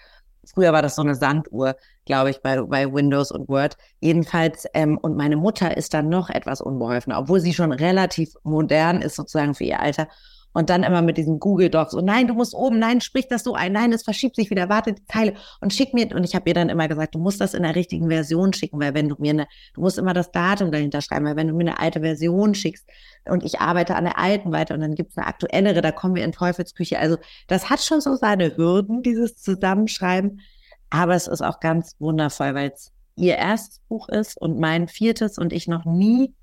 Früher 0.46 0.74
war 0.74 0.82
das 0.82 0.96
so 0.96 1.04
eine 1.04 1.16
Sanduhr, 1.16 1.76
glaube 2.06 2.32
ich, 2.32 2.42
bei, 2.42 2.62
bei 2.64 2.92
Windows 2.92 3.32
und 3.32 3.48
Word. 3.48 3.78
Jedenfalls, 4.02 4.66
ähm, 4.74 4.98
und 4.98 5.16
meine 5.16 5.38
Mutter 5.38 5.78
ist 5.78 5.94
dann 5.94 6.10
noch 6.10 6.30
etwas 6.30 6.60
unbeholfen, 6.60 7.14
obwohl 7.14 7.40
sie 7.40 7.54
schon 7.54 7.72
relativ 7.72 8.34
modern 8.44 9.02
ist, 9.02 9.16
sozusagen 9.16 9.54
für 9.54 9.64
ihr 9.64 9.80
Alter. 9.80 10.08
Und 10.54 10.70
dann 10.70 10.84
immer 10.84 11.02
mit 11.02 11.18
diesen 11.18 11.40
Google 11.40 11.70
Docs 11.70 11.96
und 11.96 12.06
nein, 12.06 12.28
du 12.28 12.36
musst 12.36 12.54
oben, 12.54 12.78
nein, 12.78 13.02
sprich 13.02 13.28
das 13.28 13.44
so 13.44 13.56
ein, 13.56 13.72
nein, 13.72 13.92
es 13.92 14.04
verschiebt 14.04 14.36
sich 14.36 14.52
wieder, 14.52 14.70
warte 14.70 14.94
die 14.94 15.06
Zeile 15.06 15.34
und 15.62 15.74
schick 15.74 15.94
mir, 15.94 16.16
und 16.16 16.24
ich 16.24 16.36
habe 16.36 16.50
ihr 16.50 16.54
dann 16.54 16.70
immer 16.70 16.88
gesagt, 16.88 17.16
du 17.16 17.20
musst 17.20 17.42
das 17.42 17.54
in 17.56 17.64
der 17.64 17.76
richtigen 17.76 18.10
Version 18.10 18.54
schicken, 18.54 18.80
weil 18.80 18.94
wenn 18.94 19.10
du 19.10 19.16
mir 19.18 19.32
eine, 19.32 19.48
du 19.74 19.82
musst 19.82 19.98
immer 19.98 20.14
das 20.14 20.32
Datum 20.32 20.72
dahinter 20.72 21.02
schreiben, 21.02 21.26
weil 21.26 21.36
wenn 21.36 21.48
du 21.48 21.56
mir 21.56 21.62
eine 21.62 21.80
alte 21.80 22.02
Version 22.02 22.54
schickst 22.54 22.88
und 23.26 23.44
ich 23.44 23.60
arbeite 23.60 23.96
an 23.96 24.04
der 24.04 24.20
alten 24.20 24.52
weiter 24.52 24.76
und 24.76 24.82
dann 24.82 24.96
gibt's 24.96 25.18
eine 25.18 25.28
aktuellere, 25.28 25.82
da 25.82 25.92
kommen 25.92 26.16
wir 26.16 26.24
in 26.24 26.32
Teufelsküche. 26.32 27.00
Also 27.00 27.18
das 27.48 27.70
hat 27.70 27.82
schon 27.82 28.02
so 28.02 28.16
seine 28.16 28.56
Hürden, 28.56 29.02
dieses 29.02 29.38
Zusammenschreiben, 29.38 30.42
aber 30.90 31.16
es 31.16 31.28
ist 31.28 31.42
auch 31.42 31.60
ganz 31.60 31.96
wundervoll, 32.00 32.54
weil 32.54 32.72
es 32.74 32.92
ihr 33.16 33.38
erstes 33.38 33.80
Buch 33.90 34.10
ist 34.10 34.40
und 34.40 34.60
mein 34.60 34.88
viertes 34.88 35.38
und 35.38 35.54
ich 35.54 35.68
noch 35.68 35.86
nie 35.86 36.34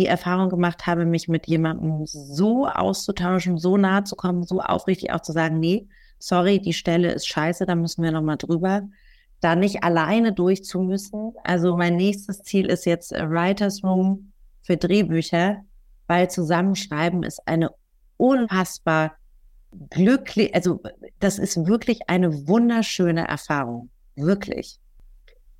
die 0.00 0.06
Erfahrung 0.06 0.48
gemacht 0.48 0.86
habe, 0.86 1.04
mich 1.04 1.28
mit 1.28 1.46
jemandem 1.46 2.06
so 2.06 2.66
auszutauschen, 2.66 3.58
so 3.58 3.76
nahe 3.76 4.04
zu 4.04 4.16
kommen, 4.16 4.44
so 4.44 4.60
aufrichtig 4.60 5.12
auch 5.12 5.20
zu 5.20 5.32
sagen, 5.32 5.60
nee, 5.60 5.86
sorry, 6.18 6.58
die 6.58 6.72
Stelle 6.72 7.12
ist 7.12 7.28
scheiße, 7.28 7.66
da 7.66 7.74
müssen 7.74 8.02
wir 8.02 8.10
nochmal 8.10 8.38
drüber. 8.38 8.88
Da 9.40 9.54
nicht 9.56 9.84
alleine 9.84 10.32
durchzumüssen. 10.32 11.34
Also 11.44 11.76
mein 11.76 11.96
nächstes 11.96 12.42
Ziel 12.42 12.66
ist 12.66 12.86
jetzt 12.86 13.12
Writers 13.12 13.84
Room 13.84 14.32
für 14.62 14.78
Drehbücher, 14.78 15.58
weil 16.06 16.30
Zusammenschreiben 16.30 17.22
ist 17.22 17.46
eine 17.46 17.70
unfassbar 18.16 19.12
glücklich, 19.90 20.54
also 20.54 20.80
das 21.20 21.38
ist 21.38 21.66
wirklich 21.66 22.08
eine 22.08 22.48
wunderschöne 22.48 23.28
Erfahrung. 23.28 23.90
Wirklich. 24.16 24.79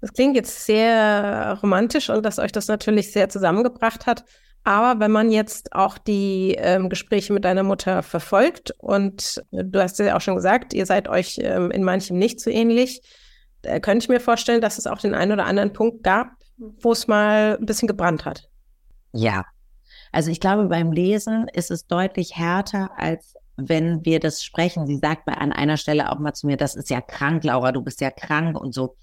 Das 0.01 0.13
klingt 0.13 0.37
jetzt 0.37 0.65
sehr 0.65 1.59
romantisch 1.63 2.09
und 2.11 2.25
dass 2.25 2.39
euch 2.39 2.53
das 2.53 2.69
natürlich 2.69 3.13
sehr 3.13 3.29
zusammengebracht 3.29 4.07
hat. 4.07 4.25
Aber 4.65 5.01
wenn 5.01 5.11
man 5.11 5.31
jetzt 5.31 5.73
auch 5.73 5.97
die 5.99 6.55
ähm, 6.59 6.89
Gespräche 6.89 7.33
mit 7.33 7.45
deiner 7.45 7.63
Mutter 7.63 8.03
verfolgt 8.03 8.75
und 8.79 9.43
du 9.51 9.81
hast 9.81 9.99
ja 9.99 10.17
auch 10.17 10.21
schon 10.21 10.37
gesagt, 10.37 10.75
ihr 10.75 10.85
seid 10.85 11.09
euch 11.09 11.39
ähm, 11.43 11.71
in 11.71 11.83
manchem 11.83 12.19
nicht 12.19 12.41
so 12.41 12.51
ähnlich, 12.51 13.03
äh, 13.63 13.81
könnte 13.81 14.05
ich 14.05 14.09
mir 14.09 14.21
vorstellen, 14.21 14.61
dass 14.61 14.79
es 14.79 14.87
auch 14.87 14.99
den 14.99 15.15
einen 15.15 15.33
oder 15.33 15.47
anderen 15.47 15.73
Punkt 15.73 16.03
gab, 16.03 16.29
wo 16.59 16.93
es 16.93 17.07
mal 17.07 17.57
ein 17.59 17.67
bisschen 17.67 17.89
gebrannt 17.89 18.25
hat. 18.25 18.49
Ja. 19.13 19.45
Also 20.13 20.31
ich 20.31 20.41
glaube, 20.41 20.67
beim 20.67 20.93
Lesen 20.93 21.47
ist 21.53 21.71
es 21.71 21.87
deutlich 21.87 22.37
härter, 22.37 22.91
als 22.97 23.35
wenn 23.57 24.05
wir 24.05 24.21
das 24.21 24.43
sprechen. 24.43 24.87
Sie 24.87 24.97
sagt 24.97 25.27
mal 25.27 25.35
an 25.35 25.53
einer 25.53 25.77
Stelle 25.77 26.11
auch 26.11 26.19
mal 26.19 26.35
zu 26.35 26.47
mir, 26.47 26.57
das 26.57 26.75
ist 26.75 26.91
ja 26.91 27.01
krank, 27.01 27.45
Laura, 27.45 27.73
du 27.73 27.83
bist 27.83 28.01
ja 28.01 28.11
krank 28.11 28.59
und 28.61 28.75
so. 28.75 28.97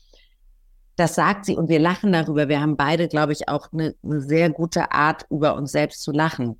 Das 0.97 1.15
sagt 1.15 1.45
sie 1.45 1.55
und 1.55 1.69
wir 1.69 1.79
lachen 1.79 2.11
darüber. 2.11 2.49
Wir 2.49 2.59
haben 2.59 2.75
beide, 2.75 3.07
glaube 3.07 3.31
ich, 3.31 3.47
auch 3.47 3.71
eine, 3.71 3.95
eine 4.03 4.19
sehr 4.19 4.49
gute 4.49 4.91
Art, 4.91 5.25
über 5.29 5.55
uns 5.55 5.71
selbst 5.71 6.01
zu 6.01 6.11
lachen. 6.11 6.59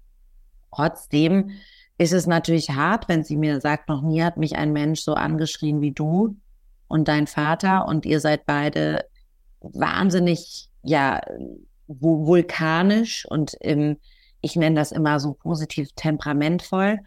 Trotzdem 0.74 1.52
ist 1.98 2.14
es 2.14 2.28
natürlich 2.28 2.70
hart, 2.70 3.10
wenn 3.10 3.24
sie 3.24 3.36
mir 3.36 3.60
sagt, 3.60 3.90
noch 3.90 4.04
nie 4.04 4.22
hat 4.22 4.38
mich 4.38 4.56
ein 4.56 4.74
Mensch 4.74 5.02
so 5.02 5.16
angeschrien 5.16 5.82
wie 5.82 5.92
du 5.92 6.38
und 6.88 7.08
dein 7.08 7.26
Vater 7.26 7.88
und 7.88 8.06
ihr 8.06 8.20
seid 8.20 8.46
beide 8.46 9.06
wahnsinnig, 9.60 10.70
ja, 10.84 11.20
vulkanisch 11.88 13.26
und 13.26 13.56
im, 13.56 13.98
ich 14.42 14.56
nenne 14.56 14.76
das 14.76 14.92
immer 14.92 15.20
so 15.20 15.34
positiv 15.34 15.90
temperamentvoll. 15.96 17.00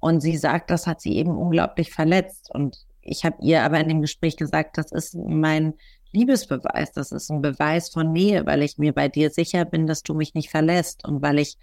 Und 0.00 0.20
sie 0.20 0.36
sagt, 0.36 0.70
das 0.70 0.86
hat 0.86 1.00
sie 1.00 1.16
eben 1.16 1.34
unglaublich 1.34 1.90
verletzt. 1.90 2.50
Und 2.52 2.84
ich 3.00 3.24
habe 3.24 3.38
ihr 3.40 3.62
aber 3.62 3.80
in 3.80 3.88
dem 3.88 4.02
Gespräch 4.02 4.36
gesagt, 4.36 4.76
das 4.76 4.92
ist 4.92 5.14
mein 5.14 5.72
Liebesbeweis, 6.14 6.92
das 6.92 7.12
ist 7.12 7.30
ein 7.30 7.42
Beweis 7.42 7.90
von 7.90 8.12
Nähe, 8.12 8.46
weil 8.46 8.62
ich 8.62 8.78
mir 8.78 8.92
bei 8.92 9.08
dir 9.08 9.30
sicher 9.30 9.64
bin, 9.64 9.86
dass 9.86 10.02
du 10.02 10.14
mich 10.14 10.34
nicht 10.34 10.50
verlässt 10.50 11.06
und 11.06 11.22
weil 11.22 11.38
ich 11.38 11.58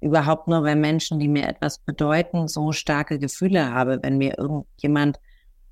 überhaupt 0.00 0.48
nur 0.48 0.62
bei 0.62 0.74
Menschen, 0.74 1.18
die 1.18 1.28
mir 1.28 1.48
etwas 1.48 1.78
bedeuten, 1.78 2.48
so 2.48 2.72
starke 2.72 3.18
Gefühle 3.18 3.72
habe. 3.72 3.98
Wenn 4.02 4.18
mir 4.18 4.38
irgendjemand 4.38 5.18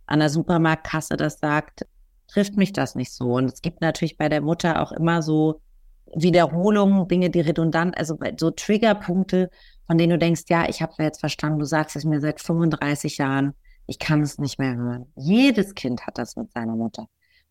an 0.07 0.19
der 0.19 0.31
Supermarktkasse 0.31 1.17
das 1.17 1.39
sagt, 1.39 1.87
trifft 2.29 2.57
mich 2.57 2.73
das 2.73 2.95
nicht 2.95 3.13
so. 3.13 3.35
Und 3.35 3.47
es 3.47 3.63
gibt 3.63 3.81
natürlich 3.81 4.17
bei 4.17 4.29
der 4.29 4.41
Mutter 4.41 4.83
auch 4.83 4.93
immer 4.93 5.23
so 5.23 5.61
Wiederholungen, 6.15 7.09
Dinge, 7.09 7.31
die 7.31 7.41
redundant, 7.41 7.97
also 7.97 8.19
so 8.39 8.51
Triggerpunkte, 8.51 9.51
von 9.87 9.99
denen 9.99 10.11
du 10.11 10.19
denkst, 10.19 10.45
ja, 10.49 10.69
ich 10.69 10.83
habe 10.83 10.95
jetzt 10.99 11.21
verstanden, 11.21 11.59
du 11.59 11.67
sagst 11.67 11.97
es 11.97 12.05
mir 12.05 12.21
seit 12.21 12.41
35 12.41 13.19
Jahren, 13.19 13.55
ich 13.87 13.99
kann 13.99 14.23
es 14.23 14.39
nicht 14.39 14.59
mehr 14.59 14.77
hören. 14.77 15.13
Jedes 15.17 15.75
Kind 15.75 16.07
hat 16.07 16.19
das 16.19 16.37
mit 16.37 16.53
seiner 16.53 16.77
Mutter. 16.77 17.07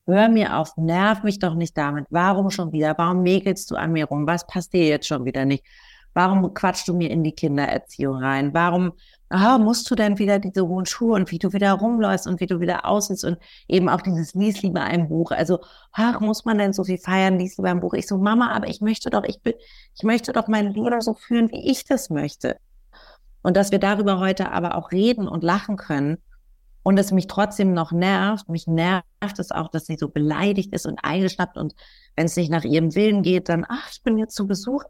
Hör 0.05 0.27
mir 0.27 0.57
auf, 0.57 0.75
nerv 0.75 1.23
mich 1.23 1.39
doch 1.39 1.55
nicht 1.55 1.77
damit. 1.77 2.07
Warum 2.09 2.49
schon 2.49 2.73
wieder? 2.73 2.93
Warum 2.97 3.21
mäkelst 3.23 3.71
du 3.71 3.75
an 3.75 3.93
mir 3.93 4.05
rum? 4.05 4.27
Was 4.27 4.45
passt 4.45 4.73
dir 4.73 4.85
jetzt 4.85 5.07
schon 5.07 5.23
wieder 5.23 5.45
nicht? 5.45 5.63
Warum 6.13 6.53
quatschst 6.53 6.87
du 6.89 6.93
mir 6.93 7.09
in 7.09 7.23
die 7.23 7.31
Kindererziehung 7.31 8.17
rein? 8.17 8.53
Warum 8.53 8.91
ah, 9.29 9.57
musst 9.57 9.89
du 9.89 9.95
denn 9.95 10.19
wieder 10.19 10.39
diese 10.39 10.67
hohen 10.67 10.85
Schuhe 10.85 11.15
und 11.15 11.31
wie 11.31 11.39
du 11.39 11.53
wieder 11.53 11.71
rumläufst 11.71 12.27
und 12.27 12.41
wie 12.41 12.45
du 12.47 12.59
wieder 12.59 12.85
aussiehst 12.85 13.23
und 13.23 13.37
eben 13.67 13.87
auch 13.89 14.01
dieses 14.01 14.33
lies 14.33 14.61
lieber 14.61 14.81
ein 14.81 15.07
Buch. 15.07 15.31
Also, 15.31 15.59
ach, 15.93 16.19
muss 16.19 16.45
man 16.45 16.57
denn 16.57 16.73
so 16.73 16.83
viel 16.83 16.97
feiern, 16.97 17.39
lies 17.39 17.57
lieber 17.57 17.69
ein 17.69 17.79
Buch? 17.79 17.93
Ich 17.93 18.07
so, 18.07 18.17
Mama, 18.17 18.51
aber 18.51 18.67
ich 18.67 18.81
möchte 18.81 19.09
doch, 19.09 19.23
ich 19.23 19.41
bin, 19.41 19.53
ich 19.95 20.03
möchte 20.03 20.33
doch 20.33 20.47
mein 20.47 20.73
Leben 20.73 21.01
so 21.01 21.13
führen, 21.13 21.49
wie 21.51 21.71
ich 21.71 21.85
das 21.85 22.09
möchte. 22.09 22.57
Und 23.41 23.57
dass 23.57 23.71
wir 23.71 23.79
darüber 23.79 24.19
heute 24.19 24.51
aber 24.51 24.75
auch 24.75 24.91
reden 24.91 25.27
und 25.27 25.43
lachen 25.43 25.77
können 25.77 26.17
und 26.83 26.97
es 26.97 27.11
mich 27.11 27.27
trotzdem 27.27 27.73
noch 27.73 27.91
nervt. 27.91 28.49
Mich 28.49 28.67
nervt 28.67 29.39
es 29.39 29.51
auch, 29.51 29.69
dass 29.69 29.85
sie 29.85 29.97
so 29.97 30.09
beleidigt 30.09 30.73
ist 30.73 30.85
und 30.85 30.99
eingeschnappt 31.01 31.57
und 31.57 31.73
wenn 32.15 32.25
es 32.25 32.35
nicht 32.35 32.51
nach 32.51 32.63
ihrem 32.63 32.93
Willen 32.93 33.23
geht, 33.23 33.49
dann, 33.49 33.65
ach, 33.67 33.89
ich 33.91 34.03
bin 34.03 34.17
jetzt 34.17 34.35
zu 34.35 34.45
Besuch. 34.45 34.83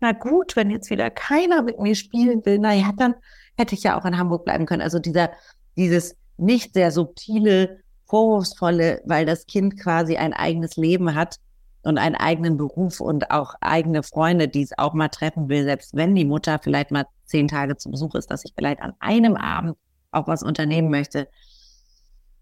Na 0.00 0.12
gut, 0.12 0.56
wenn 0.56 0.70
jetzt 0.70 0.90
wieder 0.90 1.10
keiner 1.10 1.62
mit 1.62 1.78
mir 1.78 1.94
spielen 1.94 2.44
will, 2.44 2.58
na 2.58 2.74
ja, 2.74 2.90
dann 2.96 3.14
hätte 3.56 3.74
ich 3.74 3.84
ja 3.84 3.98
auch 3.98 4.04
in 4.04 4.18
Hamburg 4.18 4.44
bleiben 4.44 4.66
können. 4.66 4.82
Also 4.82 4.98
dieser, 4.98 5.30
dieses 5.76 6.16
nicht 6.36 6.74
sehr 6.74 6.90
subtile, 6.90 7.80
vorwurfsvolle, 8.04 9.02
weil 9.04 9.26
das 9.26 9.46
Kind 9.46 9.80
quasi 9.80 10.16
ein 10.16 10.32
eigenes 10.32 10.76
Leben 10.76 11.14
hat 11.14 11.36
und 11.82 11.98
einen 11.98 12.16
eigenen 12.16 12.56
Beruf 12.56 13.00
und 13.00 13.30
auch 13.30 13.54
eigene 13.60 14.02
Freunde, 14.02 14.48
die 14.48 14.62
es 14.62 14.76
auch 14.76 14.94
mal 14.94 15.08
treffen 15.08 15.48
will, 15.48 15.64
selbst 15.64 15.94
wenn 15.94 16.14
die 16.14 16.24
Mutter 16.24 16.58
vielleicht 16.62 16.90
mal 16.90 17.06
zehn 17.24 17.48
Tage 17.48 17.76
zu 17.76 17.90
Besuch 17.90 18.14
ist, 18.14 18.30
dass 18.30 18.44
ich 18.44 18.52
vielleicht 18.56 18.80
an 18.80 18.94
einem 19.00 19.36
Abend 19.36 19.76
auch 20.10 20.26
was 20.26 20.42
unternehmen 20.42 20.90
möchte. 20.90 21.28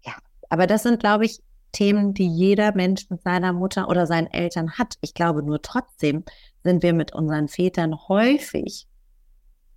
Ja, 0.05 0.13
aber 0.49 0.67
das 0.67 0.83
sind, 0.83 0.99
glaube 0.99 1.25
ich, 1.25 1.41
Themen, 1.71 2.13
die 2.13 2.27
jeder 2.27 2.73
Mensch 2.73 3.09
mit 3.09 3.21
seiner 3.21 3.53
Mutter 3.53 3.89
oder 3.89 4.07
seinen 4.07 4.27
Eltern 4.27 4.71
hat. 4.77 4.95
Ich 5.01 5.13
glaube 5.13 5.43
nur 5.43 5.61
trotzdem 5.61 6.23
sind 6.63 6.81
wir 6.81 6.93
mit 6.93 7.13
unseren 7.13 7.47
Vätern 7.47 7.95
häufig 8.07 8.87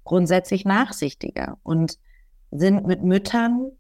grundsätzlich 0.05 0.65
nachsichtiger 0.65 1.59
und 1.63 1.99
sind 2.51 2.87
mit 2.87 3.03
Müttern, 3.03 3.73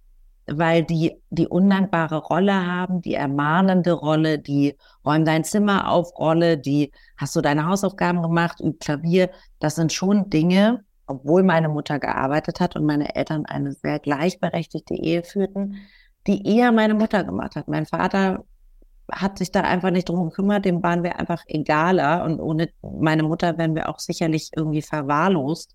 weil 0.46 0.84
die 0.84 1.16
die 1.30 1.46
undankbare 1.46 2.18
Rolle 2.18 2.66
haben, 2.66 3.00
die 3.02 3.14
ermahnende 3.14 3.92
Rolle, 3.92 4.38
die 4.38 4.76
räum 5.04 5.24
dein 5.24 5.44
Zimmer 5.44 5.90
auf 5.90 6.18
Rolle, 6.18 6.58
die 6.58 6.92
hast 7.16 7.34
du 7.36 7.40
deine 7.40 7.66
Hausaufgaben 7.66 8.22
gemacht, 8.22 8.60
üb 8.60 8.80
Klavier. 8.80 9.30
Das 9.60 9.76
sind 9.76 9.92
schon 9.92 10.28
Dinge, 10.30 10.84
obwohl 11.10 11.42
meine 11.42 11.68
Mutter 11.68 11.98
gearbeitet 11.98 12.60
hat 12.60 12.76
und 12.76 12.86
meine 12.86 13.14
Eltern 13.14 13.46
eine 13.46 13.72
sehr 13.72 13.98
gleichberechtigte 13.98 14.94
Ehe 14.94 15.22
führten, 15.22 15.76
die 16.26 16.46
eher 16.46 16.72
meine 16.72 16.94
Mutter 16.94 17.24
gemacht 17.24 17.56
hat. 17.56 17.68
Mein 17.68 17.86
Vater 17.86 18.44
hat 19.10 19.38
sich 19.38 19.50
da 19.50 19.62
einfach 19.62 19.90
nicht 19.90 20.08
drum 20.08 20.30
gekümmert, 20.30 20.64
dem 20.64 20.82
waren 20.82 21.02
wir 21.02 21.18
einfach 21.18 21.42
egaler 21.46 22.24
und 22.24 22.40
ohne 22.40 22.68
meine 22.82 23.24
Mutter 23.24 23.58
wären 23.58 23.74
wir 23.74 23.88
auch 23.88 23.98
sicherlich 23.98 24.50
irgendwie 24.54 24.82
verwahrlost 24.82 25.74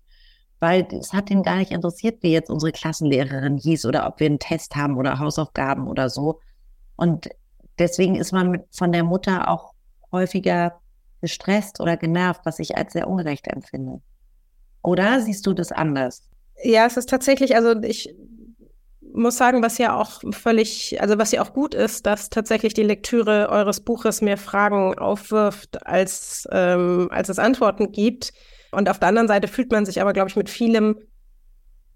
weil 0.58 0.86
es 0.92 1.12
hat 1.12 1.30
ihn 1.30 1.42
gar 1.42 1.56
nicht 1.56 1.70
interessiert, 1.70 2.22
wie 2.22 2.32
jetzt 2.32 2.50
unsere 2.50 2.72
Klassenlehrerin 2.72 3.58
hieß 3.58 3.86
oder 3.86 4.06
ob 4.06 4.20
wir 4.20 4.26
einen 4.26 4.38
Test 4.38 4.74
haben 4.74 4.96
oder 4.96 5.18
Hausaufgaben 5.18 5.86
oder 5.86 6.08
so. 6.08 6.40
Und 6.96 7.28
deswegen 7.78 8.16
ist 8.16 8.32
man 8.32 8.62
von 8.70 8.92
der 8.92 9.04
Mutter 9.04 9.48
auch 9.48 9.74
häufiger 10.12 10.80
gestresst 11.20 11.80
oder 11.80 11.96
genervt, 11.96 12.40
was 12.44 12.58
ich 12.58 12.76
als 12.76 12.94
sehr 12.94 13.08
ungerecht 13.08 13.48
empfinde. 13.48 14.00
Oder 14.86 15.20
siehst 15.20 15.44
du 15.46 15.52
das 15.52 15.72
anders? 15.72 16.22
Ja, 16.62 16.86
es 16.86 16.96
ist 16.96 17.10
tatsächlich, 17.10 17.56
also 17.56 17.74
ich 17.82 18.14
muss 19.12 19.36
sagen, 19.36 19.60
was 19.60 19.78
ja 19.78 19.98
auch 19.98 20.20
völlig, 20.30 21.00
also 21.00 21.18
was 21.18 21.32
ja 21.32 21.42
auch 21.42 21.52
gut 21.52 21.74
ist, 21.74 22.06
dass 22.06 22.30
tatsächlich 22.30 22.72
die 22.72 22.84
Lektüre 22.84 23.48
eures 23.48 23.80
Buches 23.80 24.20
mehr 24.20 24.36
Fragen 24.36 24.96
aufwirft, 24.96 25.84
als, 25.84 26.46
ähm, 26.52 27.08
als 27.10 27.28
es 27.28 27.40
Antworten 27.40 27.90
gibt. 27.90 28.32
Und 28.70 28.88
auf 28.88 29.00
der 29.00 29.08
anderen 29.08 29.26
Seite 29.26 29.48
fühlt 29.48 29.72
man 29.72 29.84
sich 29.86 30.00
aber, 30.00 30.12
glaube 30.12 30.30
ich, 30.30 30.36
mit 30.36 30.48
vielem, 30.48 31.00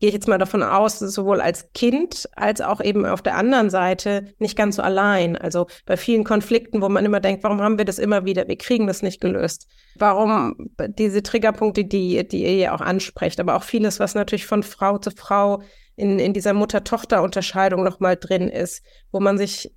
gehe 0.01 0.09
ich 0.09 0.15
jetzt 0.15 0.29
mal 0.29 0.39
davon 0.39 0.63
aus, 0.63 0.99
sowohl 0.99 1.41
als 1.41 1.73
Kind 1.73 2.29
als 2.35 2.61
auch 2.61 2.81
eben 2.81 3.05
auf 3.05 3.23
der 3.23 3.37
anderen 3.37 3.69
Seite 3.71 4.35
nicht 4.39 4.57
ganz 4.57 4.77
so 4.77 4.83
allein. 4.83 5.37
Also 5.37 5.67
bei 5.85 5.97
vielen 5.97 6.25
Konflikten, 6.25 6.81
wo 6.81 6.89
man 6.89 7.05
immer 7.05 7.21
denkt, 7.21 7.45
warum 7.45 7.61
haben 7.61 7.79
wir 7.79 7.85
das 7.85 7.99
immer 7.99 8.25
wieder? 8.25 8.49
Wir 8.49 8.57
kriegen 8.57 8.87
das 8.87 9.03
nicht 9.03 9.21
gelöst. 9.21 9.69
Warum 9.97 10.71
diese 10.99 11.23
Triggerpunkte, 11.23 11.85
die, 11.85 12.27
die 12.27 12.43
ihr 12.43 12.55
ja 12.55 12.75
auch 12.75 12.81
ansprecht, 12.81 13.39
aber 13.41 13.57
auch 13.57 13.63
vieles, 13.63 14.01
was 14.01 14.15
natürlich 14.15 14.47
von 14.47 14.63
Frau 14.63 14.97
zu 14.99 15.11
Frau 15.11 15.63
in, 15.97 16.19
in 16.19 16.33
dieser 16.33 16.55
Mutter-Tochter-Unterscheidung 16.55 17.85
nochmal 17.85 18.17
drin 18.17 18.49
ist, 18.49 18.83
wo 19.13 19.21
man 19.21 19.37
sich 19.37 19.71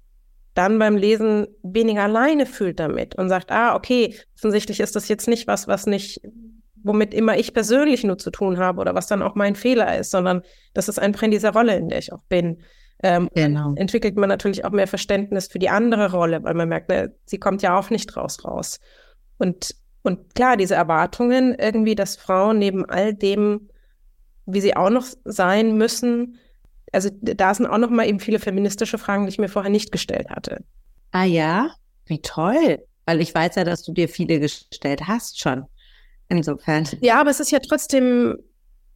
dann 0.53 0.79
beim 0.79 0.95
Lesen 0.95 1.47
weniger 1.63 2.03
alleine 2.03 2.45
fühlt 2.45 2.79
damit 2.79 3.15
und 3.15 3.27
sagt, 3.27 3.51
ah, 3.51 3.75
okay, 3.75 4.15
offensichtlich 4.37 4.79
ist 4.79 4.95
das 4.95 5.07
jetzt 5.07 5.27
nicht 5.27 5.47
was, 5.47 5.67
was 5.67 5.85
nicht 5.85 6.21
womit 6.83 7.13
immer 7.13 7.37
ich 7.37 7.53
persönlich 7.53 8.03
nur 8.03 8.17
zu 8.17 8.31
tun 8.31 8.57
habe 8.57 8.79
oder 8.79 8.93
was 8.95 9.07
dann 9.07 9.21
auch 9.21 9.35
mein 9.35 9.55
Fehler 9.55 9.97
ist, 9.97 10.11
sondern 10.11 10.41
das 10.73 10.89
ist 10.89 10.99
einfach 10.99 11.23
in 11.23 11.31
dieser 11.31 11.53
Rolle, 11.53 11.75
in 11.75 11.89
der 11.89 11.99
ich 11.99 12.13
auch 12.13 12.23
bin. 12.29 12.61
Ähm, 13.01 13.29
genau. 13.33 13.73
Entwickelt 13.75 14.15
man 14.15 14.29
natürlich 14.29 14.65
auch 14.65 14.71
mehr 14.71 14.87
Verständnis 14.87 15.47
für 15.47 15.59
die 15.59 15.69
andere 15.69 16.11
Rolle, 16.11 16.43
weil 16.43 16.53
man 16.53 16.69
merkt, 16.69 16.89
ne, 16.89 17.13
sie 17.25 17.39
kommt 17.39 17.61
ja 17.61 17.77
auch 17.77 17.89
nicht 17.89 18.15
raus 18.15 18.45
raus. 18.45 18.79
Und, 19.37 19.75
und 20.03 20.35
klar, 20.35 20.57
diese 20.57 20.75
Erwartungen 20.75 21.55
irgendwie, 21.55 21.95
dass 21.95 22.15
Frauen 22.15 22.59
neben 22.59 22.85
all 22.85 23.13
dem, 23.13 23.69
wie 24.45 24.61
sie 24.61 24.75
auch 24.75 24.89
noch 24.89 25.05
sein 25.25 25.77
müssen, 25.77 26.39
also 26.93 27.09
da 27.21 27.53
sind 27.53 27.65
auch 27.65 27.77
noch 27.77 27.89
mal 27.89 28.07
eben 28.07 28.19
viele 28.19 28.39
feministische 28.39 28.97
Fragen, 28.97 29.25
die 29.25 29.29
ich 29.29 29.39
mir 29.39 29.49
vorher 29.49 29.71
nicht 29.71 29.91
gestellt 29.91 30.29
hatte. 30.29 30.63
Ah 31.11 31.25
ja, 31.25 31.71
wie 32.05 32.21
toll. 32.21 32.79
Weil 33.05 33.19
ich 33.19 33.33
weiß 33.35 33.55
ja, 33.55 33.63
dass 33.63 33.83
du 33.83 33.91
dir 33.91 34.07
viele 34.07 34.39
gestellt 34.39 35.07
hast 35.07 35.39
schon. 35.39 35.65
Insofern. 36.33 36.87
Ja, 37.01 37.21
aber 37.21 37.29
es 37.29 37.39
ist 37.39 37.51
ja 37.51 37.59
trotzdem, 37.59 38.37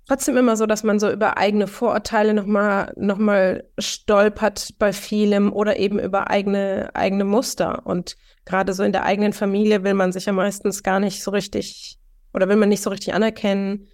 trotzdem 0.08 0.38
immer 0.38 0.58
so, 0.58 0.66
dass 0.66 0.84
man 0.84 1.00
so 1.00 1.12
über 1.12 1.38
eigene 1.38 1.68
Vorurteile 1.68 2.34
nochmal 2.34 2.94
noch 2.98 3.20
mal 3.20 3.64
stolpert 3.78 4.74
bei 4.80 4.92
vielem 4.92 5.54
oder 5.54 5.78
eben 5.78 6.00
über 6.00 6.32
eigene, 6.32 6.90
eigene 6.96 7.26
Muster. 7.26 7.86
Und 7.86 8.18
gerade 8.46 8.74
so 8.74 8.84
in 8.84 8.92
der 8.92 9.04
eigenen 9.04 9.34
Familie 9.34 9.84
will 9.84 9.94
man 9.94 10.12
sich 10.12 10.26
ja 10.26 10.34
meistens 10.34 10.82
gar 10.82 11.00
nicht 11.00 11.22
so 11.22 11.30
richtig 11.30 12.00
oder 12.34 12.50
will 12.50 12.56
man 12.56 12.70
nicht 12.70 12.82
so 12.82 12.90
richtig 12.90 13.14
anerkennen, 13.14 13.88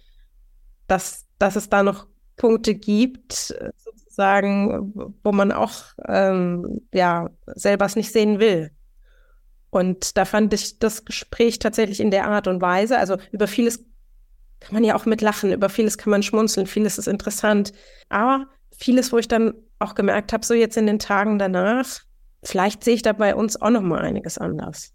dass, 0.86 1.26
dass 1.38 1.56
es 1.56 1.68
da 1.68 1.82
noch 1.82 2.06
Punkte 2.36 2.74
gibt, 2.74 3.54
sozusagen, 3.76 5.12
wo 5.22 5.32
man 5.32 5.52
auch 5.52 5.82
ähm, 6.08 6.80
ja 6.94 7.28
selber 7.46 7.84
es 7.84 7.96
nicht 7.96 8.10
sehen 8.10 8.38
will. 8.40 8.70
Und 9.74 10.16
da 10.16 10.24
fand 10.24 10.54
ich 10.54 10.78
das 10.78 11.04
Gespräch 11.04 11.58
tatsächlich 11.58 11.98
in 11.98 12.12
der 12.12 12.28
Art 12.28 12.46
und 12.46 12.62
Weise, 12.62 12.96
also 12.96 13.16
über 13.32 13.48
vieles 13.48 13.84
kann 14.60 14.74
man 14.74 14.84
ja 14.84 14.94
auch 14.94 15.04
mitlachen, 15.04 15.52
über 15.52 15.68
vieles 15.68 15.98
kann 15.98 16.12
man 16.12 16.22
schmunzeln, 16.22 16.68
vieles 16.68 16.96
ist 16.96 17.08
interessant, 17.08 17.72
aber 18.08 18.46
vieles, 18.78 19.12
wo 19.12 19.18
ich 19.18 19.26
dann 19.26 19.52
auch 19.80 19.96
gemerkt 19.96 20.32
habe, 20.32 20.46
so 20.46 20.54
jetzt 20.54 20.76
in 20.76 20.86
den 20.86 21.00
Tagen 21.00 21.40
danach, 21.40 21.86
vielleicht 22.44 22.84
sehe 22.84 22.94
ich 22.94 23.02
da 23.02 23.12
bei 23.12 23.34
uns 23.34 23.60
auch 23.60 23.70
noch 23.70 23.82
mal 23.82 24.00
einiges 24.00 24.38
anders. 24.38 24.94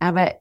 Aber 0.00 0.34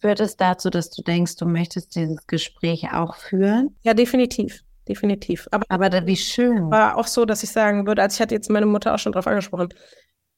führt 0.00 0.20
es 0.20 0.36
dazu, 0.36 0.70
dass 0.70 0.90
du 0.90 1.02
denkst, 1.02 1.34
du 1.36 1.44
möchtest 1.44 1.96
dieses 1.96 2.24
Gespräch 2.28 2.92
auch 2.92 3.16
führen? 3.16 3.74
Ja, 3.82 3.94
definitiv. 3.94 4.62
Definitiv. 4.86 5.48
Aber, 5.50 5.66
Aber 5.68 6.06
wie 6.06 6.16
schön. 6.16 6.70
War 6.70 6.96
auch 6.96 7.08
so, 7.08 7.24
dass 7.24 7.42
ich 7.42 7.50
sagen 7.50 7.84
würde, 7.86 8.00
also 8.00 8.14
ich 8.14 8.20
hatte 8.20 8.36
jetzt 8.36 8.48
meine 8.48 8.64
Mutter 8.64 8.94
auch 8.94 8.98
schon 8.98 9.12
darauf 9.12 9.26
angesprochen, 9.26 9.70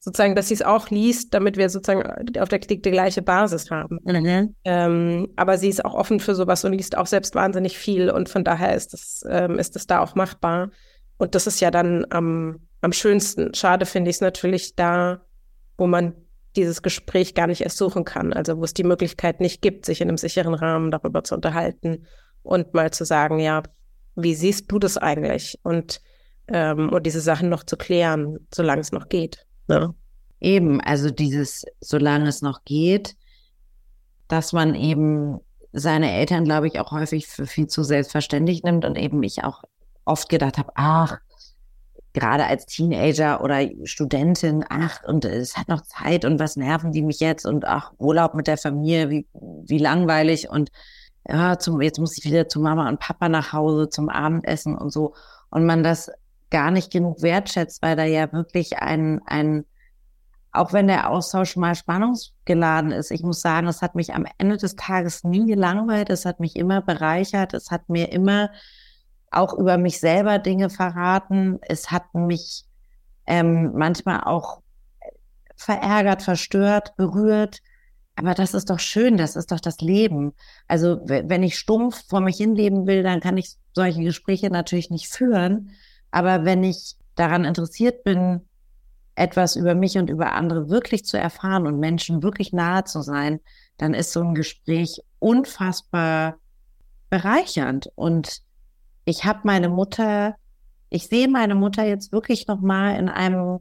sozusagen, 0.00 0.34
dass 0.34 0.48
sie 0.48 0.54
es 0.54 0.62
auch 0.62 0.88
liest, 0.88 1.34
damit 1.34 1.58
wir 1.58 1.68
sozusagen 1.68 2.02
auf 2.38 2.48
der 2.48 2.58
die, 2.58 2.80
die 2.80 2.90
gleiche 2.90 3.20
Basis 3.22 3.70
haben. 3.70 3.98
Mhm. 4.02 4.56
Ähm, 4.64 5.28
aber 5.36 5.58
sie 5.58 5.68
ist 5.68 5.84
auch 5.84 5.94
offen 5.94 6.20
für 6.20 6.34
sowas 6.34 6.64
und 6.64 6.72
liest 6.72 6.96
auch 6.96 7.06
selbst 7.06 7.34
wahnsinnig 7.34 7.78
viel 7.78 8.10
und 8.10 8.28
von 8.28 8.42
daher 8.42 8.74
ist 8.74 8.94
das, 8.94 9.22
ähm, 9.28 9.58
ist 9.58 9.76
das 9.76 9.86
da 9.86 10.00
auch 10.00 10.14
machbar. 10.14 10.70
Und 11.18 11.34
das 11.34 11.46
ist 11.46 11.60
ja 11.60 11.70
dann 11.70 12.06
am, 12.08 12.60
am 12.80 12.92
schönsten. 12.92 13.52
Schade 13.54 13.84
finde 13.84 14.08
ich 14.08 14.16
es 14.16 14.20
natürlich 14.22 14.74
da, 14.74 15.20
wo 15.76 15.86
man 15.86 16.14
dieses 16.56 16.80
Gespräch 16.80 17.34
gar 17.34 17.46
nicht 17.46 17.60
erst 17.60 17.76
suchen 17.76 18.04
kann. 18.04 18.32
Also 18.32 18.56
wo 18.56 18.64
es 18.64 18.72
die 18.72 18.84
Möglichkeit 18.84 19.40
nicht 19.40 19.60
gibt, 19.60 19.84
sich 19.84 20.00
in 20.00 20.08
einem 20.08 20.16
sicheren 20.16 20.54
Rahmen 20.54 20.90
darüber 20.90 21.22
zu 21.24 21.34
unterhalten 21.34 22.06
und 22.42 22.72
mal 22.72 22.90
zu 22.90 23.04
sagen, 23.04 23.38
ja, 23.38 23.62
wie 24.16 24.34
siehst 24.34 24.72
du 24.72 24.78
das 24.78 24.96
eigentlich? 24.96 25.58
Und, 25.62 26.00
ähm, 26.48 26.88
und 26.88 27.04
diese 27.04 27.20
Sachen 27.20 27.50
noch 27.50 27.64
zu 27.64 27.76
klären, 27.76 28.38
solange 28.52 28.80
es 28.80 28.92
noch 28.92 29.10
geht. 29.10 29.46
Ne? 29.70 29.94
Eben, 30.40 30.80
also 30.80 31.10
dieses, 31.10 31.64
solange 31.80 32.28
es 32.28 32.42
noch 32.42 32.64
geht, 32.64 33.16
dass 34.26 34.52
man 34.52 34.74
eben 34.74 35.38
seine 35.72 36.12
Eltern, 36.12 36.44
glaube 36.44 36.66
ich, 36.66 36.80
auch 36.80 36.90
häufig 36.90 37.28
für 37.28 37.46
viel 37.46 37.68
zu 37.68 37.84
selbstverständlich 37.84 38.64
nimmt 38.64 38.84
und 38.84 38.98
eben 38.98 39.22
ich 39.22 39.44
auch 39.44 39.62
oft 40.04 40.28
gedacht 40.28 40.58
habe, 40.58 40.72
ach, 40.74 41.18
gerade 42.12 42.46
als 42.46 42.66
Teenager 42.66 43.44
oder 43.44 43.68
Studentin, 43.84 44.64
ach, 44.68 45.04
und 45.04 45.24
es 45.24 45.56
hat 45.56 45.68
noch 45.68 45.82
Zeit 45.82 46.24
und 46.24 46.40
was 46.40 46.56
nerven 46.56 46.90
die 46.90 47.02
mich 47.02 47.20
jetzt 47.20 47.46
und 47.46 47.64
ach, 47.64 47.92
Urlaub 47.98 48.34
mit 48.34 48.48
der 48.48 48.58
Familie, 48.58 49.08
wie, 49.10 49.28
wie 49.32 49.78
langweilig 49.78 50.50
und 50.50 50.70
ja, 51.28 51.58
zum, 51.58 51.80
jetzt 51.80 52.00
muss 52.00 52.18
ich 52.18 52.24
wieder 52.24 52.48
zu 52.48 52.58
Mama 52.58 52.88
und 52.88 52.98
Papa 52.98 53.28
nach 53.28 53.52
Hause 53.52 53.88
zum 53.88 54.08
Abendessen 54.08 54.76
und 54.76 54.90
so. 54.90 55.14
Und 55.50 55.66
man 55.66 55.84
das 55.84 56.10
gar 56.50 56.70
nicht 56.70 56.92
genug 56.92 57.22
wertschätzt, 57.22 57.82
weil 57.82 57.96
da 57.96 58.04
ja 58.04 58.32
wirklich 58.32 58.78
ein, 58.78 59.20
ein, 59.26 59.64
auch 60.52 60.72
wenn 60.72 60.88
der 60.88 61.10
Austausch 61.10 61.56
mal 61.56 61.74
spannungsgeladen 61.74 62.90
ist, 62.90 63.10
ich 63.10 63.22
muss 63.22 63.40
sagen, 63.40 63.68
es 63.68 63.82
hat 63.82 63.94
mich 63.94 64.14
am 64.14 64.26
Ende 64.38 64.56
des 64.56 64.76
Tages 64.76 65.24
nie 65.24 65.46
gelangweilt, 65.46 66.10
es 66.10 66.24
hat 66.24 66.40
mich 66.40 66.56
immer 66.56 66.80
bereichert, 66.82 67.54
es 67.54 67.70
hat 67.70 67.88
mir 67.88 68.12
immer 68.12 68.50
auch 69.30 69.54
über 69.54 69.78
mich 69.78 70.00
selber 70.00 70.38
Dinge 70.38 70.70
verraten. 70.70 71.58
Es 71.62 71.90
hat 71.90 72.14
mich 72.14 72.64
ähm, 73.26 73.72
manchmal 73.74 74.22
auch 74.24 74.62
verärgert, 75.56 76.22
verstört, 76.22 76.96
berührt. 76.96 77.60
Aber 78.16 78.34
das 78.34 78.54
ist 78.54 78.70
doch 78.70 78.80
schön, 78.80 79.16
das 79.16 79.36
ist 79.36 79.52
doch 79.52 79.60
das 79.60 79.80
Leben. 79.80 80.34
Also 80.66 81.00
wenn 81.04 81.42
ich 81.42 81.58
stumpf 81.58 82.04
vor 82.08 82.20
mich 82.20 82.36
hinleben 82.36 82.86
will, 82.86 83.02
dann 83.02 83.20
kann 83.20 83.38
ich 83.38 83.56
solche 83.72 84.02
Gespräche 84.02 84.50
natürlich 84.50 84.90
nicht 84.90 85.06
führen. 85.06 85.70
Aber 86.10 86.44
wenn 86.44 86.64
ich 86.64 86.96
daran 87.14 87.44
interessiert 87.44 88.04
bin, 88.04 88.42
etwas 89.14 89.56
über 89.56 89.74
mich 89.74 89.98
und 89.98 90.08
über 90.08 90.32
andere 90.32 90.70
wirklich 90.70 91.04
zu 91.04 91.18
erfahren 91.18 91.66
und 91.66 91.78
Menschen 91.78 92.22
wirklich 92.22 92.52
nahe 92.52 92.84
zu 92.84 93.02
sein, 93.02 93.40
dann 93.76 93.94
ist 93.94 94.12
so 94.12 94.20
ein 94.20 94.34
Gespräch 94.34 95.02
unfassbar 95.18 96.36
bereichernd. 97.10 97.90
Und 97.96 98.40
ich 99.04 99.24
habe 99.24 99.40
meine 99.44 99.68
Mutter, 99.68 100.36
ich 100.88 101.08
sehe 101.08 101.28
meine 101.28 101.54
Mutter 101.54 101.84
jetzt 101.84 102.12
wirklich 102.12 102.46
noch 102.46 102.60
mal 102.60 102.96
in 102.96 103.08
einem 103.08 103.60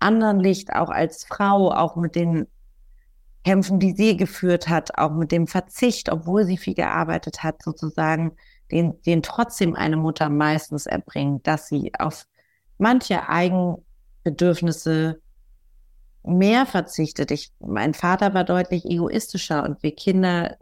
anderen 0.00 0.40
Licht, 0.40 0.72
auch 0.74 0.90
als 0.90 1.24
Frau, 1.24 1.72
auch 1.72 1.96
mit 1.96 2.14
den 2.14 2.46
Kämpfen, 3.44 3.80
die 3.80 3.94
sie 3.94 4.16
geführt 4.16 4.68
hat, 4.68 4.98
auch 4.98 5.12
mit 5.12 5.32
dem 5.32 5.46
Verzicht, 5.46 6.10
obwohl 6.10 6.44
sie 6.44 6.58
viel 6.58 6.74
gearbeitet 6.74 7.42
hat, 7.42 7.62
sozusagen, 7.62 8.32
den, 8.70 9.00
den 9.02 9.22
trotzdem 9.22 9.74
eine 9.74 9.96
Mutter 9.96 10.28
meistens 10.28 10.86
erbringt, 10.86 11.46
dass 11.46 11.68
sie 11.68 11.92
auf 11.98 12.26
manche 12.78 13.28
Eigenbedürfnisse 13.28 15.20
mehr 16.22 16.66
verzichtet. 16.66 17.30
Ich, 17.30 17.50
mein 17.60 17.94
Vater 17.94 18.34
war 18.34 18.44
deutlich 18.44 18.84
egoistischer 18.84 19.64
und 19.64 19.82
wir 19.82 19.94
Kinder 19.94 20.56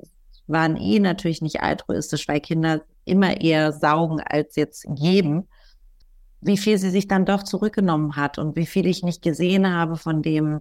waren 0.46 0.76
eh 0.76 1.00
natürlich 1.00 1.42
nicht 1.42 1.60
altruistisch, 1.60 2.28
weil 2.28 2.40
Kinder 2.40 2.82
immer 3.04 3.40
eher 3.40 3.72
saugen 3.72 4.20
als 4.20 4.54
jetzt 4.56 4.86
geben, 4.88 5.48
wie 6.40 6.56
viel 6.56 6.78
sie 6.78 6.90
sich 6.90 7.08
dann 7.08 7.24
doch 7.24 7.42
zurückgenommen 7.42 8.16
hat 8.16 8.38
und 8.38 8.54
wie 8.56 8.66
viel 8.66 8.86
ich 8.86 9.02
nicht 9.02 9.22
gesehen 9.22 9.72
habe 9.72 9.96
von 9.96 10.22
dem, 10.22 10.60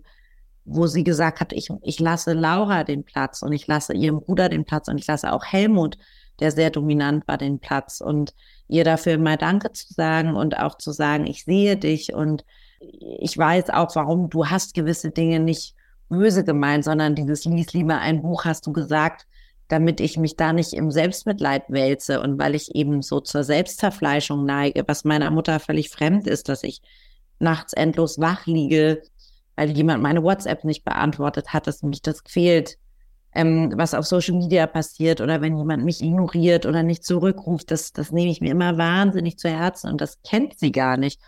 wo 0.64 0.88
sie 0.88 1.04
gesagt 1.04 1.40
hat, 1.40 1.54
ich, 1.54 1.70
ich 1.84 2.00
lasse 2.00 2.34
Laura 2.34 2.84
den 2.84 3.04
Platz 3.04 3.44
und 3.44 3.54
ich 3.54 3.68
lasse 3.68 3.94
ihrem 3.94 4.22
Bruder 4.22 4.50
den 4.50 4.66
Platz 4.66 4.88
und 4.88 4.98
ich 4.98 5.06
lasse 5.06 5.32
auch 5.32 5.46
Helmut, 5.46 5.98
der 6.40 6.52
sehr 6.52 6.70
dominant 6.70 7.28
war, 7.28 7.38
den 7.38 7.60
Platz. 7.60 8.02
Und 8.02 8.34
ihr 8.68 8.84
dafür 8.84 9.18
mal 9.18 9.38
Danke 9.38 9.72
zu 9.72 9.94
sagen 9.94 10.36
und 10.36 10.58
auch 10.58 10.78
zu 10.78 10.92
sagen, 10.92 11.28
ich 11.28 11.46
sehe 11.46 11.78
dich 11.78 12.14
und 12.14 12.46
ich 12.80 13.38
weiß 13.38 13.70
auch, 13.72 13.96
warum 13.96 14.30
du 14.30 14.48
hast 14.48 14.74
gewisse 14.74 15.12
Dinge 15.12 15.40
nicht 15.40 15.76
böse 16.10 16.44
gemeint, 16.44 16.84
sondern 16.84 17.16
dieses 17.16 17.46
lies 17.46 17.74
lieber 17.74 18.00
ein 18.00 18.22
Buch 18.22 18.46
hast 18.46 18.68
du 18.68 18.74
gesagt, 18.74 19.26
damit 19.68 20.00
ich 20.00 20.18
mich 20.18 20.36
da 20.36 20.54
nicht 20.54 20.74
im 20.74 20.92
Selbstmitleid 20.92 21.64
wälze 21.70 22.22
und 22.22 22.38
weil 22.38 22.54
ich 22.54 22.76
eben 22.76 23.02
so 23.02 23.20
zur 23.20 23.44
Selbstzerfleischung 23.44 24.46
neige, 24.46 24.84
was 24.88 25.04
meiner 25.04 25.32
Mutter 25.32 25.60
völlig 25.60 25.90
fremd 25.90 26.28
ist, 26.28 26.50
dass 26.50 26.64
ich 26.64 26.82
nachts 27.40 27.74
endlos 27.74 28.20
wach 28.20 28.46
liege, 28.46 29.02
weil 29.56 29.72
jemand 29.72 30.04
meine 30.04 30.22
WhatsApp 30.22 30.64
nicht 30.64 30.84
beantwortet 30.84 31.54
hat, 31.54 31.66
dass 31.66 31.82
mich 31.82 32.02
das 32.02 32.22
fehlt, 32.28 32.78
ähm, 33.36 33.74
was 33.76 33.94
auf 33.94 34.06
Social 34.06 34.36
Media 34.36 34.66
passiert 34.66 35.20
oder 35.20 35.42
wenn 35.42 35.58
jemand 35.58 35.84
mich 35.84 36.02
ignoriert 36.02 36.66
oder 36.66 36.84
nicht 36.84 37.04
zurückruft, 37.04 37.70
das, 37.70 37.92
das 37.92 38.12
nehme 38.12 38.32
ich 38.32 38.40
mir 38.40 38.52
immer 38.52 38.78
wahnsinnig 38.78 39.38
zu 39.38 39.50
Herzen 39.50 39.92
und 39.92 40.00
das 40.00 40.22
kennt 40.24 40.58
sie 40.58 40.72
gar 40.72 40.96
nicht. 40.96 41.22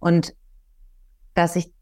Und 0.00 0.34
dass 1.34 1.54
ich 1.54 1.72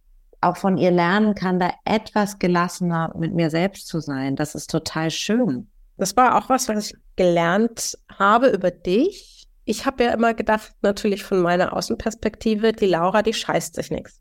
auch 0.43 0.59
von 0.59 0.77
ihr 0.77 0.91
lernen 0.91 1.35
kann, 1.35 1.59
da 1.59 1.73
etwas 1.87 2.39
gelassener 2.39 3.15
mit 3.17 3.35
mir 3.35 3.49
selbst 3.49 3.89
zu 3.89 4.01
sein, 4.01 4.37
das 4.37 4.55
ist 4.55 4.71
total 4.71 5.11
schön. 5.11 5.71
Das 5.97 6.15
war 6.17 6.37
auch 6.37 6.51
was, 6.51 6.69
was 6.69 6.91
ich 6.91 6.97
gelernt 7.17 7.99
habe 8.19 8.49
über 8.49 8.71
dich. 8.71 9.49
Ich 9.65 9.87
habe 9.87 10.05
ja 10.05 10.12
immer 10.12 10.35
gedacht, 10.35 10.73
natürlich 10.83 11.25
von 11.25 11.41
meiner 11.41 11.75
Außenperspektive, 11.75 12.73
die 12.73 12.87
Laura, 12.87 13.23
die 13.23 13.33
scheißt 13.33 13.77
sich 13.77 13.91
nichts. 13.91 14.21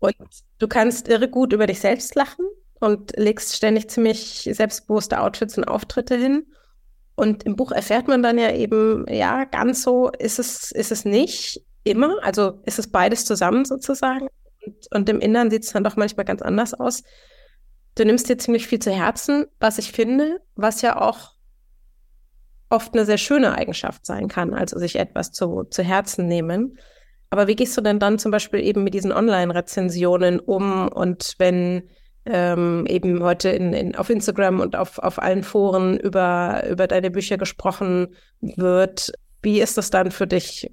Und 0.00 0.16
du 0.58 0.68
kannst 0.68 1.08
irre 1.08 1.30
gut 1.30 1.54
über 1.54 1.66
dich 1.66 1.80
selbst 1.80 2.14
lachen 2.14 2.44
und 2.82 3.12
legst 3.16 3.56
ständig 3.56 3.88
ziemlich 3.88 4.48
selbstbewusste 4.52 5.20
Outfits 5.20 5.56
und 5.56 5.64
Auftritte 5.64 6.16
hin. 6.16 6.46
Und 7.14 7.44
im 7.44 7.56
Buch 7.56 7.72
erfährt 7.72 8.08
man 8.08 8.22
dann 8.22 8.38
ja 8.38 8.52
eben, 8.52 9.06
ja, 9.08 9.44
ganz 9.44 9.82
so 9.82 10.10
ist 10.10 10.38
es, 10.38 10.72
ist 10.72 10.92
es 10.92 11.04
nicht 11.04 11.62
immer. 11.84 12.16
Also 12.22 12.60
ist 12.64 12.78
es 12.78 12.90
beides 12.90 13.24
zusammen 13.24 13.64
sozusagen. 13.64 14.28
Und, 14.64 14.76
und 14.92 15.08
im 15.08 15.20
Inneren 15.20 15.50
sieht 15.50 15.64
es 15.64 15.72
dann 15.72 15.84
doch 15.84 15.96
manchmal 15.96 16.24
ganz 16.24 16.42
anders 16.42 16.74
aus 16.74 17.02
du 17.94 18.04
nimmst 18.04 18.28
dir 18.28 18.38
ziemlich 18.38 18.66
viel 18.66 18.78
zu 18.78 18.90
Herzen, 18.90 19.46
was 19.60 19.78
ich 19.78 19.92
finde, 19.92 20.40
was 20.54 20.82
ja 20.82 21.00
auch 21.00 21.32
oft 22.70 22.94
eine 22.94 23.04
sehr 23.04 23.18
schöne 23.18 23.54
Eigenschaft 23.54 24.06
sein 24.06 24.28
kann, 24.28 24.54
also 24.54 24.78
sich 24.78 24.96
etwas 24.96 25.32
zu, 25.32 25.64
zu 25.64 25.82
Herzen 25.82 26.26
nehmen. 26.26 26.78
Aber 27.28 27.46
wie 27.46 27.56
gehst 27.56 27.76
du 27.76 27.80
denn 27.80 27.98
dann 27.98 28.18
zum 28.18 28.30
Beispiel 28.30 28.60
eben 28.60 28.82
mit 28.82 28.94
diesen 28.94 29.12
Online-Rezensionen 29.12 30.40
um 30.40 30.88
und 30.88 31.34
wenn 31.38 31.88
ähm, 32.24 32.86
eben 32.86 33.22
heute 33.22 33.50
in, 33.50 33.72
in, 33.72 33.96
auf 33.96 34.10
Instagram 34.10 34.60
und 34.60 34.76
auf, 34.76 34.98
auf 34.98 35.20
allen 35.20 35.42
Foren 35.42 35.98
über, 35.98 36.64
über 36.68 36.86
deine 36.86 37.10
Bücher 37.10 37.36
gesprochen 37.36 38.14
wird, 38.40 39.12
wie 39.42 39.60
ist 39.60 39.76
das 39.76 39.90
dann 39.90 40.10
für 40.10 40.26
dich, 40.26 40.70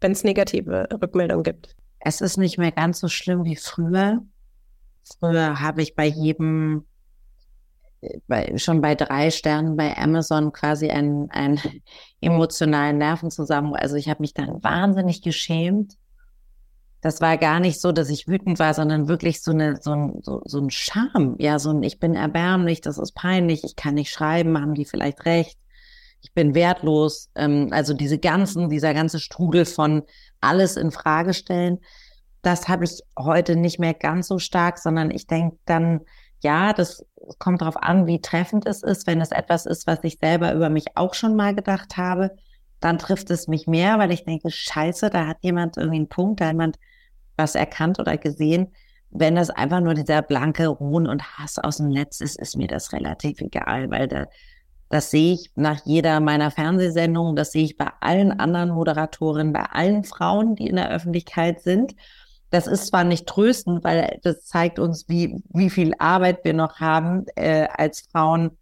wenn 0.00 0.12
es 0.12 0.24
negative 0.24 0.88
Rückmeldungen 1.00 1.44
gibt? 1.44 1.76
Es 2.00 2.20
ist 2.20 2.36
nicht 2.36 2.58
mehr 2.58 2.72
ganz 2.72 2.98
so 2.98 3.08
schlimm 3.08 3.44
wie 3.44 3.56
früher. 3.56 4.22
Früher 5.20 5.60
habe 5.60 5.82
ich 5.82 5.94
bei 5.94 6.06
jedem, 6.06 6.84
bei, 8.26 8.56
schon 8.58 8.80
bei 8.80 8.96
drei 8.96 9.30
Sternen 9.30 9.76
bei 9.76 9.96
Amazon 9.96 10.52
quasi 10.52 10.90
einen, 10.90 11.30
einen 11.30 11.60
emotionalen 12.20 12.98
Nervenzusammenbruch. 12.98 13.78
Also 13.78 13.94
ich 13.94 14.08
habe 14.08 14.22
mich 14.22 14.34
dann 14.34 14.62
wahnsinnig 14.64 15.22
geschämt. 15.22 15.96
Das 17.02 17.20
war 17.20 17.36
gar 17.36 17.60
nicht 17.60 17.80
so, 17.80 17.92
dass 17.92 18.08
ich 18.08 18.28
wütend 18.28 18.58
war, 18.58 18.72
sondern 18.74 19.08
wirklich 19.08 19.42
so 19.42 19.50
eine, 19.50 19.76
so 19.82 19.90
ein, 19.92 20.20
so, 20.22 20.40
so 20.46 20.58
ein 20.60 20.70
Scham. 20.70 21.36
Ja, 21.38 21.58
so 21.58 21.70
ein, 21.70 21.82
ich 21.82 21.98
bin 22.00 22.14
erbärmlich, 22.14 22.80
das 22.80 22.96
ist 22.96 23.12
peinlich, 23.14 23.64
ich 23.64 23.76
kann 23.76 23.94
nicht 23.94 24.10
schreiben, 24.10 24.58
haben 24.58 24.74
die 24.74 24.86
vielleicht 24.86 25.26
recht. 25.26 25.58
ich 26.22 26.32
bin 26.32 26.54
wertlos. 26.54 27.30
Ähm, 27.34 27.68
also 27.72 27.94
diese 27.94 28.18
ganzen, 28.18 28.68
dieser 28.70 28.94
ganze 28.94 29.20
Strudel 29.20 29.64
von 29.66 30.02
alles 30.40 30.76
in 30.76 30.90
Frage 30.92 31.34
stellen, 31.34 31.78
das 32.42 32.68
habe 32.68 32.84
ich 32.84 33.00
heute 33.18 33.56
nicht 33.56 33.78
mehr 33.78 33.94
ganz 33.94 34.28
so 34.28 34.38
stark, 34.38 34.78
sondern 34.78 35.10
ich 35.10 35.26
denke 35.26 35.58
dann, 35.64 36.00
ja, 36.42 36.72
das 36.72 37.04
kommt 37.38 37.60
darauf 37.60 37.76
an, 37.76 38.06
wie 38.06 38.20
treffend 38.20 38.66
es 38.66 38.82
ist. 38.82 39.06
Wenn 39.06 39.20
es 39.20 39.30
etwas 39.30 39.66
ist, 39.66 39.86
was 39.86 40.00
ich 40.02 40.18
selber 40.20 40.54
über 40.54 40.70
mich 40.70 40.86
auch 40.96 41.14
schon 41.14 41.36
mal 41.36 41.54
gedacht 41.54 41.96
habe, 41.96 42.32
dann 42.80 42.98
trifft 42.98 43.30
es 43.30 43.46
mich 43.46 43.68
mehr, 43.68 43.98
weil 43.98 44.10
ich 44.10 44.24
denke, 44.24 44.50
scheiße, 44.50 45.10
da 45.10 45.28
hat 45.28 45.38
jemand 45.42 45.76
irgendwie 45.76 45.98
einen 45.98 46.08
Punkt, 46.08 46.40
da 46.40 46.46
hat 46.46 46.52
jemand 46.52 46.78
was 47.42 47.54
erkannt 47.54 47.98
oder 47.98 48.16
gesehen. 48.16 48.68
Wenn 49.10 49.34
das 49.34 49.50
einfach 49.50 49.80
nur 49.80 49.94
dieser 49.94 50.22
blanke 50.22 50.68
Ruhen 50.68 51.06
und 51.06 51.38
Hass 51.38 51.58
aus 51.58 51.78
dem 51.78 51.88
Netz 51.88 52.20
ist, 52.20 52.38
ist 52.38 52.56
mir 52.56 52.68
das 52.68 52.92
relativ 52.92 53.40
egal, 53.40 53.90
weil 53.90 54.08
da, 54.08 54.26
das 54.88 55.10
sehe 55.10 55.34
ich 55.34 55.50
nach 55.54 55.84
jeder 55.84 56.20
meiner 56.20 56.50
Fernsehsendungen, 56.50 57.36
das 57.36 57.52
sehe 57.52 57.64
ich 57.64 57.76
bei 57.76 57.90
allen 58.00 58.32
anderen 58.32 58.70
Moderatorinnen, 58.70 59.52
bei 59.52 59.64
allen 59.64 60.04
Frauen, 60.04 60.54
die 60.54 60.68
in 60.68 60.76
der 60.76 60.90
Öffentlichkeit 60.90 61.60
sind. 61.60 61.94
Das 62.50 62.66
ist 62.66 62.86
zwar 62.86 63.04
nicht 63.04 63.26
tröstend, 63.26 63.84
weil 63.84 64.18
das 64.22 64.44
zeigt 64.44 64.78
uns, 64.78 65.08
wie, 65.08 65.42
wie 65.52 65.70
viel 65.70 65.94
Arbeit 65.98 66.44
wir 66.44 66.54
noch 66.54 66.80
haben 66.80 67.24
äh, 67.36 67.66
als 67.74 68.02
Frauen, 68.12 68.58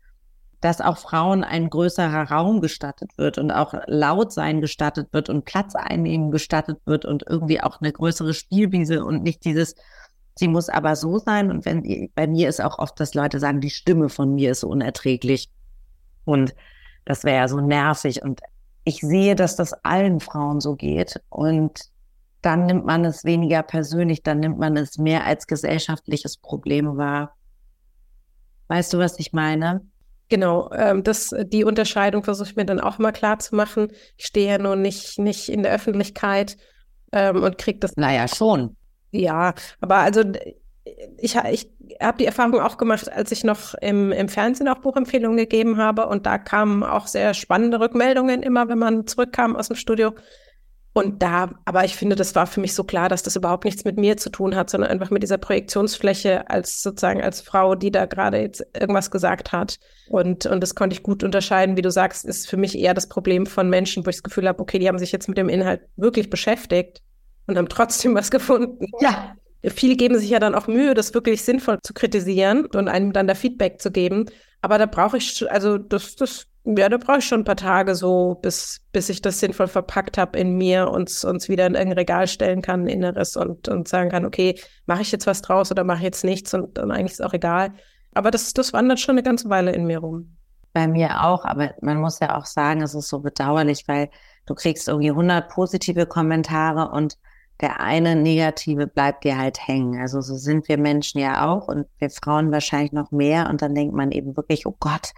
dass 0.60 0.80
auch 0.80 0.98
Frauen 0.98 1.42
ein 1.42 1.70
größerer 1.70 2.30
Raum 2.30 2.60
gestattet 2.60 3.16
wird 3.16 3.38
und 3.38 3.50
auch 3.50 3.74
laut 3.86 4.32
sein 4.32 4.60
gestattet 4.60 5.08
wird 5.12 5.30
und 5.30 5.44
Platz 5.44 5.74
einnehmen 5.74 6.30
gestattet 6.30 6.78
wird 6.84 7.04
und 7.06 7.24
irgendwie 7.26 7.62
auch 7.62 7.80
eine 7.80 7.92
größere 7.92 8.34
Spielwiese 8.34 9.04
und 9.04 9.22
nicht 9.22 9.44
dieses, 9.44 9.74
sie 10.36 10.48
muss 10.48 10.68
aber 10.68 10.96
so 10.96 11.18
sein. 11.18 11.50
Und 11.50 11.64
wenn 11.64 12.10
bei 12.14 12.26
mir 12.26 12.48
ist 12.48 12.60
auch 12.60 12.78
oft, 12.78 13.00
dass 13.00 13.14
Leute 13.14 13.40
sagen, 13.40 13.60
die 13.60 13.70
Stimme 13.70 14.10
von 14.10 14.34
mir 14.34 14.52
ist 14.52 14.60
so 14.60 14.68
unerträglich. 14.68 15.48
Und 16.24 16.54
das 17.06 17.24
wäre 17.24 17.38
ja 17.38 17.48
so 17.48 17.60
nervig. 17.60 18.22
Und 18.22 18.40
ich 18.84 19.00
sehe, 19.00 19.34
dass 19.34 19.56
das 19.56 19.72
allen 19.72 20.20
Frauen 20.20 20.60
so 20.60 20.76
geht. 20.76 21.20
Und 21.30 21.90
dann 22.42 22.66
nimmt 22.66 22.84
man 22.84 23.04
es 23.04 23.24
weniger 23.24 23.62
persönlich, 23.62 24.22
dann 24.22 24.40
nimmt 24.40 24.58
man 24.58 24.76
es 24.76 24.98
mehr 24.98 25.24
als 25.24 25.46
gesellschaftliches 25.46 26.36
Problem 26.36 26.96
wahr. 26.96 27.34
Weißt 28.68 28.92
du, 28.92 28.98
was 28.98 29.18
ich 29.18 29.32
meine? 29.32 29.82
Genau, 30.30 30.70
ähm, 30.72 31.02
das, 31.02 31.34
die 31.46 31.64
Unterscheidung 31.64 32.22
versuche 32.22 32.50
ich 32.50 32.56
mir 32.56 32.64
dann 32.64 32.80
auch 32.80 32.98
mal 32.98 33.12
klar 33.12 33.40
zu 33.40 33.56
machen. 33.56 33.88
Ich 34.16 34.26
stehe 34.26 34.48
ja 34.48 34.58
nun 34.58 34.80
nicht, 34.80 35.18
nicht 35.18 35.48
in 35.48 35.64
der 35.64 35.72
Öffentlichkeit 35.72 36.56
ähm, 37.12 37.42
und 37.42 37.58
kriege 37.58 37.80
das. 37.80 37.96
Naja, 37.96 38.28
schon. 38.28 38.76
Ja, 39.10 39.54
aber 39.80 39.96
also 39.96 40.22
ich, 41.18 41.34
ich 41.34 41.68
habe 42.00 42.18
die 42.18 42.26
Erfahrung 42.26 42.60
auch 42.60 42.78
gemacht, 42.78 43.12
als 43.12 43.32
ich 43.32 43.42
noch 43.42 43.74
im, 43.74 44.12
im 44.12 44.28
Fernsehen 44.28 44.68
auch 44.68 44.78
Buchempfehlungen 44.78 45.36
gegeben 45.36 45.78
habe 45.78 46.06
und 46.06 46.26
da 46.26 46.38
kamen 46.38 46.84
auch 46.84 47.08
sehr 47.08 47.34
spannende 47.34 47.80
Rückmeldungen 47.80 48.44
immer, 48.44 48.68
wenn 48.68 48.78
man 48.78 49.08
zurückkam 49.08 49.56
aus 49.56 49.66
dem 49.66 49.76
Studio. 49.76 50.12
Und 50.92 51.22
da, 51.22 51.50
aber 51.64 51.84
ich 51.84 51.94
finde, 51.94 52.16
das 52.16 52.34
war 52.34 52.48
für 52.48 52.60
mich 52.60 52.74
so 52.74 52.82
klar, 52.82 53.08
dass 53.08 53.22
das 53.22 53.36
überhaupt 53.36 53.64
nichts 53.64 53.84
mit 53.84 53.96
mir 53.96 54.16
zu 54.16 54.28
tun 54.28 54.56
hat, 54.56 54.70
sondern 54.70 54.90
einfach 54.90 55.10
mit 55.10 55.22
dieser 55.22 55.38
Projektionsfläche 55.38 56.50
als 56.50 56.82
sozusagen 56.82 57.22
als 57.22 57.40
Frau, 57.40 57.76
die 57.76 57.92
da 57.92 58.06
gerade 58.06 58.38
jetzt 58.38 58.66
irgendwas 58.74 59.12
gesagt 59.12 59.52
hat. 59.52 59.78
Und, 60.08 60.46
und 60.46 60.60
das 60.60 60.74
konnte 60.74 60.94
ich 60.94 61.04
gut 61.04 61.22
unterscheiden. 61.22 61.76
Wie 61.76 61.82
du 61.82 61.92
sagst, 61.92 62.24
ist 62.24 62.48
für 62.48 62.56
mich 62.56 62.76
eher 62.76 62.92
das 62.92 63.08
Problem 63.08 63.46
von 63.46 63.70
Menschen, 63.70 64.04
wo 64.04 64.10
ich 64.10 64.16
das 64.16 64.24
Gefühl 64.24 64.48
habe, 64.48 64.60
okay, 64.60 64.80
die 64.80 64.88
haben 64.88 64.98
sich 64.98 65.12
jetzt 65.12 65.28
mit 65.28 65.38
dem 65.38 65.48
Inhalt 65.48 65.82
wirklich 65.94 66.28
beschäftigt 66.28 67.02
und 67.46 67.56
haben 67.56 67.68
trotzdem 67.68 68.14
was 68.16 68.32
gefunden. 68.32 68.86
Ja. 69.00 69.36
Viele 69.62 69.94
geben 69.94 70.18
sich 70.18 70.30
ja 70.30 70.38
dann 70.40 70.54
auch 70.54 70.66
Mühe, 70.66 70.94
das 70.94 71.14
wirklich 71.14 71.42
sinnvoll 71.42 71.78
zu 71.82 71.94
kritisieren 71.94 72.66
und 72.66 72.88
einem 72.88 73.12
dann 73.12 73.28
da 73.28 73.34
Feedback 73.34 73.80
zu 73.80 73.92
geben. 73.92 74.26
Aber 74.62 74.78
da 74.78 74.86
brauche 74.86 75.18
ich, 75.18 75.50
also 75.50 75.78
das, 75.78 76.16
das 76.16 76.46
ja, 76.64 76.88
da 76.88 76.98
brauche 76.98 77.18
ich 77.18 77.24
schon 77.24 77.40
ein 77.40 77.44
paar 77.44 77.56
Tage 77.56 77.94
so, 77.94 78.38
bis, 78.42 78.80
bis 78.92 79.08
ich 79.08 79.22
das 79.22 79.40
sinnvoll 79.40 79.68
verpackt 79.68 80.18
habe 80.18 80.38
in 80.38 80.56
mir 80.56 80.90
und 80.90 81.24
uns 81.24 81.48
wieder 81.48 81.66
in 81.66 81.74
irgendein 81.74 81.98
Regal 81.98 82.28
stellen 82.28 82.60
kann, 82.60 82.86
Inneres 82.86 83.36
und, 83.36 83.68
und 83.68 83.88
sagen 83.88 84.10
kann, 84.10 84.26
okay, 84.26 84.60
mache 84.86 85.02
ich 85.02 85.10
jetzt 85.10 85.26
was 85.26 85.42
draus 85.42 85.70
oder 85.70 85.84
mache 85.84 85.98
ich 85.98 86.04
jetzt 86.04 86.24
nichts 86.24 86.52
und 86.52 86.76
dann 86.76 86.90
eigentlich 86.90 87.12
ist 87.12 87.24
auch 87.24 87.32
egal. 87.32 87.72
Aber 88.12 88.30
das, 88.30 88.52
das 88.52 88.72
wandert 88.72 89.00
schon 89.00 89.14
eine 89.14 89.22
ganze 89.22 89.48
Weile 89.48 89.72
in 89.72 89.86
mir 89.86 89.98
rum. 89.98 90.36
Bei 90.72 90.86
mir 90.86 91.24
auch, 91.24 91.44
aber 91.44 91.74
man 91.80 91.98
muss 91.98 92.20
ja 92.20 92.36
auch 92.36 92.44
sagen, 92.44 92.82
es 92.82 92.94
ist 92.94 93.08
so 93.08 93.20
bedauerlich, 93.20 93.84
weil 93.88 94.10
du 94.46 94.54
kriegst 94.54 94.86
irgendwie 94.86 95.10
100 95.10 95.48
positive 95.48 96.06
Kommentare 96.06 96.90
und 96.90 97.16
der 97.60 97.80
eine 97.80 98.16
negative 98.16 98.86
bleibt 98.86 99.24
dir 99.24 99.36
halt 99.36 99.66
hängen. 99.66 100.00
Also 100.00 100.20
so 100.20 100.36
sind 100.36 100.68
wir 100.68 100.78
Menschen 100.78 101.20
ja 101.20 101.50
auch 101.50 101.68
und 101.68 101.86
wir 101.98 102.10
Frauen 102.10 102.52
wahrscheinlich 102.52 102.92
noch 102.92 103.10
mehr 103.10 103.48
und 103.50 103.62
dann 103.62 103.74
denkt 103.74 103.94
man 103.94 104.12
eben 104.12 104.36
wirklich, 104.36 104.66
oh 104.66 104.76
Gott, 104.78 105.12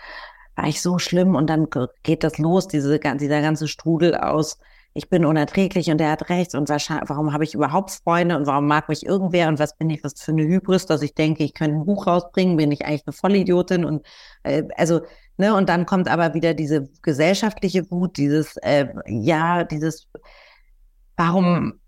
war 0.57 0.67
ich 0.67 0.83
so 0.83 0.99
schlimm 0.99 1.35
und 1.35 1.49
dann 1.49 1.67
geht 2.03 2.25
das 2.25 2.39
los, 2.39 2.69
diese, 2.69 2.99
dieser 2.99 3.41
ganze 3.43 3.69
Strudel 3.69 4.17
aus, 4.17 4.59
ich 4.95 5.09
bin 5.09 5.25
unerträglich 5.25 5.91
und 5.91 5.99
der 5.99 6.11
hat 6.11 6.29
recht 6.29 6.55
und 6.55 6.69
warum 6.69 7.33
habe 7.33 7.45
ich 7.45 7.55
überhaupt 7.55 7.91
Freunde 8.05 8.37
und 8.37 8.47
warum 8.47 8.67
mag 8.67 8.89
mich 8.89 9.07
irgendwer 9.07 9.49
und 9.49 9.59
was 9.59 9.77
bin 9.77 9.89
ich 9.89 10.05
was 10.05 10.21
für 10.21 10.33
eine 10.33 10.43
Hybris, 10.43 10.87
dass 10.87 11.03
ich 11.03 11.15
denke, 11.15 11.45
ich 11.45 11.55
könnte 11.55 11.77
ein 11.77 11.87
Buch 11.87 12.07
rausbringen, 12.07 12.57
bin 12.57 12.71
ich 12.73 12.85
eigentlich 12.85 13.07
eine 13.07 13.15
Vollidiotin 13.15 13.85
und 13.85 14.07
äh, 14.43 14.65
also 14.77 15.01
ne 15.39 15.55
und 15.55 15.69
dann 15.69 15.87
kommt 15.87 16.09
aber 16.09 16.35
wieder 16.35 16.53
diese 16.53 16.91
gesellschaftliche 17.01 17.91
Wut, 17.91 18.19
dieses 18.19 18.57
äh, 18.59 18.89
ja, 19.07 19.65
dieses 19.65 20.09
warum 21.17 21.81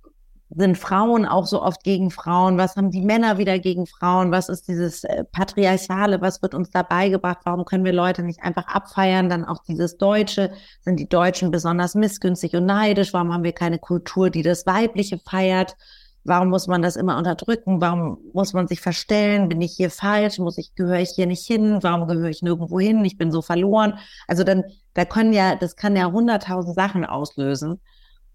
sind 0.50 0.78
Frauen 0.78 1.26
auch 1.26 1.46
so 1.46 1.62
oft 1.62 1.82
gegen 1.82 2.10
Frauen? 2.10 2.58
Was 2.58 2.76
haben 2.76 2.90
die 2.90 3.00
Männer 3.00 3.38
wieder 3.38 3.58
gegen 3.58 3.86
Frauen? 3.86 4.30
Was 4.30 4.48
ist 4.48 4.68
dieses 4.68 5.04
äh, 5.04 5.24
Patriarchale? 5.24 6.20
Was 6.20 6.42
wird 6.42 6.54
uns 6.54 6.70
dabei 6.70 7.08
gebracht? 7.08 7.38
Warum 7.44 7.64
können 7.64 7.84
wir 7.84 7.92
Leute 7.92 8.22
nicht 8.22 8.42
einfach 8.42 8.66
abfeiern? 8.66 9.28
Dann 9.28 9.44
auch 9.44 9.62
dieses 9.66 9.96
Deutsche. 9.96 10.52
Sind 10.82 11.00
die 11.00 11.08
Deutschen 11.08 11.50
besonders 11.50 11.94
missgünstig 11.94 12.54
und 12.54 12.66
neidisch? 12.66 13.12
Warum 13.12 13.32
haben 13.32 13.44
wir 13.44 13.52
keine 13.52 13.78
Kultur, 13.78 14.30
die 14.30 14.42
das 14.42 14.66
Weibliche 14.66 15.18
feiert? 15.18 15.76
Warum 16.24 16.48
muss 16.48 16.66
man 16.66 16.80
das 16.80 16.96
immer 16.96 17.18
unterdrücken? 17.18 17.80
Warum 17.82 18.18
muss 18.32 18.54
man 18.54 18.66
sich 18.66 18.80
verstellen? 18.80 19.48
Bin 19.48 19.60
ich 19.60 19.72
hier 19.72 19.90
falsch? 19.90 20.38
Muss 20.38 20.56
ich, 20.56 20.74
gehöre 20.74 21.00
ich 21.00 21.10
hier 21.10 21.26
nicht 21.26 21.46
hin? 21.46 21.80
Warum 21.82 22.08
gehöre 22.08 22.30
ich 22.30 22.40
nirgendwo 22.40 22.80
hin? 22.80 23.04
Ich 23.04 23.18
bin 23.18 23.30
so 23.30 23.42
verloren. 23.42 23.98
Also 24.26 24.42
dann, 24.42 24.64
da 24.94 25.04
können 25.04 25.34
ja, 25.34 25.54
das 25.54 25.76
kann 25.76 25.96
ja 25.96 26.10
hunderttausend 26.10 26.74
Sachen 26.74 27.04
auslösen. 27.04 27.80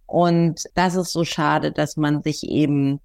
Und 0.09 0.63
das 0.73 0.95
ist 0.95 1.11
so 1.11 1.23
schade, 1.23 1.71
dass 1.71 1.95
man 1.95 2.23
sich 2.23 2.43
eben, 2.43 2.99